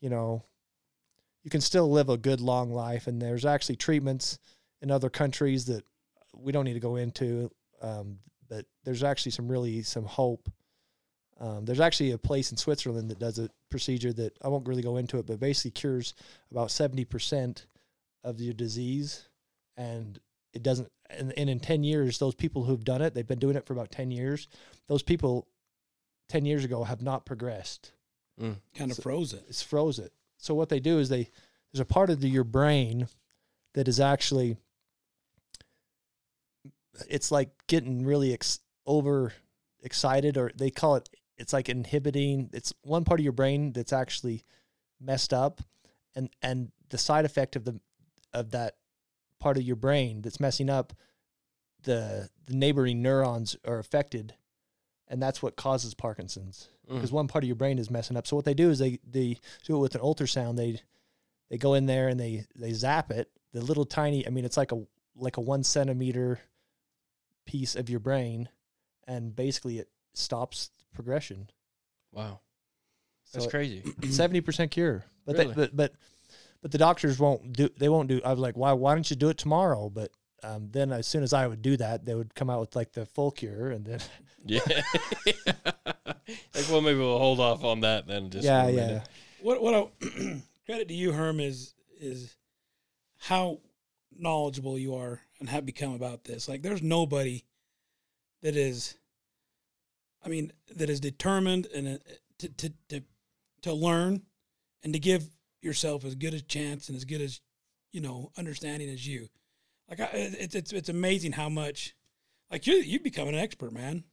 you 0.00 0.10
know, 0.10 0.44
you 1.42 1.50
can 1.50 1.60
still 1.60 1.90
live 1.90 2.08
a 2.08 2.16
good 2.16 2.40
long 2.40 2.72
life, 2.72 3.06
and 3.06 3.20
there's 3.20 3.44
actually 3.44 3.76
treatments 3.76 4.38
in 4.80 4.90
other 4.90 5.10
countries 5.10 5.64
that 5.66 5.84
we 6.34 6.52
don't 6.52 6.64
need 6.64 6.74
to 6.74 6.80
go 6.80 6.96
into. 6.96 7.50
Um, 7.80 8.18
but 8.52 8.66
there's 8.84 9.02
actually 9.02 9.32
some 9.32 9.48
really 9.48 9.82
some 9.82 10.04
hope. 10.04 10.50
Um, 11.40 11.64
there's 11.64 11.80
actually 11.80 12.10
a 12.10 12.18
place 12.18 12.50
in 12.50 12.58
Switzerland 12.58 13.10
that 13.10 13.18
does 13.18 13.38
a 13.38 13.48
procedure 13.70 14.12
that 14.12 14.36
I 14.42 14.48
won't 14.48 14.68
really 14.68 14.82
go 14.82 14.98
into 14.98 15.18
it, 15.18 15.26
but 15.26 15.40
basically 15.40 15.70
cures 15.70 16.12
about 16.50 16.70
seventy 16.70 17.06
percent 17.06 17.66
of 18.22 18.40
your 18.40 18.52
disease, 18.52 19.28
and 19.76 20.18
it 20.52 20.62
doesn't. 20.62 20.92
And, 21.08 21.32
and 21.38 21.48
in 21.48 21.60
ten 21.60 21.82
years, 21.82 22.18
those 22.18 22.34
people 22.34 22.64
who've 22.64 22.84
done 22.84 23.00
it, 23.00 23.14
they've 23.14 23.26
been 23.26 23.38
doing 23.38 23.56
it 23.56 23.64
for 23.64 23.72
about 23.72 23.90
ten 23.90 24.10
years. 24.10 24.48
Those 24.86 25.02
people, 25.02 25.48
ten 26.28 26.44
years 26.44 26.64
ago, 26.64 26.84
have 26.84 27.00
not 27.00 27.24
progressed 27.24 27.92
Kind 28.76 28.90
of 28.90 28.98
froze 28.98 29.32
it. 29.32 29.44
it's 29.48 29.62
froze 29.62 29.98
it. 29.98 30.12
So 30.36 30.54
what 30.54 30.68
they 30.68 30.80
do 30.80 30.98
is 30.98 31.08
they 31.08 31.30
there's 31.72 31.80
a 31.80 31.86
part 31.86 32.10
of 32.10 32.20
the, 32.20 32.28
your 32.28 32.44
brain 32.44 33.08
that 33.74 33.88
is 33.88 33.98
actually 33.98 34.58
it's 37.08 37.30
like 37.30 37.50
getting 37.66 38.04
really 38.04 38.32
ex- 38.32 38.60
over 38.86 39.32
excited 39.82 40.36
or 40.36 40.50
they 40.56 40.70
call 40.70 40.96
it 40.96 41.08
it's 41.36 41.52
like 41.52 41.68
inhibiting 41.68 42.50
it's 42.52 42.72
one 42.82 43.04
part 43.04 43.18
of 43.18 43.24
your 43.24 43.32
brain 43.32 43.72
that's 43.72 43.92
actually 43.92 44.44
messed 45.00 45.32
up 45.32 45.60
and 46.14 46.30
and 46.42 46.70
the 46.90 46.98
side 46.98 47.24
effect 47.24 47.56
of 47.56 47.64
the 47.64 47.80
of 48.32 48.50
that 48.52 48.76
part 49.40 49.56
of 49.56 49.62
your 49.62 49.76
brain 49.76 50.22
that's 50.22 50.38
messing 50.40 50.70
up 50.70 50.92
the 51.82 52.28
the 52.46 52.54
neighboring 52.54 53.02
neurons 53.02 53.56
are 53.66 53.78
affected 53.78 54.34
and 55.08 55.20
that's 55.22 55.42
what 55.42 55.56
causes 55.56 55.94
parkinson's 55.94 56.68
Mm. 56.90 56.96
because 56.96 57.12
one 57.12 57.28
part 57.28 57.44
of 57.44 57.48
your 57.48 57.54
brain 57.54 57.78
is 57.78 57.92
messing 57.92 58.16
up. 58.16 58.26
So 58.26 58.34
what 58.34 58.44
they 58.44 58.54
do 58.54 58.68
is 58.68 58.80
they 58.80 58.98
they 59.08 59.38
do 59.64 59.76
it 59.76 59.78
with 59.78 59.94
an 59.94 60.00
ultrasound. 60.00 60.56
They 60.56 60.80
they 61.48 61.56
go 61.56 61.74
in 61.74 61.86
there 61.86 62.08
and 62.08 62.18
they 62.18 62.44
they 62.56 62.72
zap 62.72 63.12
it. 63.12 63.30
The 63.52 63.60
little 63.60 63.84
tiny, 63.84 64.26
I 64.26 64.30
mean, 64.30 64.44
it's 64.44 64.56
like 64.56 64.72
a 64.72 64.82
like 65.14 65.36
a 65.36 65.40
one 65.40 65.62
centimeter 65.62 66.40
piece 67.44 67.74
of 67.74 67.88
your 67.90 68.00
brain, 68.00 68.48
and 69.06 69.34
basically 69.34 69.78
it 69.78 69.88
stops 70.14 70.70
progression. 70.94 71.50
Wow. 72.12 72.40
That's 73.32 73.44
So 73.44 73.50
crazy. 73.50 73.82
seventy 74.10 74.40
percent 74.40 74.70
cure. 74.70 75.04
But 75.24 75.36
Really? 75.36 75.48
they, 75.48 75.54
but 75.54 75.76
but 75.76 75.92
but 76.60 76.70
the 76.70 76.78
doctors 76.78 77.18
won't 77.18 77.52
do. 77.52 77.68
They 77.78 77.88
won't 77.88 78.08
do. 78.08 78.20
I 78.24 78.30
was 78.30 78.40
like, 78.40 78.56
why 78.56 78.72
why 78.72 78.94
don't 78.94 79.08
you 79.08 79.16
do 79.16 79.28
it 79.28 79.38
tomorrow? 79.38 79.88
But 79.88 80.10
um, 80.42 80.68
then 80.70 80.92
as 80.92 81.06
soon 81.06 81.22
as 81.22 81.32
I 81.32 81.46
would 81.46 81.62
do 81.62 81.76
that, 81.76 82.04
they 82.04 82.14
would 82.14 82.34
come 82.34 82.50
out 82.50 82.60
with 82.60 82.76
like 82.76 82.92
the 82.92 83.06
full 83.06 83.30
cure, 83.30 83.70
and 83.70 83.84
then 83.84 84.00
Yeah. 84.44 84.60
like, 85.26 86.68
well, 86.70 86.80
maybe 86.80 86.98
we'll 86.98 87.18
hold 87.18 87.40
off 87.40 87.64
on 87.64 87.80
that 87.80 88.06
then. 88.06 88.30
Just 88.30 88.44
yeah 88.44 88.66
yeah. 88.68 88.86
minute. 88.86 89.08
What 89.40 89.62
what 89.62 89.74
I, 90.02 90.42
credit 90.66 90.88
to 90.88 90.94
you, 90.94 91.12
Herm, 91.12 91.40
is 91.40 91.74
is 92.00 92.36
how 93.18 93.60
knowledgeable 94.16 94.78
you 94.78 94.96
are 94.96 95.20
and 95.42 95.50
have 95.50 95.66
become 95.66 95.92
about 95.92 96.22
this. 96.22 96.48
Like, 96.48 96.62
there's 96.62 96.82
nobody 96.82 97.42
that 98.42 98.54
is, 98.54 98.96
I 100.24 100.28
mean, 100.28 100.52
that 100.76 100.88
is 100.88 101.00
determined 101.00 101.66
and 101.74 101.96
uh, 101.96 101.98
to 102.38 102.48
to 102.48 102.72
to 102.90 103.02
to 103.62 103.72
learn 103.72 104.22
and 104.84 104.92
to 104.92 105.00
give 105.00 105.24
yourself 105.60 106.04
as 106.04 106.14
good 106.14 106.32
a 106.32 106.40
chance 106.40 106.88
and 106.88 106.96
as 106.96 107.04
good 107.04 107.20
as 107.20 107.40
you 107.90 108.00
know 108.00 108.30
understanding 108.38 108.88
as 108.88 109.04
you. 109.04 109.28
Like, 109.90 109.98
I, 109.98 110.10
it's 110.12 110.54
it's 110.54 110.72
it's 110.72 110.88
amazing 110.88 111.32
how 111.32 111.48
much, 111.48 111.96
like 112.48 112.68
you 112.68 112.74
you 112.74 113.00
become 113.00 113.26
an 113.26 113.34
expert, 113.34 113.72
man. 113.72 114.04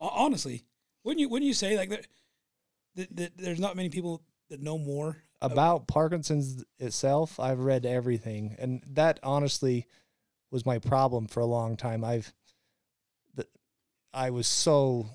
Honestly, 0.00 0.64
wouldn't 1.04 1.20
you 1.20 1.28
wouldn't 1.28 1.46
you 1.46 1.52
say 1.52 1.76
like 1.76 1.90
that? 1.90 2.06
That, 2.94 3.16
that 3.16 3.36
there's 3.36 3.60
not 3.60 3.76
many 3.76 3.90
people 3.90 4.22
that 4.48 4.62
know 4.62 4.78
more 4.78 5.18
about 5.42 5.88
Parkinson's 5.88 6.64
itself, 6.78 7.38
I've 7.38 7.60
read 7.60 7.86
everything, 7.86 8.56
and 8.58 8.82
that 8.92 9.20
honestly 9.22 9.86
was 10.50 10.66
my 10.66 10.78
problem 10.78 11.26
for 11.26 11.40
a 11.40 11.46
long 11.46 11.76
time. 11.76 12.04
I've, 12.04 12.32
the, 13.34 13.46
I 14.12 14.30
was 14.30 14.46
so, 14.46 15.06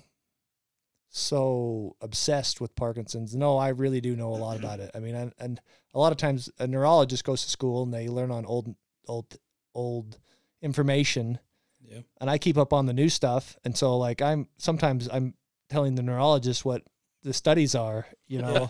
so 1.08 1.96
obsessed 2.00 2.60
with 2.60 2.74
Parkinson's. 2.74 3.34
No, 3.34 3.56
I 3.56 3.68
really 3.68 4.00
do 4.00 4.16
know 4.16 4.28
a 4.34 4.36
lot 4.36 4.58
about 4.58 4.80
it. 4.80 4.90
I 4.94 4.98
mean, 4.98 5.14
and, 5.14 5.32
and 5.38 5.60
a 5.94 5.98
lot 5.98 6.12
of 6.12 6.18
times 6.18 6.50
a 6.58 6.66
neurologist 6.66 7.24
goes 7.24 7.42
to 7.44 7.50
school 7.50 7.82
and 7.82 7.92
they 7.92 8.08
learn 8.08 8.30
on 8.30 8.44
old, 8.44 8.74
old, 9.08 9.36
old 9.74 10.18
information, 10.62 11.38
Yeah. 11.82 12.00
and 12.20 12.28
I 12.30 12.38
keep 12.38 12.58
up 12.58 12.72
on 12.72 12.86
the 12.86 12.92
new 12.92 13.08
stuff. 13.08 13.56
And 13.64 13.76
so, 13.76 13.96
like, 13.96 14.20
I'm 14.22 14.48
sometimes 14.58 15.08
I'm 15.12 15.34
telling 15.70 15.94
the 15.94 16.02
neurologist 16.02 16.64
what 16.64 16.82
the 17.22 17.32
studies 17.32 17.74
are, 17.74 18.06
you 18.26 18.38
know. 18.42 18.68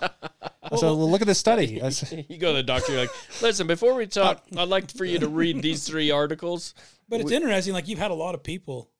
So 0.75 0.95
well, 0.97 1.11
look 1.11 1.21
at 1.21 1.27
this 1.27 1.39
study. 1.39 1.81
I 1.83 1.87
s- 1.89 2.13
you 2.13 2.39
go 2.39 2.53
to 2.53 2.57
the 2.59 2.63
doctor, 2.63 2.93
you're 2.93 3.01
like, 3.03 3.43
listen, 3.43 3.67
before 3.67 3.95
we 3.95 4.07
talk, 4.07 4.43
I'd 4.57 4.69
like 4.69 4.91
for 4.91 5.05
you 5.05 5.19
to 5.21 5.29
read 5.29 5.63
these 5.63 5.87
three 5.87 6.11
articles. 6.11 6.75
But 7.09 7.21
it's 7.21 7.31
interesting. 7.31 7.73
Like 7.75 7.87
you've 7.89 7.99
had 7.99 8.11
a 8.11 8.15
lot 8.15 8.35
of 8.35 8.43
people 8.43 8.91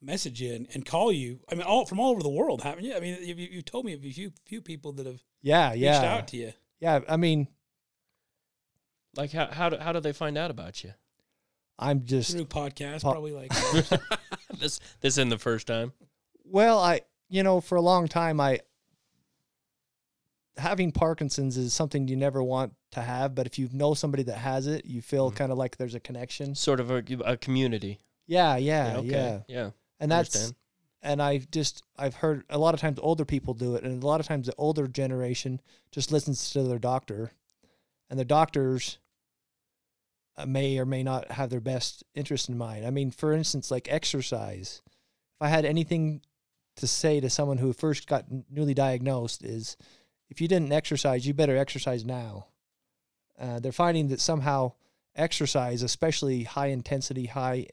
message 0.00 0.40
you 0.40 0.54
and, 0.54 0.66
and 0.74 0.84
call 0.86 1.12
you. 1.12 1.40
I 1.50 1.54
mean, 1.54 1.62
all 1.62 1.84
from 1.86 2.00
all 2.00 2.10
over 2.12 2.22
the 2.22 2.28
world, 2.30 2.62
haven't 2.62 2.84
you? 2.84 2.94
I 2.94 3.00
mean, 3.00 3.18
you, 3.22 3.34
you 3.34 3.62
told 3.62 3.84
me 3.84 3.92
of 3.92 4.04
a 4.04 4.10
few 4.10 4.32
few 4.46 4.60
people 4.62 4.92
that 4.92 5.06
have 5.06 5.22
Yeah, 5.42 5.70
reached 5.70 5.82
yeah, 5.82 6.14
out 6.16 6.28
to 6.28 6.36
you. 6.36 6.52
yeah. 6.80 7.00
I 7.08 7.16
mean, 7.16 7.48
Like 9.16 9.32
how 9.32 9.46
how 9.46 9.68
do, 9.68 9.76
how 9.78 9.92
do 9.92 10.00
they 10.00 10.12
find 10.12 10.36
out 10.38 10.50
about 10.50 10.82
you? 10.84 10.92
I'm 11.78 12.04
just 12.04 12.30
through 12.32 12.44
podcast, 12.46 13.02
Po- 13.02 13.12
probably 13.12 13.32
like 13.32 13.50
this 14.58 14.78
this 15.00 15.18
isn't 15.18 15.28
the 15.28 15.38
first 15.38 15.66
time. 15.66 15.92
Well, 16.44 16.78
I 16.78 17.02
you 17.28 17.42
know, 17.42 17.60
for 17.60 17.76
a 17.76 17.80
long 17.82 18.06
time 18.08 18.40
I 18.40 18.60
having 20.56 20.92
Parkinson's 20.92 21.56
is 21.56 21.74
something 21.74 22.06
you 22.08 22.16
never 22.16 22.42
want 22.42 22.74
to 22.92 23.00
have, 23.02 23.34
but 23.34 23.46
if 23.46 23.58
you 23.58 23.68
know 23.72 23.94
somebody 23.94 24.22
that 24.24 24.38
has 24.38 24.66
it, 24.66 24.84
you 24.84 25.02
feel 25.02 25.30
Mhm. 25.30 25.36
kind 25.36 25.52
of 25.52 25.58
like 25.58 25.76
there's 25.76 25.94
a 25.94 26.00
connection. 26.00 26.54
Sort 26.54 26.80
of 26.80 26.90
a, 26.90 27.02
a 27.24 27.36
community. 27.36 27.98
Yeah, 28.26 28.56
yeah, 28.56 28.96
okay. 28.98 29.08
yeah. 29.08 29.40
Yeah. 29.48 29.70
And 30.00 30.10
that's 30.10 30.34
Understand. 30.34 30.56
and 31.02 31.22
I've 31.22 31.50
just 31.50 31.82
I've 31.98 32.14
heard 32.16 32.44
a 32.48 32.58
lot 32.58 32.74
of 32.74 32.80
times 32.80 32.98
older 33.02 33.24
people 33.24 33.54
do 33.54 33.74
it 33.74 33.84
and 33.84 34.02
a 34.02 34.06
lot 34.06 34.20
of 34.20 34.26
times 34.26 34.46
the 34.46 34.54
older 34.56 34.86
generation 34.88 35.60
just 35.90 36.10
listens 36.12 36.50
to 36.52 36.62
their 36.62 36.78
doctor 36.78 37.32
and 38.08 38.18
their 38.18 38.24
doctors 38.24 38.98
uh, 40.36 40.46
may 40.46 40.78
or 40.78 40.84
may 40.86 41.02
not 41.02 41.30
have 41.32 41.50
their 41.50 41.60
best 41.60 42.02
interest 42.14 42.48
in 42.48 42.56
mind. 42.58 42.84
I 42.86 42.90
mean, 42.90 43.10
for 43.10 43.32
instance, 43.32 43.70
like 43.70 43.86
exercise. 43.90 44.82
If 44.86 45.42
I 45.42 45.48
had 45.48 45.64
anything 45.64 46.22
to 46.76 46.86
say 46.86 47.20
to 47.20 47.30
someone 47.30 47.58
who 47.58 47.72
first 47.72 48.06
got 48.08 48.24
newly 48.50 48.74
diagnosed 48.74 49.44
is 49.44 49.76
if 50.30 50.40
you 50.40 50.48
didn't 50.48 50.72
exercise, 50.72 51.26
you 51.26 51.34
better 51.34 51.56
exercise 51.56 52.04
now. 52.04 52.46
Uh, 53.38 53.58
they're 53.60 53.72
finding 53.72 54.08
that 54.08 54.20
somehow 54.20 54.72
exercise, 55.16 55.82
especially 55.82 56.44
high 56.44 56.68
intensity, 56.68 57.26
high 57.26 57.66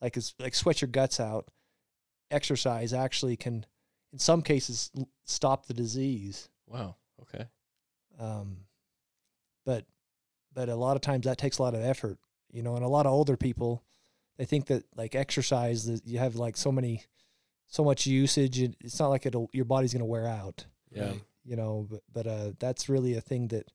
like 0.00 0.16
it's 0.16 0.34
like 0.38 0.54
sweat 0.54 0.80
your 0.80 0.88
guts 0.88 1.18
out, 1.18 1.48
exercise 2.30 2.92
actually 2.92 3.36
can, 3.36 3.64
in 4.12 4.18
some 4.18 4.42
cases, 4.42 4.90
l- 4.96 5.08
stop 5.24 5.66
the 5.66 5.74
disease. 5.74 6.48
Wow. 6.66 6.96
Okay. 7.22 7.46
Um, 8.18 8.58
but 9.64 9.86
but 10.52 10.68
a 10.68 10.76
lot 10.76 10.96
of 10.96 11.02
times 11.02 11.24
that 11.24 11.38
takes 11.38 11.58
a 11.58 11.62
lot 11.62 11.74
of 11.74 11.82
effort, 11.82 12.18
you 12.52 12.62
know. 12.62 12.76
And 12.76 12.84
a 12.84 12.88
lot 12.88 13.06
of 13.06 13.12
older 13.12 13.36
people, 13.36 13.82
they 14.36 14.44
think 14.44 14.66
that 14.66 14.84
like 14.94 15.14
exercise 15.14 15.86
that 15.86 16.06
you 16.06 16.18
have 16.18 16.36
like 16.36 16.56
so 16.56 16.70
many, 16.70 17.02
so 17.66 17.82
much 17.82 18.06
usage, 18.06 18.58
and 18.60 18.76
it's 18.80 19.00
not 19.00 19.08
like 19.08 19.26
it'll 19.26 19.50
your 19.52 19.64
body's 19.64 19.92
gonna 19.92 20.04
wear 20.04 20.28
out, 20.28 20.66
Yeah. 20.90 21.06
Right. 21.06 21.22
You 21.44 21.56
know. 21.56 21.86
But 21.90 22.02
but 22.12 22.26
uh, 22.26 22.52
that's 22.58 22.88
really 22.88 23.14
a 23.14 23.20
thing 23.20 23.48
that, 23.48 23.70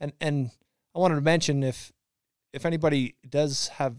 and 0.00 0.12
and 0.20 0.50
I 0.94 0.98
wanted 0.98 1.16
to 1.16 1.20
mention 1.20 1.62
if 1.62 1.92
if 2.52 2.66
anybody 2.66 3.16
does 3.28 3.68
have 3.68 3.96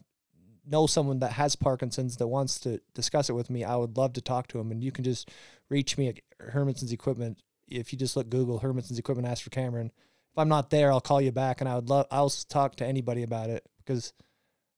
know 0.66 0.88
someone 0.88 1.20
that 1.20 1.34
has 1.34 1.56
Parkinson's 1.56 2.18
that 2.18 2.28
wants 2.28 2.60
to 2.62 2.80
discuss 2.94 3.30
it 3.30 3.34
with 3.34 3.50
me, 3.50 3.64
I 3.64 3.76
would 3.76 3.98
love 3.98 4.14
to 4.14 4.22
talk 4.22 4.48
to 4.48 4.58
them. 4.58 4.72
And 4.72 4.84
you 4.84 4.92
can 4.92 5.04
just 5.04 5.30
reach 5.70 5.98
me 5.98 6.10
at 6.10 6.20
Hermansen's 6.40 6.92
Equipment. 6.92 7.42
If 7.68 7.92
you 7.92 8.00
just 8.00 8.16
look 8.16 8.30
Google 8.30 8.60
Hermansen's 8.60 9.00
Equipment, 9.00 9.28
ask 9.28 9.44
for 9.44 9.50
Cameron. 9.50 9.92
If 10.32 10.38
I'm 10.38 10.50
not 10.50 10.70
there, 10.70 10.92
I'll 10.92 11.02
call 11.02 11.22
you 11.22 11.32
back, 11.32 11.62
and 11.62 11.70
I 11.70 11.76
would 11.76 11.90
love. 11.90 12.08
I'll 12.12 12.30
talk 12.30 12.76
to 12.78 12.86
anybody 12.86 13.24
about 13.24 13.50
it 13.50 13.68
because 13.78 14.14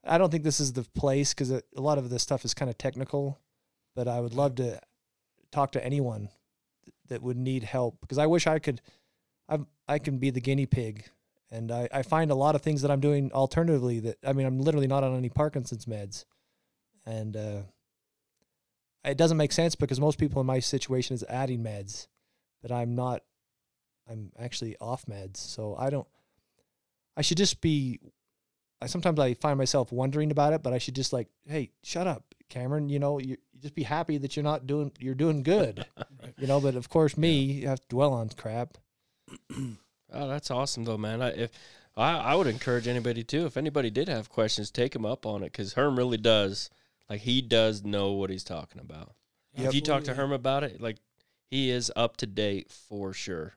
I 0.04 0.18
don't 0.18 0.30
think 0.30 0.44
this 0.44 0.60
is 0.60 0.74
the 0.74 0.84
place 0.84 1.34
because 1.34 1.52
a 1.52 1.62
lot 1.76 1.98
of 1.98 2.10
this 2.10 2.24
stuff 2.24 2.46
is 2.46 2.54
kind 2.54 2.70
of 2.70 2.78
technical. 2.78 3.40
But 3.96 4.08
I 4.08 4.20
would 4.20 4.34
love 4.34 4.56
to 4.56 4.80
talk 5.52 5.72
to 5.72 5.86
anyone 5.86 6.30
that 7.10 7.22
would 7.22 7.38
need 7.38 7.64
help 7.64 8.00
because 8.02 8.18
I 8.18 8.28
wish 8.28 8.48
I 8.48 8.60
could. 8.60 8.82
I 9.48 9.60
I 9.88 10.00
can 10.00 10.18
be 10.18 10.32
the 10.32 10.42
guinea 10.42 10.66
pig 10.66 11.06
and 11.52 11.72
I, 11.72 11.88
I 11.92 12.02
find 12.02 12.32
a 12.32 12.36
lot 12.36 12.56
of 12.56 12.62
things 12.62 12.82
that 12.82 12.92
I'm 12.92 13.00
doing 13.00 13.32
alternatively 13.32 14.00
that 14.02 14.18
I 14.26 14.34
mean 14.34 14.46
I'm 14.46 14.60
literally 14.60 14.88
not 14.88 15.04
on 15.04 15.16
any 15.16 15.30
Parkinson's 15.30 15.86
meds, 15.86 16.26
and 17.06 17.38
uh, 17.38 17.62
it 19.04 19.18
doesn't 19.18 19.38
make 19.38 19.52
sense 19.52 19.76
because 19.76 20.00
most 20.00 20.20
people 20.20 20.42
in 20.42 20.48
my 20.48 20.60
situation 20.60 21.14
is 21.14 21.24
adding 21.30 21.64
meds, 21.64 22.08
but 22.62 22.72
I'm 22.72 22.96
not. 22.96 23.22
I'm 24.10 24.32
actually 24.38 24.76
off 24.80 25.06
meds, 25.06 25.38
so 25.38 25.76
I 25.78 25.90
don't. 25.90 26.08
I 27.16 27.22
should 27.22 27.38
just 27.38 27.62
be. 27.62 28.00
I 28.82 28.88
sometimes 28.88 29.20
I 29.20 29.34
find 29.36 29.58
myself 29.58 29.92
wondering 29.92 30.32
about 30.32 30.54
it, 30.54 30.62
but 30.62 30.74
I 30.74 30.78
should 30.78 30.96
just 30.96 31.14
like, 31.14 31.28
hey, 31.48 31.72
shut 31.84 32.08
up, 32.08 32.36
Cameron. 32.50 32.90
You 32.90 33.00
know, 33.00 33.20
you, 33.20 33.38
you 33.54 33.60
just 33.62 33.76
be 33.76 33.84
happy 33.84 34.18
that 34.18 34.36
you're 34.36 34.44
not 34.44 34.68
doing. 34.68 34.92
You're 35.00 35.16
doing 35.16 35.44
good. 35.44 35.86
Right. 36.22 36.34
You 36.40 36.48
know, 36.48 36.60
but 36.60 36.76
of 36.76 36.90
course, 36.90 37.18
me, 37.18 37.42
you 37.42 37.68
have 37.68 37.82
to 37.82 37.88
dwell 37.88 38.14
on 38.14 38.30
crap. 38.30 38.78
Oh, 40.14 40.30
that's 40.30 40.50
awesome 40.52 40.86
though, 40.86 40.98
man. 40.98 41.22
I, 41.22 41.30
if 41.32 41.52
I, 41.98 42.18
I 42.18 42.36
would 42.36 42.48
encourage 42.48 42.88
anybody 42.88 43.24
too. 43.24 43.46
If 43.46 43.58
anybody 43.58 43.90
did 43.90 44.08
have 44.08 44.30
questions, 44.30 44.72
take 44.72 44.96
him 44.96 45.06
up 45.06 45.26
on 45.26 45.42
it 45.44 45.52
because 45.52 45.74
Herm 45.74 45.98
really 45.98 46.18
does. 46.18 46.70
Like 47.10 47.22
he 47.22 47.42
does 47.42 47.84
know 47.84 48.14
what 48.14 48.30
he's 48.30 48.44
talking 48.44 48.80
about. 48.80 49.14
If 49.58 49.74
you 49.74 49.82
talk 49.82 50.04
to 50.06 50.14
Herm 50.14 50.32
about 50.32 50.64
it, 50.64 50.82
like 50.82 50.98
he 51.50 51.70
is 51.70 51.92
up 51.96 52.18
to 52.18 52.28
date 52.28 52.72
for 52.72 53.14
sure. 53.14 53.56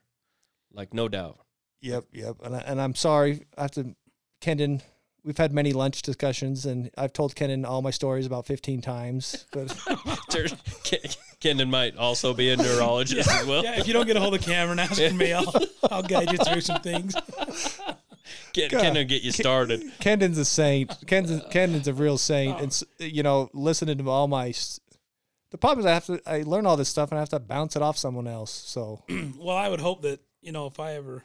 Like 0.73 0.93
no 0.93 1.07
doubt. 1.07 1.39
Yep, 1.81 2.05
yep. 2.13 2.35
And 2.43 2.55
I, 2.55 2.59
and 2.59 2.81
I'm 2.81 2.95
sorry. 2.95 3.45
I 3.57 3.63
have 3.63 3.71
to, 3.71 3.95
Kendon. 4.41 4.81
We've 5.29 5.37
had 5.37 5.53
many 5.53 5.73
lunch 5.73 6.01
discussions, 6.01 6.65
and 6.65 6.89
I've 6.97 7.13
told 7.13 7.35
Kendon 7.35 7.63
all 7.63 7.83
my 7.83 7.91
stories 7.91 8.25
about 8.25 8.47
15 8.47 8.81
times. 8.81 9.45
But 9.51 9.67
There's- 10.31 10.55
Ken- 10.83 11.01
Kendon 11.39 11.69
might 11.69 11.95
also 11.97 12.33
be 12.33 12.49
a 12.49 12.57
neurologist 12.57 13.29
as 13.29 13.45
well. 13.45 13.63
Yeah, 13.63 13.79
if 13.79 13.85
you 13.85 13.93
don't 13.93 14.07
get 14.07 14.17
a 14.17 14.19
hold 14.19 14.33
of 14.33 14.41
Cameron, 14.41 14.79
ask 14.79 14.99
for 14.99 15.13
me. 15.13 15.31
I'll, 15.31 15.53
I'll 15.91 16.01
guide 16.01 16.31
you 16.31 16.39
through 16.39 16.61
some 16.61 16.81
things. 16.81 17.13
Ken, 18.53 18.71
God. 18.71 19.07
Get 19.07 19.21
you 19.21 19.31
started. 19.31 19.83
Kendon's 19.99 20.39
a 20.39 20.45
saint. 20.45 20.89
Kendon's, 21.05 21.43
Kendon's 21.53 21.87
a 21.87 21.93
real 21.93 22.17
saint. 22.17 22.55
Oh. 22.55 22.63
And 22.63 22.83
you 22.97 23.21
know, 23.21 23.51
listening 23.53 23.99
to 23.99 24.09
all 24.09 24.27
my. 24.27 24.51
The 25.51 25.59
problem 25.59 25.81
is 25.81 25.85
I 25.85 25.93
have 25.93 26.05
to. 26.07 26.19
I 26.25 26.41
learn 26.41 26.65
all 26.65 26.75
this 26.75 26.89
stuff, 26.89 27.11
and 27.11 27.19
I 27.19 27.21
have 27.21 27.29
to 27.29 27.39
bounce 27.39 27.75
it 27.75 27.83
off 27.83 27.99
someone 27.99 28.25
else. 28.25 28.49
So 28.49 29.03
well, 29.37 29.55
I 29.55 29.69
would 29.69 29.79
hope 29.79 30.01
that 30.01 30.21
you 30.41 30.51
know 30.51 30.65
if 30.65 30.79
I 30.79 30.93
ever, 30.95 31.21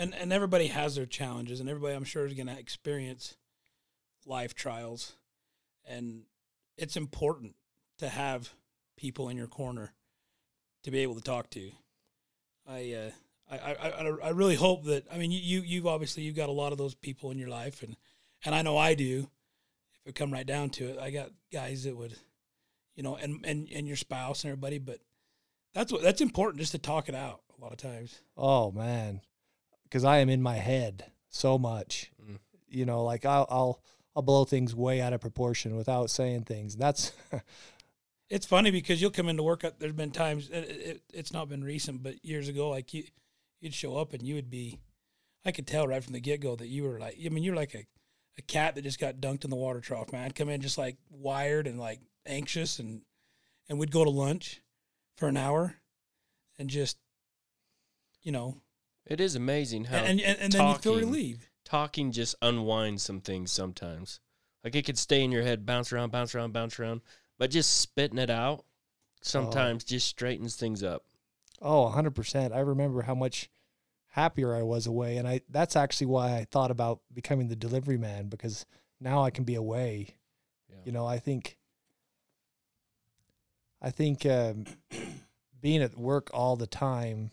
and 0.00 0.14
and 0.14 0.32
everybody 0.32 0.68
has 0.68 0.94
their 0.94 1.06
challenges, 1.06 1.60
and 1.60 1.68
everybody 1.68 1.94
I'm 1.94 2.04
sure 2.04 2.24
is 2.24 2.32
going 2.32 2.46
to 2.46 2.58
experience 2.58 3.36
life 4.24 4.54
trials, 4.54 5.12
and 5.86 6.22
it's 6.78 6.96
important 6.96 7.54
to 7.98 8.08
have 8.08 8.54
people 8.96 9.28
in 9.28 9.36
your 9.36 9.46
corner 9.46 9.92
to 10.84 10.90
be 10.90 11.00
able 11.00 11.16
to 11.16 11.20
talk 11.20 11.50
to. 11.50 11.70
I 12.66 12.94
uh, 12.94 13.10
I, 13.50 13.74
I 13.74 14.28
I 14.28 14.28
really 14.30 14.54
hope 14.54 14.84
that 14.84 15.04
I 15.12 15.18
mean 15.18 15.30
you 15.30 15.40
you 15.40 15.60
you've 15.60 15.86
obviously 15.86 16.22
you've 16.22 16.36
got 16.36 16.48
a 16.48 16.52
lot 16.52 16.72
of 16.72 16.78
those 16.78 16.94
people 16.94 17.30
in 17.30 17.38
your 17.38 17.50
life, 17.50 17.82
and 17.82 17.96
and 18.44 18.54
I 18.54 18.62
know 18.62 18.78
I 18.78 18.94
do. 18.94 19.28
If 20.00 20.10
it 20.10 20.14
come 20.14 20.32
right 20.32 20.46
down 20.46 20.70
to 20.70 20.86
it, 20.86 20.98
I 20.98 21.10
got 21.10 21.30
guys 21.52 21.84
that 21.84 21.94
would, 21.94 22.16
you 22.94 23.02
know, 23.02 23.16
and 23.16 23.44
and 23.44 23.68
and 23.70 23.86
your 23.86 23.96
spouse 23.96 24.44
and 24.44 24.50
everybody, 24.50 24.78
but 24.78 25.00
that's 25.74 25.92
what 25.92 26.00
that's 26.00 26.22
important 26.22 26.60
just 26.60 26.72
to 26.72 26.78
talk 26.78 27.10
it 27.10 27.14
out 27.14 27.42
a 27.58 27.62
lot 27.62 27.72
of 27.72 27.78
times. 27.78 28.22
Oh 28.34 28.72
man, 28.72 29.20
because 29.90 30.04
I 30.04 30.18
am 30.18 30.30
in 30.30 30.40
my 30.40 30.56
head 30.56 31.10
so 31.28 31.58
much. 31.58 32.12
Mm. 32.22 32.38
You 32.68 32.86
know, 32.86 33.04
like 33.04 33.26
I'll, 33.26 33.46
I'll 33.50 33.82
I'll 34.14 34.22
blow 34.22 34.44
things 34.44 34.74
way 34.74 35.00
out 35.00 35.12
of 35.12 35.20
proportion 35.20 35.76
without 35.76 36.10
saying 36.10 36.44
things. 36.44 36.74
And 36.74 36.82
that's 36.82 37.12
It's 38.30 38.46
funny 38.46 38.70
because 38.70 39.02
you'll 39.02 39.10
come 39.10 39.28
into 39.28 39.42
work. 39.42 39.64
uh, 39.64 39.72
There's 39.76 39.92
been 39.92 40.12
times 40.12 40.48
it, 40.50 40.54
it, 40.54 41.02
it's 41.12 41.32
not 41.32 41.48
been 41.48 41.64
recent, 41.64 42.02
but 42.02 42.24
years 42.24 42.48
ago, 42.48 42.70
like 42.70 42.94
you, 42.94 43.02
you'd 43.60 43.74
show 43.74 43.96
up 43.96 44.12
and 44.14 44.22
you 44.22 44.36
would 44.36 44.48
be. 44.48 44.78
I 45.44 45.52
could 45.52 45.66
tell 45.66 45.88
right 45.88 46.04
from 46.04 46.12
the 46.12 46.20
get 46.20 46.40
go 46.40 46.54
that 46.54 46.68
you 46.68 46.84
were 46.84 47.00
like. 47.00 47.16
I 47.24 47.28
mean, 47.28 47.42
you're 47.42 47.56
like 47.56 47.74
a, 47.74 47.86
a 48.38 48.42
cat 48.42 48.76
that 48.76 48.82
just 48.82 49.00
got 49.00 49.16
dunked 49.16 49.44
in 49.44 49.50
the 49.50 49.56
water 49.56 49.80
trough, 49.80 50.12
man. 50.12 50.24
I'd 50.24 50.34
come 50.34 50.48
in 50.48 50.60
just 50.60 50.78
like 50.78 50.96
wired 51.10 51.66
and 51.66 51.80
like 51.80 52.00
anxious, 52.24 52.78
and 52.78 53.02
and 53.68 53.78
we'd 53.78 53.90
go 53.90 54.04
to 54.04 54.10
lunch 54.10 54.60
for 55.16 55.26
an 55.26 55.36
hour, 55.36 55.74
and 56.58 56.70
just, 56.70 56.98
you 58.22 58.30
know, 58.32 58.60
It 59.06 59.20
is 59.20 59.34
amazing 59.34 59.86
how 59.86 59.98
and 59.98 60.20
and, 60.20 60.38
and 60.38 60.52
then 60.52 60.68
you 60.68 60.74
feel 60.74 60.94
talking- 60.94 61.08
relieved. 61.08 61.46
talking 61.64 62.12
just 62.12 62.34
unwinds 62.42 63.02
some 63.02 63.20
things 63.20 63.50
sometimes. 63.52 64.20
Like 64.62 64.74
it 64.76 64.84
could 64.84 64.98
stay 64.98 65.24
in 65.24 65.32
your 65.32 65.42
head, 65.42 65.64
bounce 65.64 65.92
around, 65.92 66.12
bounce 66.12 66.34
around, 66.34 66.52
bounce 66.52 66.78
around, 66.78 67.00
but 67.38 67.50
just 67.50 67.80
spitting 67.80 68.18
it 68.18 68.30
out 68.30 68.64
sometimes 69.22 69.84
just 69.84 70.06
straightens 70.06 70.56
things 70.56 70.82
up. 70.82 71.04
oh, 71.62 71.88
hundred 71.88 72.14
percent. 72.14 72.52
I 72.54 72.60
remember 72.60 73.02
how 73.02 73.14
much 73.14 73.50
happier 74.08 74.54
I 74.54 74.62
was 74.62 74.86
away, 74.86 75.16
and 75.16 75.26
I 75.26 75.40
that's 75.48 75.76
actually 75.76 76.08
why 76.08 76.36
I 76.36 76.46
thought 76.50 76.70
about 76.70 77.00
becoming 77.12 77.48
the 77.48 77.56
delivery 77.56 77.98
man 77.98 78.28
because 78.28 78.66
now 79.00 79.22
I 79.22 79.30
can 79.30 79.44
be 79.44 79.54
away. 79.54 80.16
Yeah. 80.68 80.76
You 80.84 80.92
know, 80.92 81.06
I 81.06 81.18
think 81.18 81.56
I 83.82 83.90
think 83.90 84.26
um, 84.26 84.64
being 85.60 85.82
at 85.82 85.96
work 85.96 86.30
all 86.34 86.56
the 86.56 86.66
time, 86.66 87.30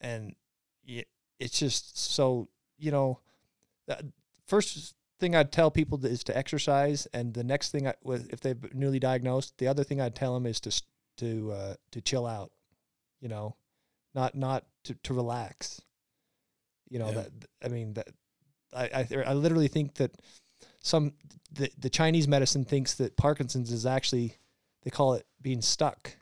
and 0.00 0.34
it's 1.42 1.58
just 1.58 1.98
so 1.98 2.48
you 2.78 2.90
know. 2.90 3.18
The 3.86 4.12
first 4.46 4.94
thing 5.18 5.34
I'd 5.34 5.52
tell 5.52 5.70
people 5.70 6.04
is 6.06 6.24
to 6.24 6.36
exercise, 6.36 7.06
and 7.12 7.34
the 7.34 7.44
next 7.44 7.70
thing 7.70 7.88
I, 7.88 7.94
if 8.04 8.40
they're 8.40 8.56
newly 8.72 8.98
diagnosed, 8.98 9.58
the 9.58 9.68
other 9.68 9.84
thing 9.84 10.00
I'd 10.00 10.14
tell 10.14 10.34
them 10.34 10.46
is 10.46 10.60
to 10.60 10.82
to 11.18 11.52
uh, 11.52 11.74
to 11.90 12.00
chill 12.00 12.26
out. 12.26 12.52
You 13.20 13.28
know, 13.28 13.56
not 14.14 14.34
not 14.34 14.64
to 14.84 14.94
to 14.94 15.14
relax. 15.14 15.80
You 16.88 16.98
know 16.98 17.08
Yeah. 17.08 17.14
that 17.14 17.30
I 17.64 17.68
mean 17.68 17.94
that 17.94 18.08
I 18.72 18.84
I, 18.94 19.22
I 19.26 19.32
literally 19.34 19.68
think 19.68 19.94
that 19.94 20.12
some 20.80 21.12
the, 21.52 21.70
the 21.78 21.90
Chinese 21.90 22.28
medicine 22.28 22.64
thinks 22.64 22.94
that 22.94 23.16
Parkinson's 23.16 23.70
is 23.72 23.86
actually 23.86 24.38
they 24.82 24.90
call 24.90 25.14
it 25.14 25.26
being 25.40 25.62
stuck, 25.62 26.16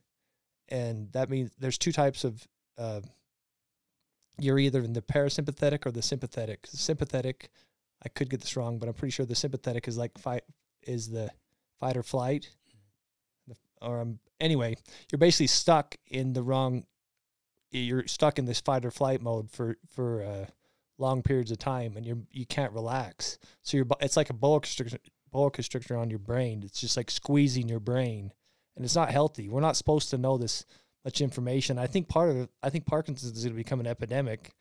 and 0.68 1.11
that 1.12 1.31
means 1.31 1.51
there's 1.59 1.79
two 1.79 1.93
types 1.93 2.25
of. 2.25 2.47
Uh, 2.79 3.01
you're 4.41 4.59
either 4.59 4.80
in 4.80 4.95
the 4.95 5.03
parasympathetic 5.03 5.86
or 5.86 5.93
the 5.93 6.03
sympathetic. 6.03 6.66
Sympathetic, 6.66 7.51
I 8.05 8.09
could 8.09 8.30
get 8.30 8.41
this 8.41 8.57
wrong, 8.57 8.78
but 8.78 8.88
I'm 8.88 8.95
pretty 8.95 9.12
sure 9.12 9.26
the 9.26 9.34
sympathetic 9.34 9.86
is 9.86 9.97
like 9.97 10.18
fight 10.18 10.45
is 10.82 11.11
the 11.11 11.30
fight 11.78 11.97
or 11.97 12.03
flight, 12.03 12.51
or 13.82 14.01
um, 14.01 14.18
anyway, 14.41 14.76
you're 15.11 15.18
basically 15.18 15.47
stuck 15.47 15.97
in 16.07 16.32
the 16.32 16.43
wrong. 16.43 16.84
You're 17.70 18.07
stuck 18.07 18.38
in 18.38 18.47
this 18.47 18.61
fight 18.61 18.84
or 18.84 18.91
flight 18.91 19.22
mode 19.22 19.51
for 19.51 19.76
for 19.95 20.24
uh, 20.24 20.47
long 20.99 21.22
periods 21.22 21.51
of 21.51 21.59
time, 21.59 21.97
and 21.97 22.07
you're 22.07 22.18
you 22.30 22.47
can't 22.47 22.72
relax. 22.72 23.38
So 23.62 23.76
you're 23.76 23.86
it's 24.01 24.16
like 24.16 24.30
a 24.30 24.34
boa 24.34 24.61
constrictor, 24.61 24.99
boa 25.30 25.51
constrictor 25.51 25.97
on 25.97 26.11
your 26.11 26.18
brain. 26.18 26.62
It's 26.64 26.80
just 26.80 26.97
like 26.97 27.11
squeezing 27.11 27.68
your 27.68 27.80
brain, 27.80 28.32
and 28.76 28.84
it's 28.84 28.97
not 28.97 29.11
healthy. 29.11 29.49
We're 29.49 29.61
not 29.61 29.76
supposed 29.76 30.11
to 30.11 30.18
know 30.18 30.38
this 30.38 30.64
much 31.05 31.20
information. 31.20 31.78
I 31.78 31.86
think 31.86 32.09
part 32.09 32.30
of 32.30 32.36
it, 32.36 32.51
I 32.62 32.70
think 32.70 32.86
Parkinson's 32.86 33.36
is 33.36 33.44
going 33.44 33.55
to 33.55 33.57
become 33.57 33.80
an 33.80 33.86
epidemic 33.86 34.53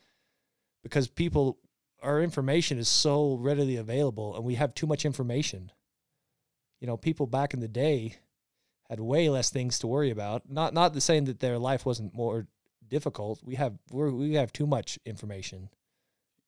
because 0.83 1.07
people, 1.07 1.57
our 2.01 2.21
information 2.21 2.77
is 2.77 2.87
so 2.87 3.35
readily 3.35 3.75
available, 3.75 4.35
and 4.35 4.45
we 4.45 4.55
have 4.55 4.73
too 4.73 4.87
much 4.87 5.05
information. 5.05 5.71
You 6.79 6.87
know, 6.87 6.97
people 6.97 7.27
back 7.27 7.53
in 7.53 7.59
the 7.59 7.67
day 7.67 8.15
had 8.89 8.99
way 8.99 9.29
less 9.29 9.49
things 9.49 9.79
to 9.79 9.87
worry 9.87 10.09
about. 10.09 10.49
Not 10.49 10.73
not 10.73 10.93
the 10.93 11.01
saying 11.01 11.25
that 11.25 11.39
their 11.39 11.59
life 11.59 11.85
wasn't 11.85 12.15
more 12.15 12.47
difficult. 12.87 13.41
We 13.43 13.55
have 13.55 13.77
we're, 13.91 14.09
we 14.09 14.33
have 14.35 14.53
too 14.53 14.65
much 14.65 14.97
information. 15.05 15.69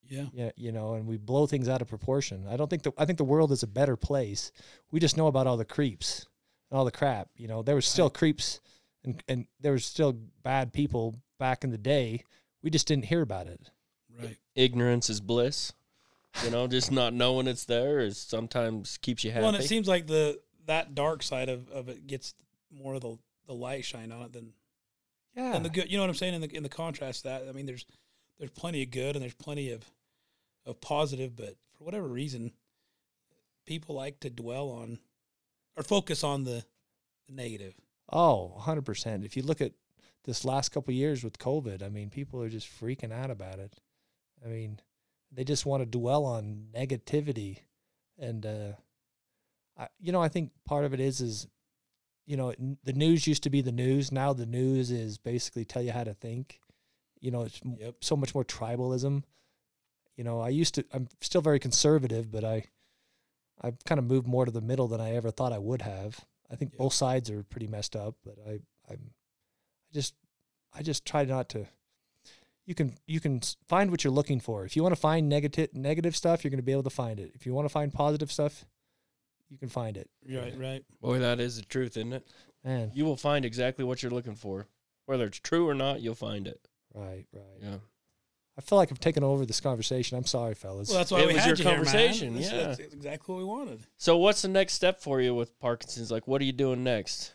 Yeah. 0.08 0.26
Yeah, 0.34 0.52
you 0.58 0.72
know, 0.72 0.96
and 0.96 1.08
we 1.08 1.18
blow 1.18 1.48
things 1.48 1.70
out 1.70 1.82
of 1.82 1.88
proportion. 1.88 2.46
I 2.50 2.58
don't 2.58 2.70
think 2.70 2.84
the 2.84 2.92
I 2.98 3.06
think 3.06 3.18
the 3.18 3.24
world 3.24 3.52
is 3.52 3.64
a 3.64 3.68
better 3.68 3.96
place. 3.96 4.52
We 4.92 5.00
just 5.00 5.18
know 5.18 5.28
about 5.28 5.48
all 5.48 5.58
the 5.58 5.66
creeps 5.66 6.26
and 6.70 6.78
all 6.78 6.86
the 6.86 6.92
crap. 6.92 7.30
You 7.36 7.48
know, 7.48 7.62
there 7.62 7.76
was 7.76 7.86
still 7.86 8.10
creeps 8.10 8.60
and 9.04 9.24
and 9.28 9.46
there 9.60 9.72
was 9.74 9.86
still 9.86 10.14
bad 10.44 10.74
people 10.74 11.16
back 11.40 11.64
in 11.64 11.72
the 11.72 11.78
day. 11.78 12.24
We 12.62 12.70
just 12.70 12.88
didn't 12.88 13.06
hear 13.06 13.22
about 13.22 13.48
it. 13.48 13.70
Right. 14.20 14.38
Ignorance 14.56 15.10
is 15.10 15.20
bliss. 15.22 15.74
You 16.44 16.50
know, 16.52 16.68
just 16.68 16.92
not 16.92 17.14
knowing 17.14 17.48
it's 17.48 17.66
there 17.66 18.00
is 18.00 18.18
sometimes 18.18 18.98
keeps 18.98 19.24
you 19.24 19.32
happy. 19.32 19.42
Well, 19.44 19.54
and 19.56 19.64
it 19.64 19.68
seems 19.68 19.88
like 19.88 20.08
the 20.08 20.40
that 20.68 20.96
dark 20.96 21.24
side 21.24 21.50
of, 21.50 21.70
of 21.70 21.90
it 21.90 22.08
gets 22.08 22.34
more 22.72 22.94
of 22.96 23.02
the 23.02 23.18
the 23.48 23.54
light 23.54 23.84
shine 23.84 24.12
on 24.12 24.22
it 24.22 24.32
than 24.34 24.54
Yeah. 25.36 25.56
and 25.56 25.66
the 25.66 25.70
good. 25.70 25.92
You 25.92 25.98
know 25.98 26.04
what 26.04 26.10
I'm 26.10 26.16
saying? 26.16 26.36
In 26.36 26.42
the 26.42 26.56
in 26.56 26.64
the 26.64 26.70
contrast 26.70 27.24
to 27.24 27.30
that, 27.30 27.48
I 27.50 27.52
mean, 27.52 27.66
there's 27.66 27.86
there's 28.38 28.52
plenty 28.52 28.82
of 28.84 28.92
good 28.92 29.16
and 29.16 29.22
there's 29.24 29.34
plenty 29.34 29.72
of 29.72 29.84
of 30.66 30.80
positive, 30.80 31.36
but 31.36 31.56
for 31.78 31.84
whatever 31.84 32.08
reason, 32.08 32.52
people 33.66 33.96
like 33.96 34.20
to 34.22 34.30
dwell 34.30 34.70
on 34.70 35.00
or 35.76 35.84
focus 35.84 36.24
on 36.24 36.44
the 36.44 36.64
the 37.28 37.34
negative. 37.34 37.74
Oh, 38.10 38.54
100%. 38.60 39.26
If 39.26 39.36
you 39.38 39.44
look 39.44 39.62
at 39.62 39.74
this 40.26 40.46
last 40.46 40.70
couple 40.70 40.92
of 40.92 40.96
years 40.96 41.24
with 41.24 41.40
COVID, 41.40 41.84
I 41.84 41.90
mean, 41.90 42.10
people 42.10 42.42
are 42.42 42.50
just 42.50 42.68
freaking 42.68 43.12
out 43.14 43.32
about 43.32 43.60
it. 43.60 43.78
I 44.46 44.50
mean, 44.50 44.80
they 45.32 45.44
just 45.44 45.66
want 45.66 45.82
to 45.82 45.86
dwell 45.86 46.26
on 46.26 46.68
negativity. 46.76 47.60
And, 48.20 48.46
uh, 48.46 48.72
I, 49.78 49.88
you 50.00 50.12
know, 50.12 50.22
I 50.22 50.28
think 50.28 50.52
part 50.66 50.86
of 50.86 50.94
it 50.94 51.00
is, 51.00 51.22
is, 51.22 51.48
you 52.26 52.38
know, 52.38 52.54
the 52.84 52.94
news 52.94 53.28
used 53.28 53.44
to 53.44 53.50
be 53.50 53.62
the 53.62 53.72
news. 53.72 54.12
Now 54.12 54.34
the 54.34 54.46
news 54.46 54.92
is 54.92 55.18
basically 55.18 55.66
tell 55.66 55.82
you 55.82 55.92
how 55.92 56.04
to 56.04 56.14
think. 56.14 56.60
You 57.20 57.32
know, 57.32 57.44
it's 57.44 57.62
Yep. 57.64 57.96
so 58.02 58.16
much 58.16 58.34
more 58.36 58.44
tribalism. 58.44 59.24
You 60.18 60.24
know, 60.24 60.40
I 60.40 60.50
used 60.50 60.76
to, 60.76 60.86
I'm 60.94 61.08
still 61.22 61.42
very 61.42 61.60
conservative, 61.60 62.32
but 62.32 62.44
I, 62.44 62.66
I've 63.62 63.84
kind 63.86 64.00
of 64.00 64.06
moved 64.06 64.28
more 64.28 64.46
to 64.46 64.52
the 64.52 64.62
middle 64.62 64.88
than 64.88 65.02
I 65.02 65.16
ever 65.16 65.32
thought 65.32 65.54
I 65.54 65.60
would 65.60 65.82
have. 65.84 66.26
I 66.52 66.56
think 66.56 66.74
Yeah. 66.74 66.80
both 66.80 66.94
sides 66.94 67.30
are 67.30 67.44
pretty 67.44 67.68
messed 67.68 67.96
up, 67.96 68.16
but 68.26 68.36
I, 68.46 68.52
I'm, 68.90 69.12
I 69.12 69.94
just, 69.94 70.14
I 70.74 70.84
just 70.84 71.06
try 71.06 71.24
not 71.26 71.50
to. 71.50 71.66
You 72.66 72.76
can 72.76 72.96
you 73.08 73.20
can 73.20 73.42
find 73.68 73.90
what 73.90 74.04
you're 74.04 74.14
looking 74.14 74.40
for. 74.40 74.66
If 74.66 74.76
you 74.76 74.84
want 74.84 74.94
to 74.96 75.02
find 75.02 75.28
negative 75.28 75.74
negative 75.74 76.16
stuff, 76.16 76.44
you're 76.44 76.52
going 76.52 76.60
to 76.60 76.64
be 76.64 76.72
able 76.72 76.84
to 76.84 76.90
find 76.92 77.20
it. 77.20 77.32
If 77.34 77.46
you 77.46 77.54
want 77.54 77.66
to 77.66 77.70
find 77.74 77.92
positive 77.92 78.32
stuff, 78.32 78.66
you 79.50 79.58
can 79.58 79.68
find 79.70 79.98
it. 79.98 80.10
Right. 80.30 80.58
Right. 80.58 80.86
Boy, 81.02 81.20
that 81.20 81.40
is 81.40 81.56
the 81.58 81.64
truth, 81.66 81.98
isn't 81.98 82.14
it? 82.14 82.28
Man, 82.64 82.92
You 82.94 83.04
will 83.06 83.18
find 83.18 83.44
exactly 83.46 83.84
what 83.84 84.04
you're 84.04 84.12
looking 84.12 84.36
for. 84.36 84.68
Whether 85.08 85.26
it's 85.26 85.40
true 85.40 85.68
or 85.68 85.74
not, 85.74 86.02
you'll 86.02 86.14
find 86.16 86.48
it. 86.48 86.60
right, 86.94 87.26
right. 87.34 87.44
Yeah. 87.62 87.78
I 88.58 88.62
feel 88.62 88.78
like 88.78 88.92
I've 88.92 89.00
taken 89.00 89.24
over 89.24 89.46
this 89.46 89.60
conversation. 89.62 90.18
I'm 90.18 90.26
sorry, 90.26 90.54
fellas. 90.56 90.90
Well, 90.90 90.98
that's 90.98 91.12
why 91.12 91.22
It 91.22 91.28
we 91.28 91.34
was 91.34 91.44
had 91.44 91.48
your 91.48 91.58
you 91.58 91.64
here, 91.64 91.72
man. 91.72 91.86
conversation, 91.86 92.34
That's- 92.36 92.52
yeah. 92.52 92.68
that's 92.68 92.80
exactly 92.94 93.34
what 93.34 93.40
we 93.40 93.46
wanted. 93.46 93.80
So 93.98 94.18
what's 94.18 94.42
the 94.42 94.50
next 94.50 94.74
step 94.74 95.00
for 95.02 95.22
you 95.22 95.34
with 95.34 95.58
Parkinson's? 95.60 96.12
Like 96.12 96.28
what 96.28 96.42
are 96.42 96.46
you 96.46 96.52
doing 96.52 96.84
next? 96.84 97.34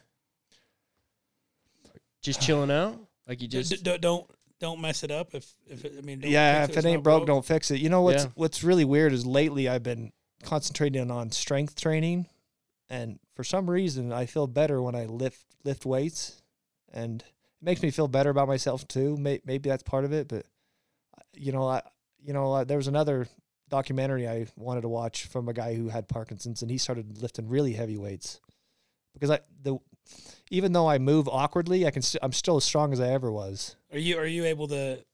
Just 2.23 2.41
chilling 2.43 2.71
out? 2.71 2.99
Like 3.27 3.41
you 3.41 3.49
just 3.49 3.71
D- 3.71 3.77
d- 3.93 3.99
don't 3.99 4.29
don't 4.61 4.81
mess 4.81 5.03
it 5.03 5.11
up. 5.11 5.35
If 5.35 5.51
if 5.69 5.85
it, 5.85 5.95
I 5.99 6.01
mean, 6.01 6.21
don't 6.21 6.31
yeah, 6.31 6.61
fix 6.63 6.71
if 6.73 6.77
it's 6.79 6.87
it 6.87 6.89
ain't 6.89 6.99
not 6.99 7.05
broke, 7.05 7.27
don't 7.27 7.45
fix 7.45 7.71
it. 7.71 7.81
You 7.81 7.89
know 7.89 8.03
what's 8.03 8.25
Yeah. 8.25 8.31
what's 8.35 8.63
really 8.65 8.85
weird 8.85 9.13
is 9.13 9.25
lately 9.27 9.69
I've 9.69 9.83
been 9.83 10.13
concentrating 10.43 11.11
on 11.11 11.31
strength 11.33 11.77
training, 11.77 12.27
and 12.89 13.19
for 13.35 13.45
some 13.45 13.69
reason 13.69 14.13
I 14.13 14.27
feel 14.27 14.47
better 14.47 14.81
when 14.83 14.95
I 14.95 15.07
lift 15.07 15.45
lift 15.65 15.85
weights, 15.87 16.43
and 16.93 17.23
it 17.23 17.29
makes 17.65 17.83
me 17.83 17.91
feel 17.91 18.09
better 18.09 18.31
about 18.31 18.49
myself 18.49 18.87
too. 18.89 19.17
Maybe 19.17 19.69
that's 19.69 19.83
part 19.83 20.05
of 20.05 20.13
it, 20.13 20.29
but 20.29 20.47
you 21.37 21.53
know, 21.53 21.67
I 21.69 21.83
you 22.23 22.33
know 22.33 22.53
uh, 22.53 22.65
there 22.65 22.77
was 22.77 22.89
another 22.89 23.27
documentary 23.69 24.29
I 24.29 24.47
wanted 24.57 24.83
to 24.83 24.89
watch 24.89 25.27
from 25.27 25.49
a 25.49 25.53
guy 25.53 25.75
who 25.75 25.89
had 25.89 26.09
Parkinson's, 26.09 26.63
and 26.63 26.71
he 26.71 26.79
started 26.79 27.21
lifting 27.21 27.49
really 27.49 27.73
heavy 27.73 27.97
weights 27.97 28.41
because 29.13 29.31
I 29.31 29.41
the 29.63 29.79
even 30.51 30.73
though 30.73 30.89
I 30.89 30.99
move 30.99 31.29
awkwardly, 31.29 31.87
I 31.87 31.91
can 31.91 32.03
st- 32.03 32.23
I'm 32.23 32.33
still 32.33 32.57
as 32.57 32.65
strong 32.65 32.93
as 32.93 33.01
I 33.01 33.09
ever 33.09 33.31
was. 33.33 33.77
Are 33.93 33.99
you 33.99 34.19
are 34.19 34.27
you 34.27 34.45
able 34.45 34.69
to 34.69 35.05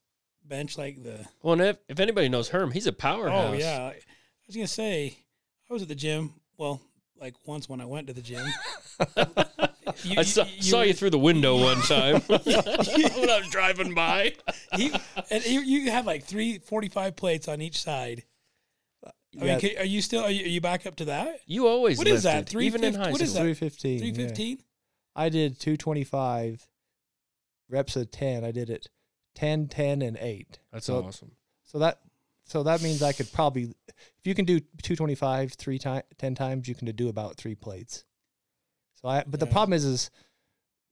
bench 0.45 0.77
like 0.77 1.03
the? 1.03 1.25
Well, 1.41 1.53
and 1.53 1.61
if, 1.61 1.77
if 1.87 1.99
anybody 1.99 2.29
knows 2.29 2.49
Herm, 2.49 2.71
he's 2.71 2.87
a 2.87 2.93
powerhouse. 2.93 3.51
Oh 3.51 3.53
yeah, 3.53 3.91
I 3.91 3.95
was 4.47 4.55
gonna 4.55 4.67
say 4.67 5.17
I 5.69 5.73
was 5.73 5.81
at 5.81 5.87
the 5.87 5.95
gym. 5.95 6.33
Well, 6.57 6.81
like 7.19 7.35
once 7.45 7.67
when 7.67 7.81
I 7.81 7.85
went 7.85 8.07
to 8.07 8.13
the 8.13 8.21
gym. 8.21 8.45
You- 10.03 10.19
I 10.19 10.23
saw, 10.23 10.45
saw 10.59 10.81
you 10.81 10.93
through 10.93 11.09
the 11.11 11.19
window 11.19 11.57
one 11.59 11.81
time 11.81 12.21
when 12.27 12.39
I 12.45 13.39
was 13.39 13.49
driving 13.49 13.93
by. 13.93 14.33
you, 14.77 14.91
and 15.29 15.45
you, 15.45 15.61
you 15.61 15.91
had 15.91 16.05
like 16.05 16.23
three 16.23 16.59
45 16.59 17.15
plates 17.15 17.47
on 17.47 17.61
each 17.61 17.81
side. 17.81 18.23
I 19.05 19.09
Yeah. 19.33 19.43
mean, 19.43 19.59
can, 19.59 19.77
are 19.79 19.85
you 19.85 20.01
still 20.01 20.23
are 20.23 20.29
you, 20.31 20.45
are 20.45 20.49
you 20.49 20.61
back 20.61 20.85
up 20.85 20.95
to 20.97 21.05
that? 21.05 21.39
You 21.45 21.67
always 21.67 21.97
What 21.97 22.07
is 22.07 22.23
that, 22.23 22.51
lifted, 22.53 22.61
even 22.61 22.83
in 22.83 22.93
350 22.93 22.97
high 23.05 23.11
what 23.11 23.21
is 23.21 23.29
school. 23.31 23.39
that? 23.39 23.45
Three 23.45 23.53
fifteen. 23.69 23.99
Three 23.99 24.13
fifteen. 24.13 24.57
I 25.15 25.29
did 25.29 25.59
225 25.59 26.67
reps 27.69 27.95
of 27.95 28.11
10. 28.11 28.43
I 28.43 28.51
did 28.51 28.69
it 28.69 28.87
10, 29.35 29.67
10, 29.67 30.01
and 30.01 30.17
8. 30.19 30.59
That's 30.71 30.85
So- 30.85 31.03
awesome. 31.03 31.31
So 31.63 31.79
that 31.79 31.99
so 32.45 32.61
that 32.63 32.81
means 32.83 33.01
I 33.01 33.13
could 33.13 33.31
probably 33.31 33.73
if 33.87 34.25
you 34.25 34.35
can 34.35 34.45
do 34.45 34.59
225 34.59 35.53
three 35.53 35.79
times 35.79 36.03
10 36.19 36.35
times 36.35 36.67
you 36.67 36.75
can 36.75 36.87
do 36.95 37.09
about 37.09 37.35
3 37.37 37.55
plates. 37.55 38.03
So 39.03 39.09
I 39.09 39.23
but 39.27 39.39
the 39.39 39.45
problem 39.47 39.73
is 39.73 39.83
is 39.85 40.09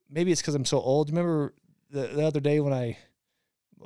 maybe 0.10 0.32
it's 0.32 0.42
cuz 0.42 0.54
I'm 0.54 0.66
so 0.66 0.80
old. 0.80 1.10
Remember 1.10 1.54
the, 1.90 2.08
the 2.08 2.26
other 2.26 2.40
day 2.40 2.60
when 2.60 2.74
I 2.74 2.98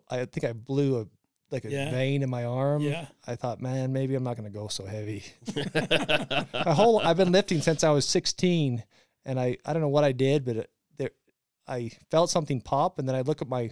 I 0.09 0.25
think 0.25 0.43
I 0.43 0.51
blew 0.53 0.99
a 1.01 1.07
like 1.51 1.63
a 1.63 1.69
Yeah. 1.69 1.91
vein 1.91 2.23
in 2.23 2.29
my 2.29 2.43
arm. 2.43 2.81
Yeah. 2.81 3.05
I 3.27 3.35
thought, 3.35 3.61
man, 3.61 3.93
maybe 3.93 4.15
I'm 4.15 4.23
not 4.23 4.35
going 4.35 4.51
to 4.51 4.57
go 4.59 4.67
so 4.67 4.83
heavy. 4.85 5.23
my 5.73 6.73
whole 6.73 6.99
I've 6.99 7.17
been 7.17 7.31
lifting 7.31 7.61
since 7.61 7.83
I 7.83 7.91
was 7.91 8.05
16, 8.05 8.83
and 9.25 9.39
I 9.39 9.57
I 9.63 9.71
don't 9.73 9.81
know 9.81 9.87
what 9.89 10.03
I 10.03 10.11
did, 10.11 10.43
but 10.43 10.55
it, 10.57 10.71
there 10.97 11.11
I 11.67 11.91
felt 12.09 12.29
something 12.31 12.61
pop, 12.61 12.97
and 12.99 13.07
then 13.07 13.15
I 13.15 13.21
look 13.21 13.41
at 13.43 13.47
my, 13.47 13.69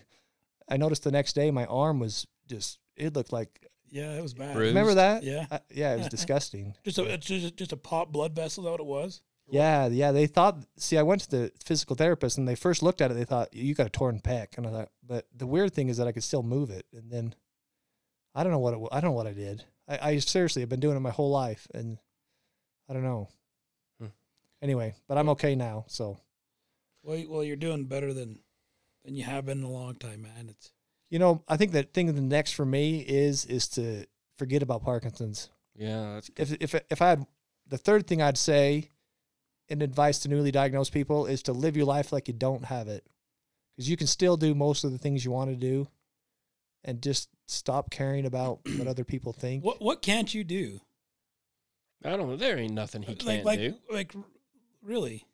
I 0.69 0.77
noticed 0.77 1.03
the 1.03 1.11
next 1.11 1.33
day 1.33 1.49
my 1.51 1.65
arm 1.65 1.99
was 1.99 2.27
just 2.47 2.77
it 2.95 3.15
looked 3.15 3.33
like 3.33 3.67
Yeah, 3.89 4.13
it 4.17 4.21
was 4.21 4.35
bad. 4.35 4.53
Bruised. 4.53 4.69
remember 4.75 4.93
that? 4.93 5.23
Yeah. 5.23 5.47
I, 5.51 5.59
yeah, 5.73 5.95
it 5.95 5.97
was 5.97 6.07
disgusting. 6.17 6.75
Just 6.85 6.99
a 6.99 7.17
just, 7.17 7.57
just 7.57 7.73
a 7.73 7.77
pop 7.77 8.11
blood 8.11 8.35
vessel. 8.35 8.63
Is 8.63 8.65
that 8.65 8.71
what 8.71 8.79
it 8.79 8.85
was? 8.85 9.21
Yeah, 9.49 9.87
yeah. 9.87 10.11
They 10.11 10.25
thought. 10.27 10.57
See, 10.77 10.97
I 10.97 11.03
went 11.03 11.21
to 11.21 11.29
the 11.29 11.51
physical 11.63 11.95
therapist, 11.95 12.37
and 12.37 12.47
they 12.47 12.55
first 12.55 12.81
looked 12.81 13.01
at 13.01 13.11
it. 13.11 13.15
They 13.15 13.25
thought 13.25 13.53
you 13.53 13.75
got 13.75 13.87
a 13.87 13.89
torn 13.89 14.19
pec, 14.19 14.57
and 14.57 14.65
I 14.65 14.71
thought. 14.71 14.89
But 15.05 15.27
the 15.35 15.45
weird 15.47 15.73
thing 15.73 15.89
is 15.89 15.97
that 15.97 16.07
I 16.07 16.11
could 16.11 16.23
still 16.23 16.43
move 16.43 16.69
it, 16.69 16.85
and 16.93 17.11
then 17.11 17.35
I 18.33 18.43
don't 18.43 18.51
know 18.51 18.59
what 18.59 18.73
it. 18.73 18.79
I 18.91 18.99
don't 19.01 19.11
know 19.11 19.15
what 19.15 19.27
I 19.27 19.33
did. 19.33 19.63
I, 19.87 19.99
I 20.11 20.17
seriously 20.19 20.61
have 20.61 20.69
been 20.69 20.79
doing 20.79 20.95
it 20.95 21.01
my 21.01 21.11
whole 21.11 21.29
life, 21.29 21.67
and 21.73 21.97
I 22.89 22.93
don't 22.93 23.03
know. 23.03 23.27
Hmm. 23.99 24.07
Anyway, 24.61 24.95
but 25.07 25.17
I'm 25.17 25.29
okay 25.29 25.55
now. 25.55 25.85
So 25.87 26.17
Well, 27.03 27.17
you- 27.17 27.29
well, 27.29 27.43
you're 27.43 27.55
doing 27.57 27.85
better 27.85 28.13
than 28.13 28.39
than 29.03 29.15
you 29.15 29.23
have 29.25 29.45
been 29.45 29.57
in 29.59 29.63
a 29.65 29.69
long 29.71 29.95
time, 29.95 30.21
man. 30.21 30.47
It's 30.49 30.71
you 31.09 31.19
know, 31.19 31.43
I 31.47 31.57
think 31.57 31.73
that 31.73 31.93
thing 31.93 32.07
the 32.15 32.21
next 32.21 32.53
for 32.53 32.65
me 32.65 32.99
is 33.01 33.45
is 33.45 33.67
to 33.69 34.05
forget 34.37 34.63
about 34.63 34.83
Parkinson's. 34.83 35.49
yeah, 35.75 36.13
that's 36.13 36.31
If 36.37 36.53
if 36.75 36.81
if 36.89 37.01
I 37.01 37.09
had 37.09 37.25
the 37.67 37.77
third 37.77 38.07
thing 38.07 38.21
I'd 38.21 38.37
say 38.37 38.89
in 39.73 39.81
advice 39.81 40.19
to 40.19 40.29
newly 40.29 40.51
diagnosed 40.51 40.93
people 40.93 41.25
is 41.25 41.43
to 41.43 41.51
live 41.51 41.75
your 41.75 41.85
life 41.85 42.13
like 42.13 42.27
you 42.27 42.33
don't 42.33 42.65
have 42.65 42.87
it, 42.87 43.03
because 43.75 43.89
you 43.89 43.97
can 43.97 44.07
still 44.07 44.37
do 44.37 44.53
most 44.55 44.83
of 44.83 44.91
the 44.91 44.97
things 44.97 45.25
you 45.25 45.31
want 45.31 45.49
to 45.49 45.55
do, 45.55 45.87
and 46.83 47.01
just 47.01 47.29
stop 47.47 47.89
caring 47.89 48.25
about 48.25 48.59
what 48.77 48.87
other 48.87 49.03
people 49.03 49.33
think. 49.33 49.63
what 49.63 49.81
what 49.81 50.01
can't 50.01 50.33
you 50.33 50.43
do? 50.43 50.79
I 52.05 52.11
don't 52.11 52.27
know. 52.27 52.35
There 52.35 52.57
ain't 52.57 52.73
nothing 52.73 53.01
he 53.01 53.15
can't 53.15 53.45
like 53.45 53.59
do. 53.59 53.75
like 53.91 54.11
r- 54.15 54.23
really. 54.81 55.25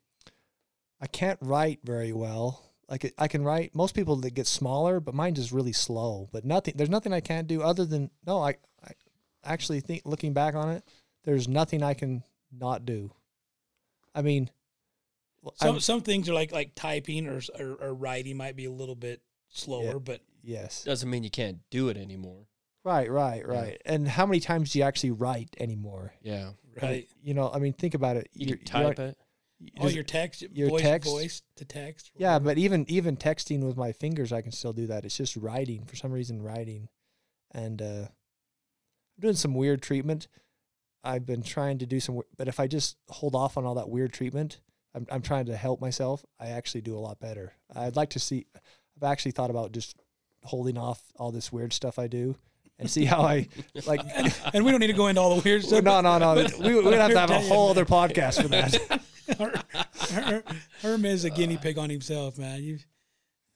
I 1.00 1.06
can't 1.06 1.38
write 1.42 1.80
very 1.84 2.12
well. 2.12 2.64
Like 2.88 3.12
I 3.18 3.28
can 3.28 3.44
write 3.44 3.74
most 3.74 3.94
people 3.94 4.16
that 4.16 4.34
get 4.34 4.46
smaller, 4.46 5.00
but 5.00 5.14
mine 5.14 5.34
just 5.34 5.52
really 5.52 5.72
slow. 5.72 6.28
But 6.32 6.44
nothing 6.44 6.74
there's 6.76 6.90
nothing 6.90 7.12
I 7.12 7.20
can't 7.20 7.46
do 7.46 7.62
other 7.62 7.84
than 7.84 8.10
no, 8.26 8.40
I, 8.42 8.56
I 8.84 8.92
actually 9.44 9.80
think 9.80 10.02
looking 10.04 10.32
back 10.32 10.54
on 10.54 10.70
it, 10.70 10.84
there's 11.24 11.46
nothing 11.46 11.82
I 11.82 11.94
can 11.94 12.22
not 12.52 12.84
do. 12.84 13.12
I 14.14 14.22
mean 14.22 14.50
Some 15.56 15.68
I'm- 15.70 15.80
some 15.80 16.00
things 16.02 16.28
are 16.28 16.34
like 16.34 16.52
like 16.52 16.74
typing 16.74 17.26
or, 17.26 17.40
or 17.58 17.74
or 17.80 17.94
writing 17.94 18.36
might 18.36 18.56
be 18.56 18.64
a 18.66 18.70
little 18.72 18.94
bit 18.96 19.22
slower, 19.48 19.84
Yeah. 19.92 19.98
but 19.98 20.20
yes. 20.42 20.84
Doesn't 20.84 21.08
mean 21.10 21.24
you 21.24 21.30
can't 21.30 21.58
do 21.70 21.88
it 21.88 21.96
anymore. 21.96 22.46
Right, 22.84 23.10
right, 23.10 23.42
Yeah. 23.46 23.52
right. 23.60 23.82
And 23.84 24.06
how 24.08 24.24
many 24.26 24.40
times 24.40 24.72
do 24.72 24.78
you 24.78 24.84
actually 24.84 25.10
write 25.12 25.54
anymore? 25.58 26.14
Yeah. 26.22 26.52
I 26.80 26.82
mean, 26.86 26.90
right. 26.90 27.08
you 27.22 27.34
know, 27.34 27.50
I 27.52 27.58
mean, 27.58 27.72
think 27.74 27.94
about 27.94 28.16
it. 28.16 28.28
You 28.32 28.46
You're- 28.48 28.58
you're- 28.58 28.64
type 28.94 28.98
it. 28.98 29.18
you 29.58 29.70
Oh, 29.80 29.88
your 29.88 30.04
text, 30.04 30.40
your 30.42 30.68
voice, 30.70 30.80
text? 30.82 31.10
voice 31.10 31.42
to 31.56 31.64
text. 31.66 32.10
or 32.14 32.20
Yeah, 32.22 32.38
but 32.38 32.56
even 32.58 32.86
even 32.88 33.16
texting 33.16 33.60
with 33.66 33.76
my 33.76 33.92
fingers, 33.92 34.32
I 34.32 34.40
can 34.40 34.52
still 34.52 34.72
do 34.72 34.86
that. 34.86 35.04
It's 35.04 35.16
just 35.16 35.36
writing 35.36 35.84
for 35.84 35.96
some 35.96 36.12
reason, 36.12 36.40
writing, 36.42 36.88
and 37.50 37.82
uh, 37.82 38.06
I'm 38.08 39.20
doing 39.20 39.34
some 39.34 39.52
weird 39.54 39.82
treatment. 39.82 40.28
I've 41.02 41.24
been 41.26 41.42
trying 41.42 41.78
to 41.78 41.86
do 41.86 41.98
some, 42.00 42.16
w- 42.16 42.28
but 42.36 42.46
if 42.48 42.60
I 42.60 42.66
just 42.66 42.96
hold 43.08 43.34
off 43.34 43.56
on 43.56 43.64
all 43.64 43.74
that 43.76 43.88
weird 43.88 44.12
treatment, 44.12 44.60
I'm 44.94 45.06
I'm 45.10 45.22
trying 45.22 45.46
to 45.46 45.56
help 45.56 45.80
myself. 45.80 46.24
I 46.38 46.48
actually 46.48 46.82
do 46.82 46.96
a 46.96 47.00
lot 47.00 47.20
better. 47.20 47.52
I'd 47.74 47.96
like 47.96 48.10
to 48.10 48.18
see. 48.18 48.46
I've 48.96 49.04
actually 49.10 49.32
thought 49.32 49.50
about 49.50 49.72
just 49.72 49.96
holding 50.44 50.76
off 50.78 51.00
all 51.16 51.30
this 51.32 51.52
weird 51.52 51.72
stuff 51.72 51.98
I 51.98 52.06
do 52.06 52.36
and 52.78 52.90
see 52.90 53.04
how 53.04 53.20
I 53.22 53.48
like. 53.86 54.00
and 54.54 54.64
we 54.64 54.70
don't 54.70 54.80
need 54.80 54.88
to 54.88 54.92
go 54.94 55.06
into 55.06 55.20
all 55.20 55.36
the 55.36 55.42
weird 55.42 55.64
stuff. 55.64 55.84
no, 55.84 56.00
no, 56.00 56.18
no. 56.18 56.34
but- 56.34 56.58
We, 56.58 56.74
we 56.74 56.82
would 56.82 56.94
have 56.94 57.12
to 57.12 57.18
have 57.20 57.30
a 57.30 57.40
whole 57.48 57.70
other 57.70 57.84
podcast 57.84 58.42
for 58.42 58.48
that. 58.48 59.00
Her- 59.38 60.22
Her- 60.22 60.42
Herm 60.82 61.04
is 61.04 61.24
a 61.24 61.30
guinea 61.30 61.56
pig 61.56 61.78
on 61.78 61.88
himself, 61.88 62.36
man. 62.36 62.62
You, 62.62 62.78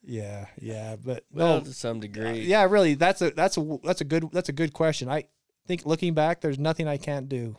yeah, 0.03 0.47
yeah, 0.61 0.97
but 1.03 1.25
Well, 1.33 1.59
no, 1.59 1.65
to 1.65 1.73
some 1.73 1.99
degree. 2.01 2.41
yeah, 2.43 2.65
really, 2.65 2.95
that's 2.95 3.23
a 3.23 3.31
that's 3.31 3.57
a 3.57 3.79
that's 3.83 4.01
a 4.03 4.05
good 4.05 4.29
that's 4.33 4.49
a 4.51 4.53
good 4.53 4.73
question. 4.73 5.09
I 5.09 5.25
think 5.67 5.87
looking 5.87 6.15
back, 6.15 6.41
there's 6.41 6.59
nothing 6.59 6.89
I 6.89 6.97
can't 6.97 7.29
do, 7.29 7.57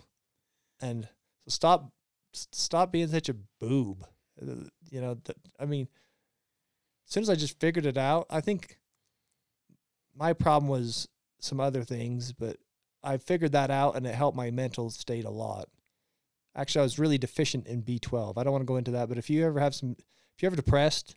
and 0.82 1.06
so 1.46 1.50
stop 1.50 1.92
stop 2.34 2.92
being 2.92 3.08
such 3.08 3.30
a 3.30 3.36
boob. 3.60 4.06
Uh, 4.42 4.66
You 4.92 5.02
know, 5.02 5.16
th- 5.16 5.38
I 5.60 5.66
mean, 5.66 5.88
as 7.08 7.14
soon 7.14 7.24
as 7.24 7.30
I 7.30 7.36
just 7.36 7.60
figured 7.60 7.86
it 7.86 7.98
out, 7.98 8.26
I 8.30 8.42
think 8.42 8.78
my 10.16 10.34
problem 10.34 10.70
was 10.70 11.08
some 11.40 11.60
other 11.60 11.84
things, 11.84 12.32
but 12.34 12.58
I 13.04 13.18
figured 13.18 13.52
that 13.52 13.72
out, 13.72 13.96
and 13.96 14.06
it 14.06 14.16
helped 14.16 14.38
my 14.38 14.52
mental 14.52 14.90
state 14.90 15.26
a 15.26 15.30
lot. 15.30 15.68
Actually, 16.56 16.82
I 16.82 16.84
was 16.84 17.00
really 17.00 17.18
deficient 17.18 17.68
in 17.68 17.84
B12. 17.84 18.38
I 18.38 18.44
don't 18.44 18.54
want 18.54 18.62
to 18.62 18.66
go 18.68 18.78
into 18.78 18.92
that, 18.92 19.10
but 19.10 19.18
if 19.18 19.30
you 19.30 19.46
ever 19.46 19.60
have 19.60 19.76
some, 19.76 19.92
if 20.00 20.42
you're 20.42 20.48
ever 20.50 20.56
depressed, 20.56 21.16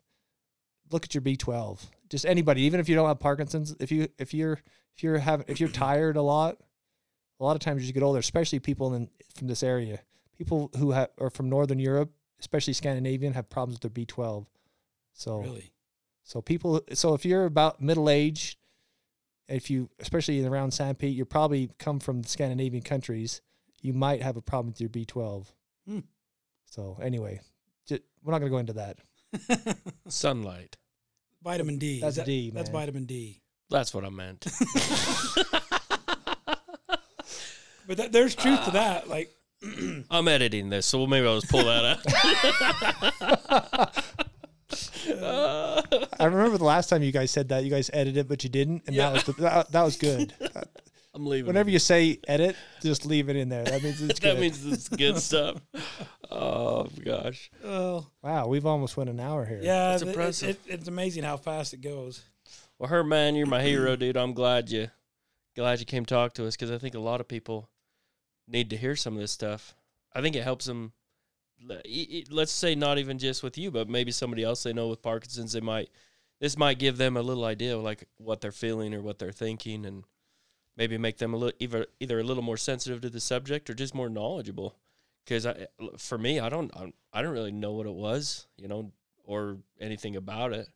look 0.91 1.05
at 1.05 1.15
your 1.15 1.23
B12. 1.23 1.81
Just 2.11 2.27
anybody, 2.27 2.63
even 2.63 2.81
if 2.81 2.89
you 2.89 2.95
don't 2.95 3.09
have 3.09 3.21
Parkinson's, 3.21 3.75
if 3.81 3.93
you 3.93 4.09
if 4.19 4.35
you're 4.35 4.61
if 4.97 5.03
you're 5.03 5.19
having 5.19 5.47
if 5.49 5.61
you're 5.61 5.69
tired 5.69 6.17
a 6.17 6.23
lot, 6.23 6.59
a 7.41 7.45
lot 7.45 7.55
of 7.55 7.61
times 7.61 7.83
as 7.83 7.89
you 7.89 7.93
get 7.95 8.03
older, 8.03 8.19
especially 8.19 8.59
people 8.59 8.95
in 8.95 9.09
from 9.37 9.47
this 9.47 9.63
area, 9.63 10.01
people 10.37 10.71
who 10.79 10.93
have 10.93 11.11
are 11.19 11.31
from 11.31 11.49
Northern 11.49 11.79
Europe, 11.79 12.11
especially 12.41 12.73
Scandinavian, 12.73 13.35
have 13.35 13.49
problems 13.49 13.81
with 13.83 13.95
their 13.95 14.05
B12. 14.05 14.47
So 15.13 15.39
really? 15.41 15.73
so 16.23 16.41
people 16.41 16.83
so 16.93 17.15
if 17.15 17.25
you're 17.25 17.45
about 17.45 17.81
middle 17.81 18.09
age, 18.11 18.59
if 19.49 19.71
you 19.71 19.89
especially 20.01 20.45
around 20.45 20.71
Sanpete, 20.71 21.15
you 21.15 21.25
probably 21.25 21.71
come 21.79 22.01
from 22.01 22.23
the 22.23 22.29
Scandinavian 22.29 22.83
countries, 22.83 23.41
you 23.83 23.93
might 23.93 24.23
have 24.23 24.37
a 24.37 24.43
problem 24.43 24.69
with 24.69 24.81
your 24.81 24.91
B12. 24.91 25.47
Hmm. 25.87 25.99
So 26.67 26.99
anyway, 27.01 27.41
ju- 27.87 28.01
we're 28.23 28.33
not 28.33 28.41
going 28.41 28.51
to 28.51 28.55
go 28.55 28.59
into 28.59 28.73
that. 28.75 28.99
Sunlight. 30.09 30.77
vitamin 31.43 31.79
D. 31.79 32.01
That's 32.01 32.17
that- 32.17 32.27
D, 32.27 32.51
That's 32.51 32.71
vitamin 32.71 33.05
D. 33.05 33.43
That's 33.71 33.93
what 33.93 34.05
I 34.05 34.09
meant. 34.09 34.47
But 37.89 37.97
that, 37.97 38.13
there's 38.13 38.35
truth 38.37 38.65
to 38.67 38.71
that. 38.73 39.09
Like, 39.09 39.31
I'm 40.11 40.29
editing 40.29 40.69
this, 40.71 40.87
so 40.87 41.07
maybe 41.09 41.27
I'll 41.27 41.41
just 41.41 41.51
pull 41.51 41.65
that 41.65 41.85
out. 41.85 42.05
I 46.21 46.25
remember 46.25 46.59
the 46.59 46.65
last 46.65 46.89
time 46.89 47.03
you 47.03 47.13
guys 47.13 47.31
said 47.31 47.49
that 47.49 47.65
you 47.65 47.71
guys 47.71 47.91
edited 47.93 48.19
it, 48.19 48.29
but 48.29 48.45
you 48.45 48.51
didn't, 48.51 48.83
and 48.87 48.97
that 48.97 49.13
was 49.13 49.25
the, 49.25 49.33
that, 49.35 49.73
that 49.73 49.83
was 49.83 49.97
good. 49.97 50.33
I'm 51.15 51.27
leaving. 51.27 51.47
Whenever 51.47 51.71
you 51.71 51.79
say 51.79 52.21
edit, 52.29 52.55
just 52.83 53.07
leave 53.07 53.29
it 53.31 53.37
in 53.37 53.49
there. 53.49 53.65
That 53.65 53.83
means 53.83 54.01
it's 54.03 54.21
good. 54.21 54.37
that 54.37 54.41
means 54.41 54.65
it's 54.65 54.89
good 54.89 55.17
stuff. 55.23 55.57
Oh 56.31 56.87
gosh. 57.05 57.51
oh, 57.65 58.07
wow, 58.23 58.47
we've 58.47 58.67
almost 58.67 58.97
went 58.97 59.09
an 59.11 59.19
hour 59.19 59.45
here. 59.47 59.61
yeah, 59.63 59.91
That's 59.93 60.03
th- 60.03 60.09
it- 60.15 60.19
impressive. 60.19 60.49
It, 60.51 60.61
it's 60.75 60.89
amazing 60.89 61.25
how 61.25 61.37
fast 61.39 61.73
it 61.73 61.81
goes. 61.81 62.23
Well, 62.79 62.91
her 62.91 63.03
man, 63.03 63.35
you're 63.35 63.47
my 63.47 63.63
hero, 63.63 63.97
dude. 63.97 64.17
I'm 64.17 64.35
glad 64.35 64.71
you, 64.71 64.89
glad 65.57 65.81
you 65.81 65.87
came 65.87 66.05
talk 66.05 66.35
to 66.35 66.47
us 66.47 66.55
because 66.55 66.71
I 66.71 66.79
think 66.79 66.95
a 66.95 67.01
lot 67.01 67.21
of 67.21 67.27
people 67.27 67.69
need 68.49 68.71
to 68.71 68.77
hear 68.77 68.97
some 68.97 69.15
of 69.15 69.21
this 69.21 69.33
stuff. 69.33 69.75
I 70.13 70.21
think 70.23 70.35
it 70.37 70.43
helps 70.43 70.65
them. 70.67 70.93
le- 71.63 71.83
Let's 72.31 72.53
say 72.53 72.75
not 72.75 72.99
even 72.99 73.19
just 73.19 73.43
with 73.43 73.59
you, 73.59 73.71
but 73.71 73.89
maybe 73.89 74.11
somebody 74.11 74.43
else 74.43 74.63
they 74.63 74.73
know 74.73 74.89
with 74.89 75.03
Parkinson's. 75.03 75.53
They 75.53 75.61
might. 75.61 75.91
This 76.41 76.57
might 76.57 76.79
give 76.79 76.97
them 76.99 77.17
a 77.17 77.23
little 77.23 77.45
idea 77.45 77.77
of 77.77 77.83
like 77.83 78.09
what 78.17 78.41
they're 78.41 78.53
feeling 78.53 78.95
or 78.95 79.03
what 79.03 79.19
they're 79.19 79.33
thinking, 79.33 79.85
and 79.85 80.05
maybe 80.77 80.97
make 80.99 81.19
them 81.19 81.35
a 81.35 81.37
little 81.37 81.57
either 81.59 81.87
either 82.01 82.19
a 82.21 82.25
little 82.25 82.43
more 82.43 82.57
sensitive 82.57 83.01
to 83.03 83.11
the 83.11 83.21
subject 83.21 83.69
or 83.69 83.75
just 83.75 83.95
more 83.95 84.09
knowledgeable. 84.09 84.77
Because 85.25 85.45
I, 85.47 85.67
for 85.99 86.17
me, 86.17 86.41
I 86.41 86.49
don't, 86.49 86.73
I 87.13 87.21
don't- 87.23 87.33
really 87.33 87.53
know 87.53 87.73
what 87.73 87.87
it 87.87 87.93
was, 87.93 88.47
you 88.57 88.67
know, 88.67 88.93
or 89.25 89.59
anything 89.81 90.17
about 90.17 90.53
it 90.53 90.69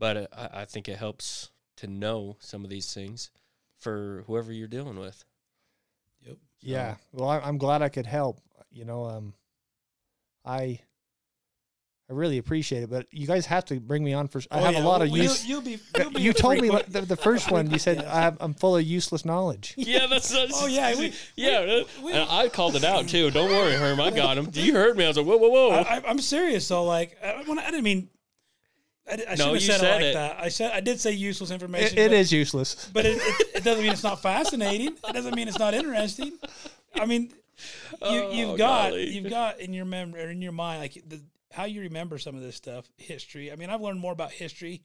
but 0.00 0.16
uh, 0.16 0.26
I, 0.36 0.60
I 0.60 0.64
think 0.64 0.88
it 0.88 0.96
helps 0.98 1.50
to 1.78 1.86
know 1.88 2.36
some 2.38 2.62
of 2.62 2.70
these 2.70 2.92
things 2.94 3.30
for 3.78 4.22
whoever 4.28 4.52
you're 4.52 4.68
dealing 4.68 4.98
with. 4.98 5.24
Yep. 6.62 6.76
Yeah. 6.76 6.94
Well, 7.12 7.28
I, 7.28 7.38
I'm 7.40 7.58
glad 7.58 7.82
I 7.82 7.88
could 7.88 8.06
help. 8.06 8.40
You 8.70 8.84
know, 8.84 9.04
um, 9.04 9.34
I 10.44 10.80
I 12.10 12.14
really 12.14 12.38
appreciate 12.38 12.84
it, 12.84 12.90
but 12.90 13.06
you 13.10 13.26
guys 13.26 13.44
have 13.46 13.66
to 13.66 13.78
bring 13.80 14.02
me 14.02 14.14
on 14.14 14.28
for. 14.28 14.40
I 14.50 14.60
Oh, 14.60 14.64
have 14.64 14.72
yeah, 14.74 14.82
a 14.82 14.86
lot 14.86 15.02
of 15.02 15.08
use. 15.08 15.44
You'll, 15.46 15.62
you'll 15.62 15.76
be. 15.78 15.82
You'll 15.98 16.10
be 16.10 16.22
You 16.22 16.32
told 16.32 16.60
me 16.60 16.70
the, 16.88 17.02
the 17.02 17.16
first 17.16 17.50
one. 17.52 17.70
You 17.70 17.78
said 17.78 18.02
I 18.04 18.22
have, 18.22 18.38
I'm 18.40 18.54
full 18.54 18.76
of 18.76 18.82
useless 18.84 19.24
knowledge. 19.26 19.74
Yeah, 19.76 20.06
that's, 20.06 20.30
that's 20.30 20.52
Oh, 20.62 20.66
yeah, 20.66 20.94
we- 20.98 21.12
yeah. 21.36 21.60
that- 21.66 21.86
we- 22.02 22.12
and 22.12 22.26
I 22.30 22.48
called 22.48 22.76
it 22.76 22.84
out 22.84 23.08
too. 23.08 23.30
Don't 23.30 23.50
worry, 23.50 23.72
Herm. 23.74 24.00
I 24.00 24.10
got 24.10 24.38
him. 24.38 24.48
You 24.54 24.72
heard 24.74 24.96
me. 24.96 25.04
I 25.04 25.08
was 25.08 25.16
like, 25.18 25.26
whoa, 25.26 25.36
whoa, 25.36 25.48
whoa. 25.50 25.70
I, 25.70 25.96
I, 25.96 26.02
I'm 26.06 26.18
serious 26.18 26.66
though. 26.68 26.84
Like, 26.84 27.16
I, 27.22 27.42
I 27.46 27.70
didn't 27.70 27.84
mean. 27.84 28.08
I, 29.10 29.16
di- 29.16 29.26
I 29.26 29.34
shouldn't 29.34 29.40
have 29.40 29.54
you 29.54 29.60
said, 29.60 29.80
it 29.82 29.90
like 29.90 30.02
it. 30.02 30.14
that. 30.14 30.36
I 30.40 30.48
said 30.48 30.72
I 30.72 30.80
did 30.80 31.00
say 31.00 31.12
useless 31.12 31.50
information. 31.50 31.98
It, 31.98 32.02
it 32.02 32.08
but, 32.10 32.16
is 32.16 32.32
useless. 32.32 32.90
but 32.92 33.06
it, 33.06 33.18
it, 33.20 33.46
it 33.56 33.64
doesn't 33.64 33.82
mean 33.82 33.92
it's 33.92 34.02
not 34.02 34.20
fascinating. 34.22 34.88
It 35.08 35.12
doesn't 35.12 35.34
mean 35.34 35.48
it's 35.48 35.58
not 35.58 35.74
interesting. 35.74 36.38
I 36.94 37.06
mean, 37.06 37.30
you, 37.30 37.34
Oh, 38.02 38.32
you've 38.32 38.58
got 38.58 38.90
golly. 38.90 39.08
you've 39.10 39.30
got 39.30 39.60
in 39.60 39.72
your 39.72 39.84
memory 39.84 40.22
or 40.22 40.30
in 40.30 40.42
your 40.42 40.52
mind 40.52 40.80
like 40.80 41.02
the, 41.06 41.20
how 41.52 41.64
you 41.64 41.80
remember 41.82 42.18
some 42.18 42.34
of 42.36 42.42
this 42.42 42.56
stuff, 42.56 42.88
history. 42.96 43.50
I 43.50 43.56
mean, 43.56 43.70
I've 43.70 43.80
learned 43.80 44.00
more 44.00 44.12
about 44.12 44.32
history 44.32 44.82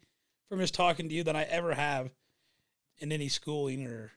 from 0.50 0.60
just 0.60 0.74
talking 0.74 1.10
to 1.10 1.16
you 1.16 1.24
than 1.24 1.36
I 1.36 1.44
ever 1.44 1.74
have 1.74 2.12
in 3.00 3.12
any 3.12 3.28
schooling 3.30 3.86
or. 3.88 4.12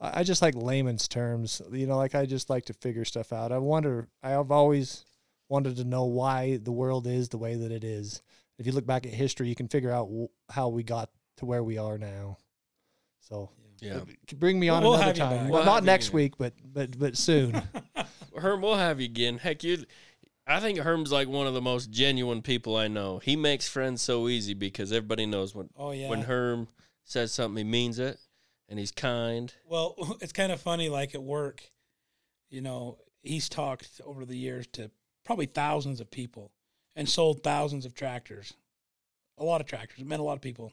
I 0.00 0.20
I 0.20 0.22
just 0.24 0.42
like 0.42 0.54
layman's 0.56 1.06
terms. 1.08 1.60
You 1.70 1.86
know, 1.86 1.96
like 1.96 2.14
I 2.14 2.26
just 2.26 2.50
like 2.50 2.64
to 2.66 2.72
figure 2.74 3.04
stuff 3.04 3.32
out. 3.32 3.52
I 3.52 3.58
wonder. 3.58 4.08
I've 4.22 4.50
always 4.50 5.04
wanted 5.48 5.76
to 5.76 5.84
know 5.84 6.04
why 6.04 6.56
the 6.56 6.72
world 6.72 7.06
is 7.06 7.28
the 7.28 7.38
way 7.38 7.54
that 7.54 7.70
it 7.70 7.84
is. 7.84 8.22
If 8.58 8.66
you 8.66 8.72
look 8.72 8.86
back 8.86 9.06
at 9.06 9.12
history, 9.12 9.48
you 9.48 9.54
can 9.54 9.68
figure 9.68 9.90
out 9.90 10.06
w- 10.06 10.28
how 10.50 10.68
we 10.68 10.82
got 10.82 11.10
to 11.38 11.44
where 11.46 11.62
we 11.64 11.78
are 11.78 11.98
now. 11.98 12.38
So 13.20 13.50
yeah. 13.80 14.00
bring 14.36 14.58
me 14.60 14.68
on 14.68 14.82
We'll 14.82 14.94
another 14.94 15.12
time. 15.12 15.30
back. 15.30 15.40
Well, 15.42 15.48
We'll 15.50 15.58
have 15.62 15.66
not 15.66 15.84
next 15.84 16.08
again. 16.08 16.16
week, 16.16 16.38
but 16.38 16.54
but 16.64 16.98
but 16.98 17.16
soon. 17.16 17.60
Herm, 18.36 18.62
we'll 18.62 18.76
have 18.76 19.00
you 19.00 19.06
again. 19.06 19.38
Heck, 19.38 19.64
you. 19.64 19.84
I 20.46 20.60
think 20.60 20.78
Herm's 20.78 21.10
like 21.10 21.26
one 21.28 21.46
of 21.46 21.54
the 21.54 21.62
most 21.62 21.90
genuine 21.90 22.42
people 22.42 22.76
I 22.76 22.86
know. 22.88 23.18
He 23.18 23.34
makes 23.34 23.66
friends 23.68 24.02
so 24.02 24.28
easy 24.28 24.52
because 24.54 24.92
everybody 24.92 25.24
knows 25.26 25.54
when 25.54 25.70
Oh 25.76 25.90
yeah. 25.92 26.08
when 26.08 26.22
Herm 26.22 26.68
says 27.04 27.32
something, 27.32 27.64
he 27.64 27.70
means 27.70 27.98
it, 27.98 28.18
and 28.68 28.78
he's 28.78 28.92
kind. 28.92 29.52
Well, 29.66 29.96
it's 30.20 30.32
kind 30.32 30.52
of 30.52 30.60
funny. 30.60 30.88
Like 30.88 31.14
at 31.14 31.22
work, 31.22 31.62
you 32.50 32.60
know, 32.60 32.98
he's 33.22 33.48
talked 33.48 34.00
over 34.04 34.24
the 34.24 34.36
years 34.36 34.66
to 34.74 34.90
probably 35.24 35.46
thousands 35.46 36.00
of 36.00 36.10
people 36.10 36.52
and 36.96 37.08
sold 37.08 37.42
thousands 37.42 37.84
of 37.86 37.94
tractors, 37.94 38.54
a 39.38 39.44
lot 39.44 39.60
of 39.60 39.66
tractors, 39.66 40.00
It 40.00 40.06
meant 40.06 40.20
a 40.20 40.24
lot 40.24 40.34
of 40.36 40.40
people, 40.42 40.72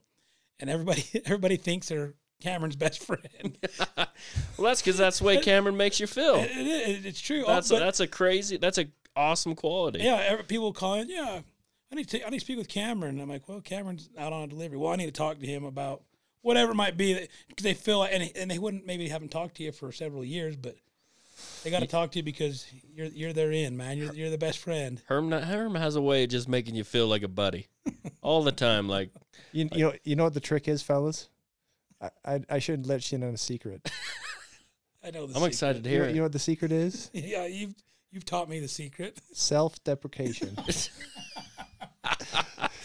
and 0.59 0.69
everybody 0.69 1.03
everybody 1.26 1.57
thinks 1.57 1.89
they're 1.89 2.13
Cameron's 2.41 2.76
best 2.76 3.03
friend. 3.03 3.57
well, 3.97 4.07
that's 4.59 4.82
because 4.82 4.97
that's 4.97 5.19
the 5.19 5.26
way 5.26 5.38
Cameron 5.39 5.78
makes 5.78 5.99
you 5.99 6.07
feel. 6.07 6.36
It- 6.36 6.51
it- 6.51 6.89
it- 6.89 7.05
it's 7.05 7.22
true. 7.22 7.43
That's 7.45 7.72
Oh, 7.72 7.78
a, 7.78 7.80
that's 7.80 7.99
a 7.99 8.07
crazy. 8.07 8.57
That's 8.57 8.78
a 8.80 8.88
awesome 9.15 9.55
quality. 9.55 9.99
yeah. 9.99 10.15
Every, 10.28 10.43
people 10.45 10.74
call 10.74 10.95
in. 10.95 11.09
Yeah, 11.09 11.41
I 11.91 11.95
need 11.95 12.07
to 12.09 12.26
I 12.26 12.30
need 12.30 12.39
to 12.39 12.45
speak 12.45 12.57
with 12.57 12.67
Cameron. 12.69 13.19
I'm 13.19 13.30
like, 13.30 13.47
well, 13.47 13.61
Cameron's 13.61 14.09
out 14.17 14.34
on 14.34 14.43
a 14.43 14.47
delivery. 14.47 14.78
Well, 14.78 14.91
I 14.91 14.95
need 14.95 15.05
to 15.05 15.11
talk 15.11 15.39
to 15.39 15.45
him 15.45 15.65
about 15.65 16.01
whatever 16.41 16.72
it 16.72 16.76
might 16.76 16.97
be 16.97 17.28
because 17.47 17.63
they 17.63 17.76
feel 17.76 17.99
like, 17.99 18.11
and, 18.13 18.32
and 18.36 18.49
they 18.49 18.57
wouldn't 18.57 18.86
maybe 18.88 19.07
haven't 19.09 19.30
talked 19.30 19.57
to 19.57 19.63
you 19.63 19.72
for 19.72 19.91
several 19.91 20.26
years, 20.26 20.55
but 20.55 20.76
They 21.63 21.69
got 21.71 21.79
to 21.81 21.87
talk 21.87 22.11
to 22.11 22.19
you 22.19 22.23
because 22.23 22.65
you're 22.93 23.05
you're 23.07 23.33
their 23.33 23.51
in 23.51 23.77
man. 23.77 23.97
You're 23.97 24.13
you're 24.13 24.29
the 24.29 24.37
best 24.37 24.57
friend. 24.59 25.01
Herm, 25.07 25.31
Herm 25.31 25.75
has 25.75 25.95
a 25.95 26.01
way 26.01 26.23
of 26.23 26.29
just 26.29 26.47
making 26.49 26.75
you 26.75 26.83
feel 26.83 27.07
like 27.07 27.23
a 27.23 27.27
buddy 27.27 27.67
all 28.21 28.43
the 28.43 28.51
time. 28.51 28.87
Like, 28.89 29.11
You, 29.51 29.69
you 29.71 29.85
know 29.85 29.93
you 30.03 30.15
know 30.15 30.23
what 30.23 30.33
the 30.33 30.39
trick 30.39 30.67
is, 30.67 30.81
fellas. 30.81 31.29
I 32.01 32.09
I, 32.25 32.39
I 32.49 32.59
shouldn't 32.59 32.87
let 32.87 33.11
you 33.11 33.17
in 33.17 33.23
on 33.23 33.33
a 33.33 33.37
secret. 33.37 33.91
I 35.03 35.11
know. 35.11 35.21
The 35.25 35.33
I'm 35.33 35.33
secret. 35.35 35.47
excited 35.47 35.83
to 35.83 35.89
You 35.89 35.95
hear 35.95 36.03
know, 36.03 36.09
you 36.09 36.13
it. 36.13 36.17
know 36.17 36.23
what 36.23 36.31
the 36.31 36.39
secret 36.39 36.71
is? 36.71 37.09
Yeah, 37.13 37.45
you've 37.45 37.75
you've 38.11 38.25
taught 38.25 38.49
me 38.49 38.59
the 38.59 38.67
secret. 38.67 39.19
Self-deprecation. 39.33 40.57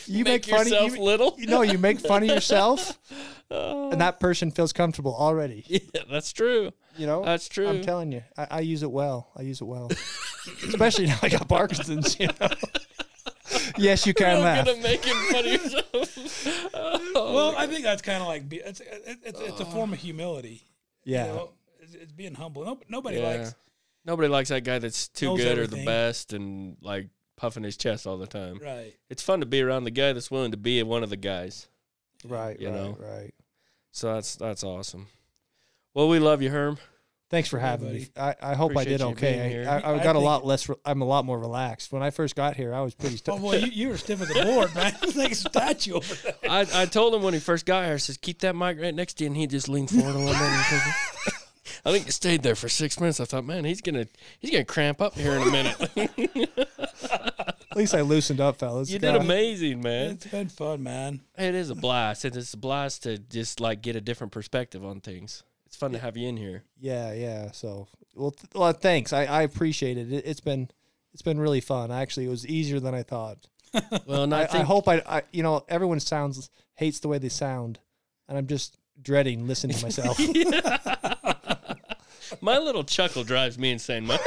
you 0.06 0.24
Make, 0.24 0.24
make, 0.24 0.44
fun 0.46 0.58
yourself 0.66 0.90
of 0.92 0.96
you, 0.98 1.02
little. 1.02 1.34
you 1.38 1.46
know 1.46 1.62
you 1.62 1.78
make 1.78 2.00
fun 2.00 2.22
of 2.22 2.28
yourself, 2.28 2.98
Oh, 3.50 3.90
and 3.90 4.00
that 4.00 4.20
person 4.20 4.50
feels 4.50 4.72
comfortable 4.72 5.14
already. 5.14 5.64
yeah, 5.66 6.02
that's 6.10 6.32
true. 6.32 6.72
You 6.96 7.06
know, 7.06 7.24
That's 7.24 7.48
true. 7.48 7.68
I'm 7.68 7.82
telling 7.82 8.12
you, 8.12 8.22
I, 8.36 8.46
I 8.50 8.60
use 8.60 8.82
it 8.82 8.90
well. 8.90 9.30
I 9.36 9.42
use 9.42 9.60
it 9.60 9.64
well, 9.66 9.90
especially 10.66 11.06
now 11.06 11.18
I 11.22 11.28
got 11.28 11.48
Parkinson's. 11.48 12.18
You 12.18 12.28
know. 12.28 12.48
yes, 13.76 14.06
you 14.06 14.14
can 14.14 14.42
laugh. 14.42 14.66
gonna 14.66 14.80
make 14.80 15.04
him 15.04 15.16
fun 15.30 15.44
of 15.44 15.52
yourself. 15.52 16.72
Oh, 16.74 17.34
Well, 17.34 17.54
I 17.56 17.66
think 17.66 17.84
that's 17.84 18.02
kind 18.02 18.22
of 18.22 18.28
like 18.28 18.48
be, 18.48 18.56
it's, 18.58 18.80
it's 18.80 19.20
it's 19.24 19.40
it's 19.40 19.60
a 19.60 19.64
uh. 19.64 19.70
form 19.70 19.92
of 19.92 19.98
humility. 19.98 20.64
Yeah. 21.04 21.26
You 21.26 21.32
know? 21.32 21.50
it's, 21.80 21.94
it's 21.94 22.12
being 22.12 22.34
humble. 22.34 22.64
No, 22.64 22.78
nobody 22.88 23.18
Yeah. 23.18 23.28
likes. 23.28 23.54
Nobody 24.04 24.28
likes 24.28 24.50
that 24.50 24.64
guy 24.64 24.78
that's 24.78 25.08
too 25.08 25.26
Knows 25.26 25.40
good 25.40 25.58
or 25.58 25.66
the 25.66 25.84
best 25.84 26.32
and 26.32 26.76
like 26.80 27.08
puffing 27.36 27.64
his 27.64 27.76
chest 27.76 28.06
all 28.06 28.18
the 28.18 28.26
time. 28.26 28.58
Right. 28.62 28.94
It's 29.10 29.22
fun 29.22 29.40
to 29.40 29.46
be 29.46 29.60
around 29.62 29.84
the 29.84 29.90
guy 29.90 30.12
that's 30.12 30.30
willing 30.30 30.52
to 30.52 30.56
be 30.56 30.82
one 30.82 31.02
of 31.02 31.10
the 31.10 31.16
guys. 31.16 31.68
Right. 32.24 32.58
You 32.60 32.68
right. 32.68 32.76
know. 32.76 32.98
Right. 33.00 33.34
So 33.90 34.14
that's 34.14 34.36
that's 34.36 34.62
awesome. 34.62 35.08
Well, 35.96 36.08
we 36.08 36.18
love 36.18 36.42
you, 36.42 36.50
Herm. 36.50 36.76
Thanks 37.30 37.48
for 37.48 37.58
having 37.58 37.88
buddy. 37.88 37.98
me. 38.00 38.08
I, 38.18 38.34
I 38.42 38.54
hope 38.54 38.76
I 38.76 38.84
did 38.84 39.00
you 39.00 39.06
being 39.06 39.12
okay. 39.14 39.48
here. 39.48 39.66
I, 39.66 39.78
I, 39.78 39.94
I 39.94 40.04
got 40.04 40.10
a 40.10 40.18
think- 40.18 40.24
lot 40.26 40.44
less. 40.44 40.68
Re- 40.68 40.76
I'm 40.84 41.00
a 41.00 41.06
lot 41.06 41.24
more 41.24 41.38
relaxed. 41.38 41.90
When 41.90 42.02
I 42.02 42.10
first 42.10 42.36
got 42.36 42.54
here, 42.54 42.74
I 42.74 42.82
was 42.82 42.94
pretty. 42.94 43.18
Oh 43.28 43.38
boy, 43.38 43.56
you, 43.56 43.66
you 43.68 43.88
were 43.88 43.96
stiff 43.96 44.20
as 44.20 44.28
a 44.28 44.44
board, 44.44 44.74
man. 44.74 44.94
It's 45.02 45.16
like 45.16 45.32
a 45.32 45.34
statue 45.34 45.94
over 45.94 46.14
there. 46.16 46.34
I, 46.50 46.66
I 46.74 46.84
told 46.84 47.14
him 47.14 47.22
when 47.22 47.32
he 47.32 47.40
first 47.40 47.64
got 47.64 47.86
here, 47.86 47.94
I 47.94 47.96
says, 47.96 48.18
keep 48.18 48.40
that 48.40 48.54
mic 48.54 48.78
right 48.78 48.94
next 48.94 49.14
to 49.14 49.24
you, 49.24 49.28
and 49.28 49.36
he 49.38 49.46
just 49.46 49.70
leaned 49.70 49.88
forward 49.88 50.14
a 50.14 50.18
little 50.18 50.34
bit. 50.34 50.42
and 50.42 50.64
said- 50.64 51.32
I 51.86 51.92
think 51.92 52.08
it 52.08 52.12
stayed 52.12 52.42
there 52.42 52.56
for 52.56 52.68
six 52.68 53.00
minutes. 53.00 53.18
I 53.18 53.24
thought, 53.24 53.46
man, 53.46 53.64
he's 53.64 53.80
gonna 53.80 54.06
he's 54.38 54.50
gonna 54.50 54.66
cramp 54.66 55.00
up 55.00 55.14
here 55.14 55.32
in 55.32 55.42
a 55.48 55.50
minute. 55.50 55.80
At 57.10 57.76
least 57.76 57.94
I 57.94 58.02
loosened 58.02 58.40
up, 58.40 58.56
fellas. 58.58 58.90
you 58.90 58.98
did 58.98 59.14
God. 59.14 59.22
amazing, 59.22 59.80
man. 59.80 60.10
It's 60.10 60.26
been 60.26 60.48
fun, 60.50 60.82
man. 60.82 61.22
It 61.38 61.54
is 61.54 61.70
a 61.70 61.74
blast. 61.74 62.26
It 62.26 62.36
is 62.36 62.52
a 62.52 62.58
blast 62.58 63.04
to 63.04 63.16
just 63.16 63.60
like 63.60 63.80
get 63.80 63.96
a 63.96 64.00
different 64.02 64.32
perspective 64.34 64.84
on 64.84 65.00
things. 65.00 65.42
It's 65.76 65.80
fun 65.82 65.92
to 65.92 65.98
have 65.98 66.16
you 66.16 66.26
in 66.26 66.38
here. 66.38 66.62
Yeah, 66.80 67.12
yeah. 67.12 67.50
So, 67.50 67.86
well, 68.14 68.30
th- 68.30 68.48
well 68.54 68.72
thanks. 68.72 69.12
I, 69.12 69.26
I 69.26 69.42
appreciate 69.42 69.98
it. 69.98 70.10
it. 70.10 70.24
It's 70.26 70.40
been 70.40 70.70
it's 71.12 71.20
been 71.20 71.38
really 71.38 71.60
fun. 71.60 71.90
Actually, 71.90 72.24
it 72.24 72.30
was 72.30 72.46
easier 72.46 72.80
than 72.80 72.94
I 72.94 73.02
thought. 73.02 73.46
Well, 74.06 74.22
and 74.22 74.34
I, 74.34 74.44
I, 74.44 74.60
I, 74.60 74.62
hope 74.62 74.88
I, 74.88 75.02
I, 75.06 75.22
you 75.32 75.42
know, 75.42 75.62
everyone 75.68 76.00
sounds 76.00 76.48
hates 76.76 77.00
the 77.00 77.08
way 77.08 77.18
they 77.18 77.28
sound, 77.28 77.78
and 78.26 78.38
I'm 78.38 78.46
just 78.46 78.78
dreading 79.02 79.46
listening 79.46 79.76
to 79.76 79.84
myself. 79.84 80.18
my 82.40 82.56
little 82.56 82.84
chuckle 82.84 83.22
drives 83.22 83.58
me 83.58 83.72
insane. 83.72 84.06
My, 84.06 84.18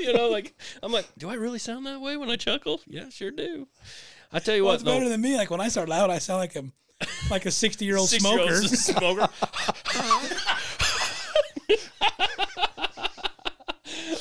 you 0.00 0.14
know, 0.14 0.30
like 0.30 0.54
I'm 0.82 0.90
like, 0.90 1.06
do 1.18 1.28
I 1.28 1.34
really 1.34 1.58
sound 1.58 1.84
that 1.84 2.00
way 2.00 2.16
when 2.16 2.30
I 2.30 2.36
chuckle? 2.36 2.80
Yeah, 2.86 3.10
sure 3.10 3.30
do. 3.30 3.68
I 4.32 4.38
tell 4.38 4.56
you 4.56 4.62
Well, 4.62 4.72
what, 4.72 4.76
it's 4.76 4.84
better 4.84 5.10
than 5.10 5.20
me. 5.20 5.36
Like 5.36 5.50
when 5.50 5.60
I 5.60 5.68
start 5.68 5.90
loud, 5.90 6.08
I 6.08 6.16
sound 6.16 6.38
like 6.38 6.56
a 6.56 6.64
like 7.30 7.44
a 7.44 7.50
sixty 7.50 7.84
year 7.84 7.98
old 7.98 8.08
smoker. 8.08 8.62
six-year-old 8.62 9.18
smoker. 9.18 9.28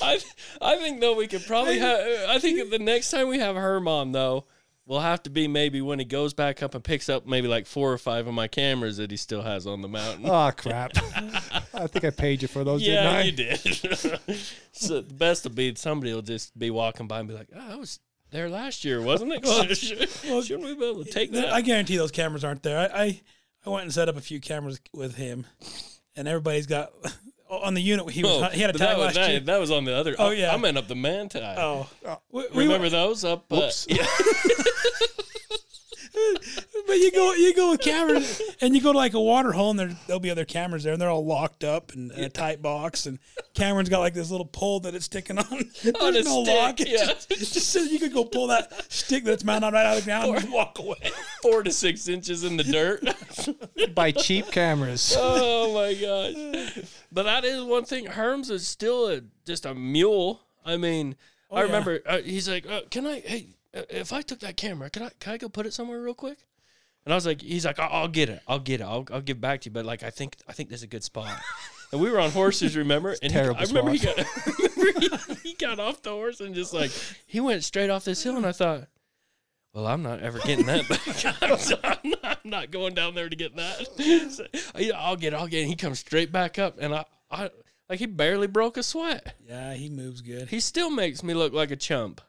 I 0.01 0.19
I 0.61 0.77
think 0.77 1.01
though 1.01 1.15
we 1.15 1.27
could 1.27 1.45
probably 1.45 1.79
have. 1.79 1.99
I 2.29 2.39
think 2.39 2.69
the 2.69 2.79
next 2.79 3.11
time 3.11 3.27
we 3.27 3.39
have 3.39 3.55
her 3.55 3.79
mom 3.79 4.11
though. 4.11 4.45
Will 4.87 4.99
have 4.99 5.21
to 5.23 5.29
be 5.29 5.47
maybe 5.47 5.79
when 5.79 5.99
he 5.99 6.05
goes 6.05 6.33
back 6.33 6.61
up 6.63 6.73
and 6.75 6.83
picks 6.83 7.07
up 7.07 7.25
maybe 7.25 7.47
like 7.47 7.65
four 7.67 7.93
or 7.93 7.97
five 7.99 8.27
of 8.27 8.33
my 8.33 8.47
cameras 8.47 8.97
that 8.97 9.09
he 9.11 9.15
still 9.15 9.43
has 9.43 9.65
on 9.67 9.81
the 9.81 9.87
mountain. 9.87 10.25
oh 10.27 10.51
crap! 10.57 10.91
I 11.73 11.87
think 11.87 12.03
I 12.03 12.09
paid 12.09 12.41
you 12.41 12.47
for 12.47 12.63
those, 12.65 12.81
Yeah, 12.81 13.21
you 13.21 13.31
didn't 13.31 13.53
I? 13.63 14.19
did. 14.27 14.39
so 14.73 14.99
the 15.01 15.13
best 15.13 15.43
will 15.45 15.51
be 15.51 15.73
somebody 15.75 16.13
will 16.13 16.23
just 16.23 16.57
be 16.57 16.71
walking 16.71 17.07
by 17.07 17.19
and 17.19 17.27
be 17.29 17.35
like, 17.35 17.47
"Oh, 17.55 17.73
I 17.73 17.75
was 17.75 17.99
there 18.31 18.49
last 18.49 18.83
year, 18.83 19.01
wasn't 19.01 19.31
it? 19.33 19.43
well, 20.25 20.41
Shouldn't 20.41 20.65
we 20.65 20.73
be 20.75 20.83
able 20.89 21.05
to 21.05 21.11
take 21.11 21.31
that?" 21.33 21.53
I 21.53 21.61
guarantee 21.61 21.95
those 21.95 22.11
cameras 22.11 22.43
aren't 22.43 22.63
there. 22.63 22.79
I, 22.79 23.03
I 23.03 23.21
I 23.65 23.69
went 23.69 23.83
and 23.83 23.93
set 23.93 24.09
up 24.09 24.17
a 24.17 24.21
few 24.21 24.41
cameras 24.41 24.81
with 24.93 25.15
him, 25.15 25.45
and 26.17 26.27
everybody's 26.27 26.65
got 26.67 26.91
on 27.51 27.73
the 27.73 27.81
unit. 27.81 28.09
He 28.11 28.23
was 28.23 28.31
Oh, 28.31 28.45
he 28.49 28.61
had 28.61 28.69
a 28.69 28.73
but 28.73 28.79
tag 28.79 28.87
that, 28.89 28.97
was, 28.97 29.05
last 29.07 29.15
that, 29.15 29.29
year. 29.31 29.39
that 29.41 29.59
was 29.59 29.71
on 29.71 29.83
the 29.83 29.95
other. 29.95 30.15
Oh, 30.17 30.29
I- 30.29 30.33
yeah. 30.33 30.53
I 30.53 30.57
meant 30.57 30.77
up 30.77 30.87
the 30.87 30.95
Manti. 30.95 31.39
Oh, 31.41 31.87
we, 32.31 32.43
we 32.53 32.63
Remember 32.63 32.85
were- 32.85 32.89
those 32.89 33.23
up? 33.25 33.45
uh, 33.51 33.55
Whoops. 33.57 33.85
yeah. 33.89 34.05
but 36.91 36.99
you 36.99 37.11
go 37.11 37.33
you 37.33 37.53
go 37.53 37.71
with 37.71 37.79
cameras, 37.79 38.41
and 38.59 38.75
you 38.75 38.81
go 38.81 38.91
to 38.91 38.97
like 38.97 39.13
a 39.13 39.21
water 39.21 39.53
hole, 39.53 39.69
and 39.69 39.79
there 39.79 39.91
there'll 40.07 40.19
be 40.19 40.29
other 40.29 40.43
cameras 40.43 40.83
there, 40.83 40.91
and 40.91 41.01
they're 41.01 41.09
all 41.09 41.25
locked 41.25 41.63
up 41.63 41.93
in, 41.93 42.11
in 42.11 42.25
a 42.25 42.29
tight 42.29 42.61
box, 42.61 43.05
and 43.05 43.17
Cameron's 43.53 43.87
got 43.87 43.99
like 43.99 44.13
this 44.13 44.29
little 44.29 44.45
pole 44.45 44.81
that 44.81 44.93
it's 44.93 45.05
sticking 45.05 45.37
on. 45.37 45.45
There's 45.83 45.95
On 45.95 46.15
a 46.15 46.21
no 46.21 46.43
stick, 46.43 46.55
lock. 46.55 46.81
It's 46.81 46.91
yeah. 46.91 47.13
just, 47.13 47.29
just 47.53 47.69
so 47.69 47.79
you 47.81 47.97
could 47.97 48.13
go 48.13 48.25
pull 48.25 48.47
that 48.47 48.91
stick 48.91 49.23
that's 49.23 49.43
mounted 49.43 49.71
right 49.71 49.85
out 49.85 49.97
of 49.97 50.03
the 50.03 50.09
ground 50.09 50.37
and 50.37 50.51
walk 50.51 50.79
away. 50.79 51.11
Four 51.41 51.63
to 51.63 51.71
six 51.71 52.09
inches 52.09 52.43
in 52.43 52.57
the 52.57 52.63
dirt. 52.63 53.95
by 53.95 54.11
cheap 54.11 54.47
cameras. 54.51 55.15
oh 55.17 55.73
my 55.73 55.93
gosh! 55.93 56.85
But 57.11 57.23
that 57.23 57.45
is 57.45 57.63
one 57.63 57.85
thing. 57.85 58.05
Herms 58.05 58.51
is 58.51 58.67
still 58.67 59.07
a, 59.07 59.21
just 59.45 59.65
a 59.65 59.73
mule. 59.73 60.41
I 60.65 60.75
mean, 60.75 61.15
I 61.49 61.59
yeah. 61.59 61.61
remember 61.63 61.99
uh, 62.05 62.19
he's 62.19 62.49
like, 62.49 62.69
uh, 62.69 62.81
"Can 62.89 63.05
I? 63.05 63.21
Hey, 63.21 63.47
uh, 63.73 63.81
if 63.89 64.13
I 64.13 64.21
took 64.21 64.39
that 64.39 64.57
camera, 64.57 64.89
can 64.89 65.03
I? 65.03 65.11
Can 65.19 65.33
I 65.33 65.37
go 65.37 65.49
put 65.49 65.65
it 65.65 65.73
somewhere 65.73 66.01
real 66.01 66.13
quick?" 66.13 66.39
And 67.05 67.13
I 67.13 67.15
was 67.17 67.25
like, 67.25 67.41
"He's 67.41 67.65
like, 67.65 67.79
I'll, 67.79 67.89
I'll 68.03 68.07
get 68.07 68.29
it. 68.29 68.41
I'll 68.47 68.59
get 68.59 68.81
it. 68.81 68.83
I'll, 68.83 69.05
I'll 69.11 69.21
give 69.21 69.37
it 69.37 69.41
back 69.41 69.61
to 69.61 69.69
you." 69.69 69.73
But 69.73 69.85
like, 69.85 70.03
I 70.03 70.09
think 70.09 70.37
I 70.47 70.53
think 70.53 70.69
there's 70.69 70.83
a 70.83 70.87
good 70.87 71.03
spot. 71.03 71.35
And 71.91 71.99
we 71.99 72.09
were 72.09 72.19
on 72.19 72.31
horses, 72.31 72.77
remember? 72.77 73.09
And 73.21 73.31
he- 73.31 73.37
terrible 73.37 73.59
I 73.59 73.63
remember 73.63 73.91
he 73.91 73.99
got 73.99 74.17
I 74.19 74.25
remember 74.77 74.99
he, 74.99 75.49
he 75.49 75.53
got 75.55 75.79
off 75.79 76.01
the 76.01 76.11
horse 76.11 76.39
and 76.39 76.53
just 76.55 76.73
like 76.73 76.91
he 77.27 77.39
went 77.39 77.63
straight 77.63 77.89
off 77.89 78.05
this 78.05 78.23
hill, 78.23 78.37
and 78.37 78.45
I 78.45 78.51
thought. 78.51 78.87
Well, 79.73 79.87
I'm 79.87 80.03
not 80.03 80.19
ever 80.19 80.37
getting 80.39 80.65
that 80.65 80.87
back. 80.89 81.41
I'm, 81.41 81.57
so- 81.57 81.79
I'm 81.81 81.97
not, 82.03 82.23
I'm 82.43 82.49
not 82.49 82.71
going 82.71 82.93
down 82.93 83.15
there 83.15 83.29
to 83.29 83.35
get 83.37 83.55
that. 83.55 83.87
So, 84.31 84.45
I'll 84.95 85.15
get 85.15 85.31
it. 85.31 85.37
I'll 85.37 85.47
get 85.47 85.59
it. 85.59 85.61
And 85.61 85.69
he 85.69 85.77
comes 85.77 85.99
straight 85.99 86.29
back 86.29 86.59
up, 86.59 86.75
and 86.77 86.93
I, 86.93 87.05
I, 87.31 87.49
like 87.89 87.99
he 87.99 88.05
barely 88.05 88.47
broke 88.47 88.75
a 88.75 88.83
sweat. 88.83 89.35
Yeah, 89.47 89.73
he 89.73 89.89
moves 89.89 90.19
good. 90.21 90.49
He 90.49 90.59
still 90.59 90.89
makes 90.89 91.23
me 91.23 91.33
look 91.33 91.53
like 91.53 91.71
a 91.71 91.77
chump. 91.77 92.19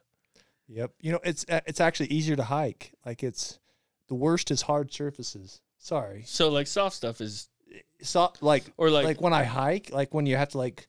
Yep. 0.68 0.92
You 1.00 1.12
know, 1.12 1.20
it's 1.24 1.44
uh, 1.48 1.60
it's 1.66 1.80
actually 1.80 2.10
easier 2.10 2.36
to 2.36 2.44
hike. 2.44 2.92
Like 3.04 3.22
it's 3.24 3.58
the 4.12 4.16
worst 4.16 4.50
is 4.50 4.60
hard 4.60 4.92
surfaces. 4.92 5.62
Sorry. 5.78 6.22
So 6.26 6.50
like 6.50 6.66
soft 6.66 6.94
stuff 6.94 7.20
is, 7.22 7.48
So 8.02 8.30
like 8.42 8.64
or 8.76 8.90
like, 8.90 9.04
like, 9.06 9.20
when 9.22 9.32
I 9.32 9.44
hike, 9.44 9.90
like 9.90 10.12
when 10.12 10.26
you 10.26 10.36
have 10.36 10.50
to 10.50 10.58
like 10.58 10.86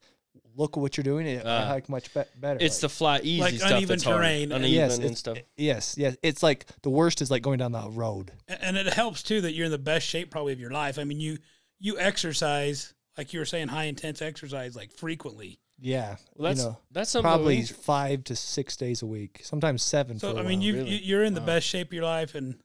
look 0.57 0.75
at 0.75 0.81
what 0.81 0.97
you're 0.97 1.03
doing, 1.05 1.25
it, 1.25 1.45
I 1.45 1.49
Ah. 1.63 1.65
hike 1.67 1.87
much 1.87 2.13
be- 2.13 2.21
better. 2.39 2.59
it's 2.61 2.75
like, 2.75 2.81
the 2.81 2.89
flat 2.89 3.23
easy 3.23 3.41
Like 3.41 3.53
stuff 3.55 3.71
uneven 3.71 3.87
that's 3.87 4.03
hard. 4.03 4.17
terrain. 4.17 4.51
uneven 4.51 4.71
yes, 4.71 4.97
and 4.97 5.17
stuff. 5.17 5.37
yes, 5.57 5.95
yes. 5.97 6.17
It's 6.21 6.43
like 6.43 6.65
the 6.81 6.89
worst 6.89 7.21
is 7.21 7.31
like 7.31 7.41
going 7.41 7.59
down 7.59 7.71
the 7.71 7.89
road. 7.89 8.31
and 8.49 8.75
it 8.77 8.87
helps 8.93 9.23
too 9.23 9.39
that 9.41 9.53
you're 9.53 9.65
in 9.67 9.71
the 9.71 9.77
best 9.93 10.05
shape 10.05 10.29
probably 10.29 10.51
of 10.53 10.59
your 10.59 10.71
life. 10.71 10.99
I 10.99 11.05
mean, 11.05 11.19
you 11.21 11.37
you 11.79 11.97
exercise 11.97 12.93
like 13.17 13.31
you 13.33 13.39
were 13.39 13.45
saying, 13.45 13.69
high 13.69 13.85
intense 13.85 14.21
exercise 14.21 14.75
like 14.75 14.91
frequently. 14.91 15.59
Yeah, 15.79 16.15
Well, 16.35 16.49
that's 16.49 16.59
you 16.61 16.65
know, 16.69 16.77
that's 16.91 17.09
something 17.09 17.23
probably 17.29 17.57
we- 17.57 17.63
five 17.65 18.23
to 18.25 18.35
six 18.35 18.77
days 18.77 19.01
a 19.01 19.07
week, 19.07 19.41
sometimes 19.43 19.81
seven. 19.81 20.19
So 20.19 20.31
for 20.33 20.37
a 20.39 20.43
I 20.43 20.47
mean, 20.47 20.59
while. 20.59 20.67
you, 20.67 20.73
really. 20.75 20.89
you 20.91 20.97
you're 20.97 21.23
in 21.23 21.33
the 21.33 21.39
Wow. 21.41 21.47
best 21.47 21.67
shape 21.67 21.87
of 21.87 21.93
your 21.93 22.03
life, 22.05 22.35
and 22.35 22.59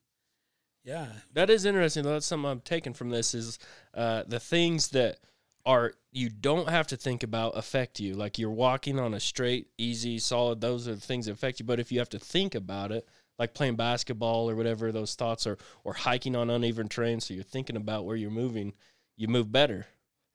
yeah, 0.89 1.07
That 1.35 1.51
is 1.51 1.67
interesting. 1.67 2.03
though. 2.03 2.13
That's 2.15 2.25
something 2.27 2.51
I'm 2.51 2.61
taking 2.61 2.95
from 2.95 3.11
this 3.11 3.35
is 3.35 3.59
uh, 3.95 4.23
the 4.27 4.41
things 4.41 4.89
that 4.89 5.19
are 5.67 5.93
you 6.13 6.31
don't 6.31 6.69
have 6.71 6.87
to 6.87 6.97
think 6.97 7.23
about 7.23 7.59
affect 7.59 8.01
you. 8.01 8.15
Like 8.15 8.39
you're 8.39 8.51
walking 8.51 8.99
on 8.99 9.13
a 9.13 9.21
straight, 9.21 9.69
easy, 9.77 10.19
solid. 10.19 10.63
Those 10.63 10.89
are 10.89 10.95
the 10.95 11.01
things 11.01 11.27
that 11.27 11.33
affect 11.33 11.61
you. 11.61 11.67
But 11.67 11.79
if 11.79 11.93
you 11.93 11.99
have 11.99 12.09
to 12.11 12.19
think 12.19 12.55
about 12.55 12.91
it, 12.91 13.07
like 13.39 13.53
playing 13.53 13.77
basketball 13.77 14.49
or 14.49 14.57
whatever 14.57 14.91
those 14.91 15.15
thoughts 15.15 15.47
are, 15.47 15.59
or 15.85 15.93
hiking 15.93 16.35
on 16.35 16.49
uneven 16.49 16.89
terrain, 16.89 17.21
so 17.21 17.35
you're 17.35 17.43
thinking 17.45 17.77
about 17.77 18.07
where 18.07 18.17
you're 18.17 18.31
moving, 18.31 18.73
you 19.17 19.29
move 19.29 19.53
better. 19.53 19.87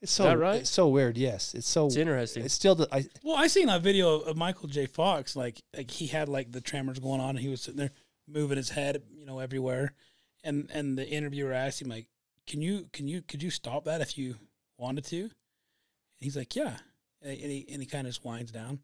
it's 0.01 0.12
so 0.12 0.26
that 0.26 0.38
right? 0.38 0.62
It's 0.62 0.70
so 0.70 0.88
weird. 0.88 1.18
Yes, 1.18 1.56
it's 1.56 1.68
so. 1.68 1.88
It's 1.88 1.95
interesting. 1.95 2.45
It's 2.45 2.54
still 2.54 2.76
the 2.76 2.88
I, 2.91 3.06
Well, 3.24 3.36
I 3.36 3.47
seen 3.47 3.70
a 3.70 3.80
video 3.80 4.20
of 4.20 4.38
Michael 4.38 4.68
J. 4.68 4.86
Fox, 4.86 5.36
like 5.36 5.60
like 5.76 5.89
he 5.89 6.06
had 6.06 6.30
like 6.30 6.51
the 6.51 6.62
tremors 6.62 6.99
going 6.99 7.22
on, 7.22 7.32
and 7.32 7.39
he 7.39 7.49
was 7.49 7.62
sitting 7.62 7.80
there 7.80 7.91
moving 8.28 8.58
his 8.58 8.70
head, 8.70 9.01
you 9.12 9.26
know, 9.26 9.39
everywhere, 9.39 9.93
and 10.44 10.70
and 10.72 10.98
the 10.98 11.08
interviewer 11.08 11.54
asked 11.54 11.82
him 11.82 11.89
like, 11.89 12.08
"Can 12.48 12.62
you 12.62 12.89
can 12.94 13.08
you 13.08 13.22
could 13.22 13.41
you 13.44 13.50
stop 13.50 13.86
that 13.86 14.02
if 14.02 14.18
you 14.18 14.36
wanted 14.78 15.06
to?" 15.06 15.22
And 15.22 15.32
he's 16.20 16.36
like, 16.38 16.56
"Yeah," 16.56 16.78
and 17.22 17.32
he 17.38 17.66
and 17.72 17.82
he 17.82 17.88
kind 17.88 18.08
of 18.08 18.14
just 18.14 18.26
winds 18.26 18.52
down, 18.52 18.80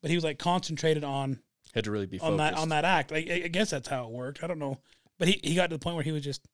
but 0.00 0.10
he 0.10 0.16
was 0.16 0.24
like 0.24 0.38
concentrated 0.38 1.04
on 1.04 1.40
Had 1.74 1.84
to 1.84 1.90
really 1.90 2.06
be 2.06 2.20
on 2.20 2.36
focused. 2.36 2.38
that 2.38 2.54
on 2.60 2.68
that 2.70 2.84
act. 2.84 3.10
Like, 3.10 3.28
I, 3.30 3.42
I 3.44 3.48
guess 3.48 3.70
that's 3.70 3.88
how 3.88 4.04
it 4.04 4.10
worked. 4.10 4.42
I 4.42 4.46
don't 4.46 4.58
know, 4.58 4.78
but 5.18 5.28
he 5.28 5.40
he 5.42 5.54
got 5.54 5.70
to 5.70 5.76
the 5.76 5.82
point 5.82 5.96
where 5.96 6.04
he 6.04 6.12
was 6.12 6.24
just 6.24 6.46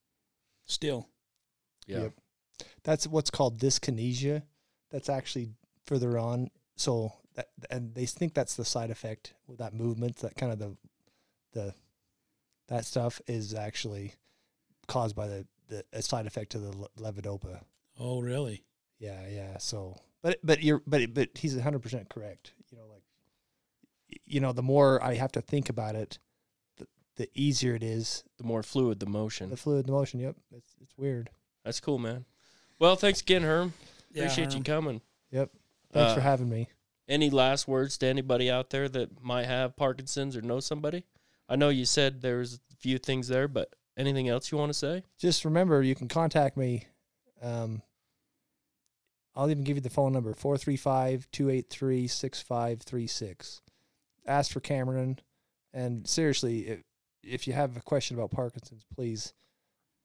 still. 0.65 1.07
Yeah. 1.85 2.03
Yep. 2.03 2.13
that's 2.83 3.07
what's 3.07 3.29
called 3.29 3.59
dyskinesia. 3.59 4.43
That's 4.91 5.09
actually 5.09 5.51
further 5.85 6.17
on. 6.17 6.49
so 6.75 7.13
that 7.35 7.47
and 7.69 7.93
they 7.93 8.05
think 8.05 8.33
that's 8.33 8.55
the 8.55 8.65
side 8.65 8.89
effect 8.89 9.33
with 9.47 9.59
that 9.59 9.73
movement, 9.73 10.17
that 10.17 10.35
kind 10.35 10.51
of 10.51 10.59
the 10.59 10.75
the 11.53 11.73
that 12.67 12.83
stuff 12.83 13.21
is 13.27 13.53
actually 13.53 14.15
caused 14.87 15.15
by 15.15 15.27
the, 15.27 15.45
the 15.69 15.83
a 15.93 16.01
side 16.01 16.25
effect 16.25 16.51
to 16.53 16.59
the 16.59 16.71
levodopa. 16.99 17.61
Oh, 17.99 18.21
really? 18.21 18.63
Yeah, 18.99 19.27
yeah. 19.29 19.57
So, 19.57 19.97
but 20.21 20.39
but 20.43 20.63
you're 20.63 20.81
but 20.87 21.13
but 21.13 21.29
he's 21.35 21.55
100 21.55 21.79
percent 21.79 22.09
correct. 22.09 22.53
You 22.71 22.77
know, 22.77 22.85
like 22.91 23.03
you 24.25 24.39
know, 24.39 24.53
the 24.53 24.63
more 24.63 25.03
I 25.03 25.15
have 25.15 25.31
to 25.33 25.41
think 25.41 25.69
about 25.69 25.95
it, 25.95 26.19
the, 26.77 26.87
the 27.15 27.29
easier 27.33 27.75
it 27.75 27.83
is. 27.83 28.23
The 28.37 28.43
more 28.43 28.63
fluid 28.63 28.99
the 28.99 29.05
motion. 29.05 29.49
The 29.49 29.57
fluid 29.57 29.85
the 29.87 29.91
motion. 29.91 30.19
Yep, 30.19 30.35
it's 30.55 30.75
it's 30.81 30.97
weird. 30.97 31.29
That's 31.63 31.79
cool, 31.79 31.97
man. 31.99 32.25
Well, 32.79 32.95
thanks 32.95 33.21
again, 33.21 33.41
Herm. 33.43 33.73
Yeah, 34.13 34.23
Appreciate 34.23 34.55
you 34.55 34.63
coming. 34.63 35.01
Yep. 35.31 35.49
Thanks 35.91 36.13
for 36.13 36.19
Uh, 36.19 36.23
having 36.23 36.49
me. 36.49 36.69
Any 37.09 37.29
last 37.29 37.67
words 37.67 37.97
to 37.99 38.07
anybody 38.07 38.49
out 38.51 38.69
there 38.69 38.87
that 38.89 39.21
might 39.23 39.45
have 39.45 39.75
Parkinson's 39.75 40.35
or 40.35 40.41
know 40.41 40.59
somebody? 40.59 41.05
I 41.49 41.55
know 41.55 41.69
you 41.69 41.85
said 41.85 42.21
there's 42.21 42.55
a 42.55 42.75
few 42.77 42.97
things 42.97 43.27
there, 43.27 43.47
but 43.47 43.73
anything 43.97 44.29
else 44.29 44.51
you 44.51 44.57
want 44.57 44.69
to 44.71 44.77
say? 44.77 45.03
Just 45.17 45.43
remember, 45.43 45.81
you 45.81 45.95
can 45.95 46.07
contact 46.07 46.55
me. 46.55 46.85
Um, 47.41 47.81
I'll 49.35 49.51
even 49.51 49.63
give 49.63 49.77
you 49.77 49.81
the 49.81 49.89
phone 49.89 50.13
number 50.13 50.33
435 50.33 51.27
283 51.31 52.07
6536. 52.07 53.61
Ask 54.25 54.51
for 54.51 54.59
Cameron. 54.59 55.19
And 55.73 56.07
seriously, 56.07 56.67
if, 56.67 56.79
if 57.23 57.47
you 57.47 57.53
have 57.53 57.77
a 57.77 57.81
question 57.81 58.17
about 58.17 58.31
Parkinson's, 58.31 58.83
please 58.95 59.33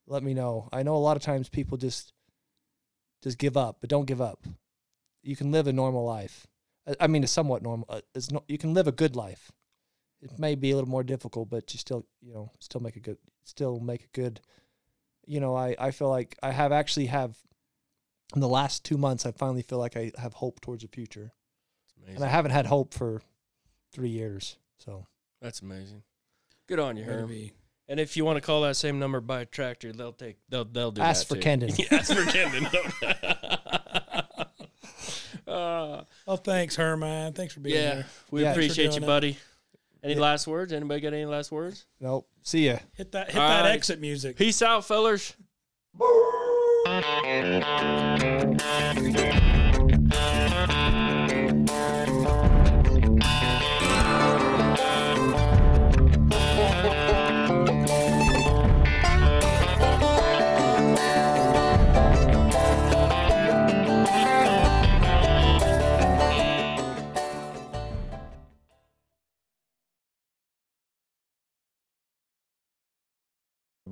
let 0.07 0.21
me 0.23 0.33
know. 0.33 0.69
I 0.71 0.83
know 0.83 0.95
a 0.95 0.97
lot 0.97 1.17
of 1.17 1.23
times 1.23 1.49
people 1.49 1.77
just 1.77 2.13
just 3.23 3.37
give 3.37 3.55
up, 3.55 3.77
but 3.79 3.89
don't 3.89 4.05
give 4.05 4.21
up. 4.21 4.45
You 5.23 5.35
can 5.35 5.51
live 5.51 5.67
a 5.67 5.73
normal 5.73 6.03
life. 6.05 6.45
I- 6.85 6.95
I 7.01 7.07
mean, 7.07 7.23
a 7.23 7.27
somewhat 7.27 7.63
normal. 7.63 7.87
Uh, 7.89 8.01
no, 8.31 8.43
you 8.47 8.57
can 8.57 8.73
live 8.73 8.87
a 8.87 8.91
good 8.91 9.15
life. 9.15 9.51
It 10.23 10.39
may 10.39 10.55
be 10.55 10.71
a 10.71 10.75
little 10.75 10.89
more 10.89 11.03
difficult, 11.03 11.49
but 11.49 11.73
you 11.73 11.77
still, 11.79 12.05
you 12.21 12.33
know, 12.33 12.51
still 12.59 12.81
make 12.81 12.95
a 12.95 12.99
good, 12.99 13.17
still 13.43 13.79
make 13.79 14.03
a 14.05 14.07
good. 14.13 14.39
You 15.25 15.39
know, 15.39 15.55
I 15.55 15.75
I 15.79 15.91
feel 15.91 16.09
like 16.09 16.37
I 16.41 16.51
have 16.51 16.71
actually 16.71 17.07
have. 17.07 17.37
In 18.35 18.41
the 18.41 18.47
last 18.49 18.83
two 18.83 18.97
months, 18.97 19.25
I 19.27 19.31
finally 19.31 19.61
feel 19.61 19.77
like 19.77 19.95
I 19.95 20.11
have 20.17 20.33
hope 20.33 20.59
towards 20.61 20.81
the 20.81 20.87
future, 20.89 21.33
It's 22.07 22.15
and 22.15 22.23
I 22.23 22.27
haven't 22.29 22.51
had 22.51 22.65
hope 22.65 22.93
for 22.93 23.21
three 23.91 24.09
years. 24.09 24.57
So 24.79 25.05
That's 25.39 25.61
amazing. 25.61 26.01
Good 26.67 26.79
on 26.79 26.97
you, 26.97 27.03
Way 27.03 27.09
to 27.09 27.15
Herm. 27.19 27.29
be. 27.29 27.51
And 27.87 27.99
if 27.99 28.17
you 28.17 28.25
want 28.25 28.37
to 28.37 28.41
call 28.41 28.61
that 28.61 28.75
same 28.75 28.97
number 28.97 29.19
by 29.21 29.41
a 29.41 29.45
tractor, 29.45 29.91
they'll 29.93 30.13
take 30.13 30.37
they'll 30.49 30.65
they'll 30.65 30.91
do 30.91 31.01
Ask 31.01 31.27
that 31.27 31.35
for 31.35 31.41
too. 31.41 31.47
Kendon. 31.47 31.77
Yeah, 31.77 31.99
ask 31.99 32.11
for 32.13 32.23
Kendon. 32.23 32.65
uh, 35.47 36.03
Oh, 36.25 36.35
thanks, 36.37 36.75
Herman. 36.75 37.33
Thanks 37.33 37.53
for 37.53 37.59
being 37.59 37.75
yeah, 37.75 37.93
here. 37.95 38.05
we 38.31 38.41
Yeah. 38.41 38.53
Thanks 38.53 38.57
appreciate 38.57 38.85
you, 38.85 38.91
doing 38.91 39.03
it. 39.03 39.07
buddy. 39.07 39.37
Any 40.03 40.15
Yeah. 40.15 40.19
last 40.19 40.47
words? 40.47 40.73
Anybody 40.73 40.99
got 41.01 41.13
any 41.13 41.25
last 41.25 41.51
words? 41.51 41.85
nope. 41.99 42.27
See 42.41 42.67
ya. 42.67 42.77
Hit 42.93 43.11
that 43.13 43.31
hit 43.31 43.41
All 43.41 43.47
that 43.47 43.61
right. 43.61 43.71
exit 43.71 44.01
music. 44.01 44.35
Peace 44.37 44.61
out, 44.61 44.85
fellers. 44.85 45.33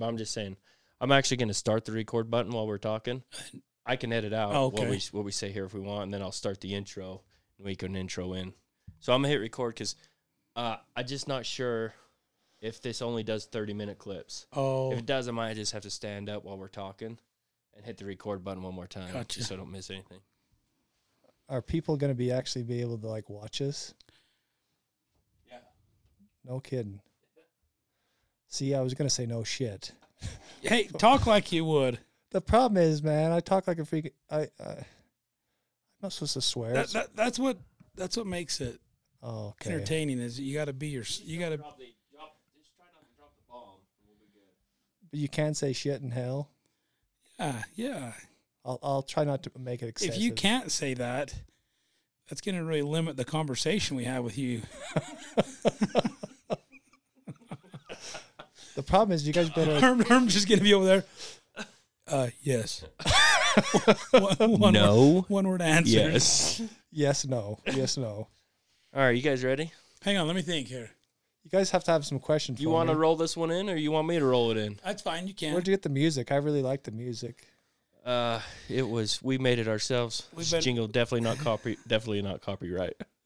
But 0.02 0.08
I'm 0.08 0.18
just 0.18 0.34
saying, 0.34 0.58
I'm 1.00 1.12
actually 1.12 1.38
going 1.38 1.48
to 1.50 1.54
start 1.54 1.86
the 1.86 1.92
record 1.92 2.32
button 2.32 2.52
while 2.52 2.66
we're 2.66 2.80
talking. 2.80 3.22
I 3.86 3.96
can 3.96 4.12
edit 4.12 4.34
out 4.34 4.52
Oh, 4.54 4.70
what 4.70 4.90
we 4.90 5.00
what 5.12 5.24
we 5.24 5.32
say 5.32 5.52
here 5.52 5.66
if 5.66 5.74
we 5.76 5.80
want, 5.80 6.06
and 6.06 6.14
then 6.14 6.22
I'll 6.24 6.32
start 6.32 6.60
the 6.60 6.74
intro 6.74 7.22
and 7.58 7.66
we 7.68 7.76
can 7.76 7.96
intro 7.96 8.34
in. 8.34 8.54
So 9.00 9.14
I'm 9.14 9.22
gonna 9.22 9.30
hit 9.30 9.40
record 9.40 9.76
because 9.76 9.96
uh, 10.56 10.78
I'm 10.96 11.06
just 11.06 11.28
not 11.28 11.46
sure 11.46 11.94
if 12.62 12.82
this 12.82 13.02
only 13.04 13.22
does 13.24 13.46
30 13.46 13.74
minute 13.74 14.00
clips. 14.00 14.48
Oh, 14.54 14.92
If 14.92 15.00
it 15.00 15.06
does, 15.06 15.28
I 15.28 15.32
might 15.32 15.54
just 15.56 15.72
have 15.74 15.84
to 15.84 15.90
stand 15.92 16.30
up 16.30 16.44
while 16.46 16.58
we're 16.58 16.68
talking 16.68 17.20
and 17.76 17.86
hit 17.86 17.98
the 17.98 18.06
record 18.06 18.44
button 18.44 18.64
one 18.64 18.74
more 18.74 18.88
time, 18.88 19.14
Gotcha. 19.14 19.38
just 19.38 19.50
so 19.50 19.56
I 19.56 19.58
don't 19.60 19.72
miss 19.72 19.90
anything. 19.92 20.20
Are 21.48 21.62
people 21.62 21.96
going 21.98 22.12
to 22.12 22.18
be 22.18 22.32
actually 22.32 22.64
be 22.64 22.82
able 22.82 22.98
to 23.00 23.08
like 23.08 23.30
watch 23.30 23.62
us? 23.62 23.94
Yeah. 25.50 25.58
No 26.44 26.60
kidding. 26.60 27.02
See, 28.52 28.76
I 28.76 28.82
was 28.82 28.94
going 28.94 29.08
to 29.08 29.14
say 29.14 29.26
no 29.26 29.46
shit. 29.46 29.94
hey, 30.62 30.84
talk 30.98 31.26
like 31.26 31.54
you 31.54 31.64
would. 31.64 32.00
The 32.32 32.42
problem 32.42 32.84
is, 32.84 33.02
man, 33.02 33.32
I 33.32 33.40
talk 33.40 33.66
like 33.66 33.80
a 33.80 33.86
freak. 33.86 34.14
I, 34.30 34.40
I 34.40 34.46
I'm 34.68 34.86
not 36.04 36.12
supposed 36.12 36.34
to 36.34 36.42
swear. 36.42 36.74
That, 36.74 36.88
that, 36.90 37.16
that's 37.16 37.40
what 37.40 37.58
that's 37.96 38.18
what 38.18 38.28
makes 38.28 38.60
it 38.60 38.82
oh, 39.24 39.50
okay. 39.50 39.72
entertaining. 39.72 40.20
Is 40.20 40.38
you 40.38 40.54
got 40.54 40.66
to 40.66 40.74
be 40.74 40.90
your 40.90 41.06
you 41.24 41.40
got 41.40 41.50
to 41.50 41.58
Probably 41.60 41.96
drop, 42.14 42.36
just 42.58 42.76
try 42.76 42.86
not 42.94 43.08
to 43.08 43.16
drop 43.18 43.32
the 43.38 43.44
bomb, 43.50 43.80
and 44.02 44.10
we'll 44.10 44.18
be 44.20 44.34
good. 44.34 44.42
But 45.12 45.20
you 45.20 45.30
can 45.30 45.54
say 45.54 45.72
shit 45.72 46.02
in 46.02 46.12
hell. 46.12 46.50
yeah 47.40 47.64
yeah. 47.76 48.12
I'll 48.66 48.80
I'll 48.84 49.04
try 49.04 49.24
not 49.24 49.44
to 49.44 49.52
make 49.58 49.82
it 49.82 49.88
excessive. 49.88 50.14
If 50.14 50.22
you 50.22 50.34
can't 50.34 50.70
say 50.70 50.94
that, 50.96 51.34
that's 52.30 52.42
going 52.42 52.56
to 52.56 52.66
really 52.66 52.82
limit 52.82 53.16
the 53.16 53.26
conversation 53.26 53.96
we 53.96 54.04
have 54.04 54.26
with 54.26 54.38
you. 54.38 54.62
the 58.76 58.84
problem 58.84 59.14
is, 59.14 59.26
you 59.28 59.34
guys 59.34 59.50
better. 59.50 59.80
Herm, 59.80 60.00
Herm's 60.08 60.34
just 60.34 60.48
going 60.48 60.60
to 60.60 60.64
be 60.64 60.74
over 60.74 60.86
there. 60.86 61.04
Uh, 62.08 62.28
yes. 62.42 62.84
one, 64.12 64.60
one 64.60 64.74
No. 64.74 65.12
Word, 65.16 65.24
one 65.30 65.48
word 65.48 65.62
answer. 65.62 65.90
Yes. 65.92 66.62
yes, 66.92 67.26
no, 67.26 67.60
yes, 67.68 67.98
no. 67.98 68.28
All 68.94 69.02
right, 69.02 69.16
you 69.16 69.22
guys 69.22 69.44
ready? 69.44 69.72
Hang 70.02 70.18
on, 70.18 70.28
let 70.28 70.36
me 70.36 70.42
think 70.42 70.68
here. 70.68 70.90
You 71.44 71.50
guys 71.50 71.72
have 71.72 71.84
to 71.86 71.92
have 71.92 72.06
some 72.06 72.20
questions. 72.20 72.62
You 72.62 72.70
want 72.70 72.90
to 72.90 72.96
roll 72.96 73.16
this 73.16 73.36
one 73.38 73.50
in, 73.52 73.70
or 73.70 73.76
you 73.76 73.92
want 73.92 74.08
me 74.08 74.20
to 74.20 74.26
roll 74.26 74.52
it 74.52 74.58
in? 74.58 74.80
That's 74.84 75.02
fine. 75.02 75.28
You 75.28 75.34
can. 75.34 75.54
Where'd 75.54 75.68
you 75.68 75.74
get 75.74 75.82
the 75.82 75.90
music? 75.90 76.32
I 76.32 76.36
really 76.36 76.62
like 76.62 76.84
the 76.84 76.92
music. 76.92 77.48
Uh, 78.06 78.42
it 78.70 78.88
was 78.88 79.22
we 79.24 79.38
made 79.38 79.58
it 79.60 79.68
ourselves. 79.68 80.28
We've 80.34 80.40
This 80.40 80.52
been- 80.52 80.62
jingle 80.62 80.88
definitely 80.88 81.22
not 81.22 81.38
copy, 81.40 81.78
definitely 81.88 82.22
not 82.22 82.42
copyright. 82.42 82.94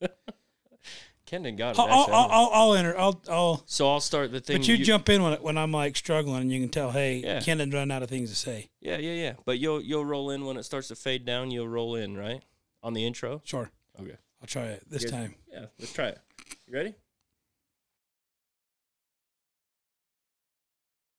Kendon 1.26 1.56
got 1.56 1.74
it. 1.76 1.80
I'll, 1.80 1.88
I'll. 1.88 2.30
I'll, 2.30 2.50
I'll, 2.52 2.74
enter. 2.74 2.96
I'll, 2.98 3.20
I'll. 3.28 3.62
so 3.66 3.90
I'll 3.90 4.00
start 4.00 4.30
the 4.30 4.40
thing. 4.40 4.58
But 4.58 4.68
you, 4.68 4.76
jump 4.78 5.08
in 5.08 5.22
when 5.22 5.32
when 5.42 5.58
I'm 5.58 5.72
like 5.72 5.96
struggling, 5.96 6.42
and 6.42 6.52
you 6.52 6.60
can 6.60 6.68
tell, 6.68 6.92
hey, 6.92 7.16
Yeah. 7.16 7.40
Kendon's 7.40 7.74
run 7.74 7.90
out 7.90 8.02
of 8.02 8.08
things 8.08 8.30
to 8.30 8.36
say. 8.36 8.70
Yeah, 8.80 8.98
yeah, 8.98 9.12
yeah. 9.12 9.32
But 9.44 9.58
you'll 9.58 9.80
you'll 9.82 10.04
roll 10.04 10.30
in 10.30 10.44
when 10.44 10.56
it 10.56 10.62
starts 10.62 10.88
to 10.88 10.94
fade 10.94 11.24
down. 11.24 11.50
You'll 11.50 11.68
roll 11.68 11.96
in 11.96 12.16
right 12.16 12.42
on 12.82 12.92
the 12.94 13.04
intro. 13.06 13.42
Sure, 13.44 13.70
Okay. 14.00 14.16
I'll 14.40 14.46
try 14.46 14.66
it 14.66 14.84
this 14.88 15.04
Good. 15.04 15.10
time. 15.10 15.34
Yeah, 15.50 15.66
let's 15.78 15.92
try 15.92 16.08
it. 16.08 16.18
You 16.68 16.74
ready? 16.74 16.94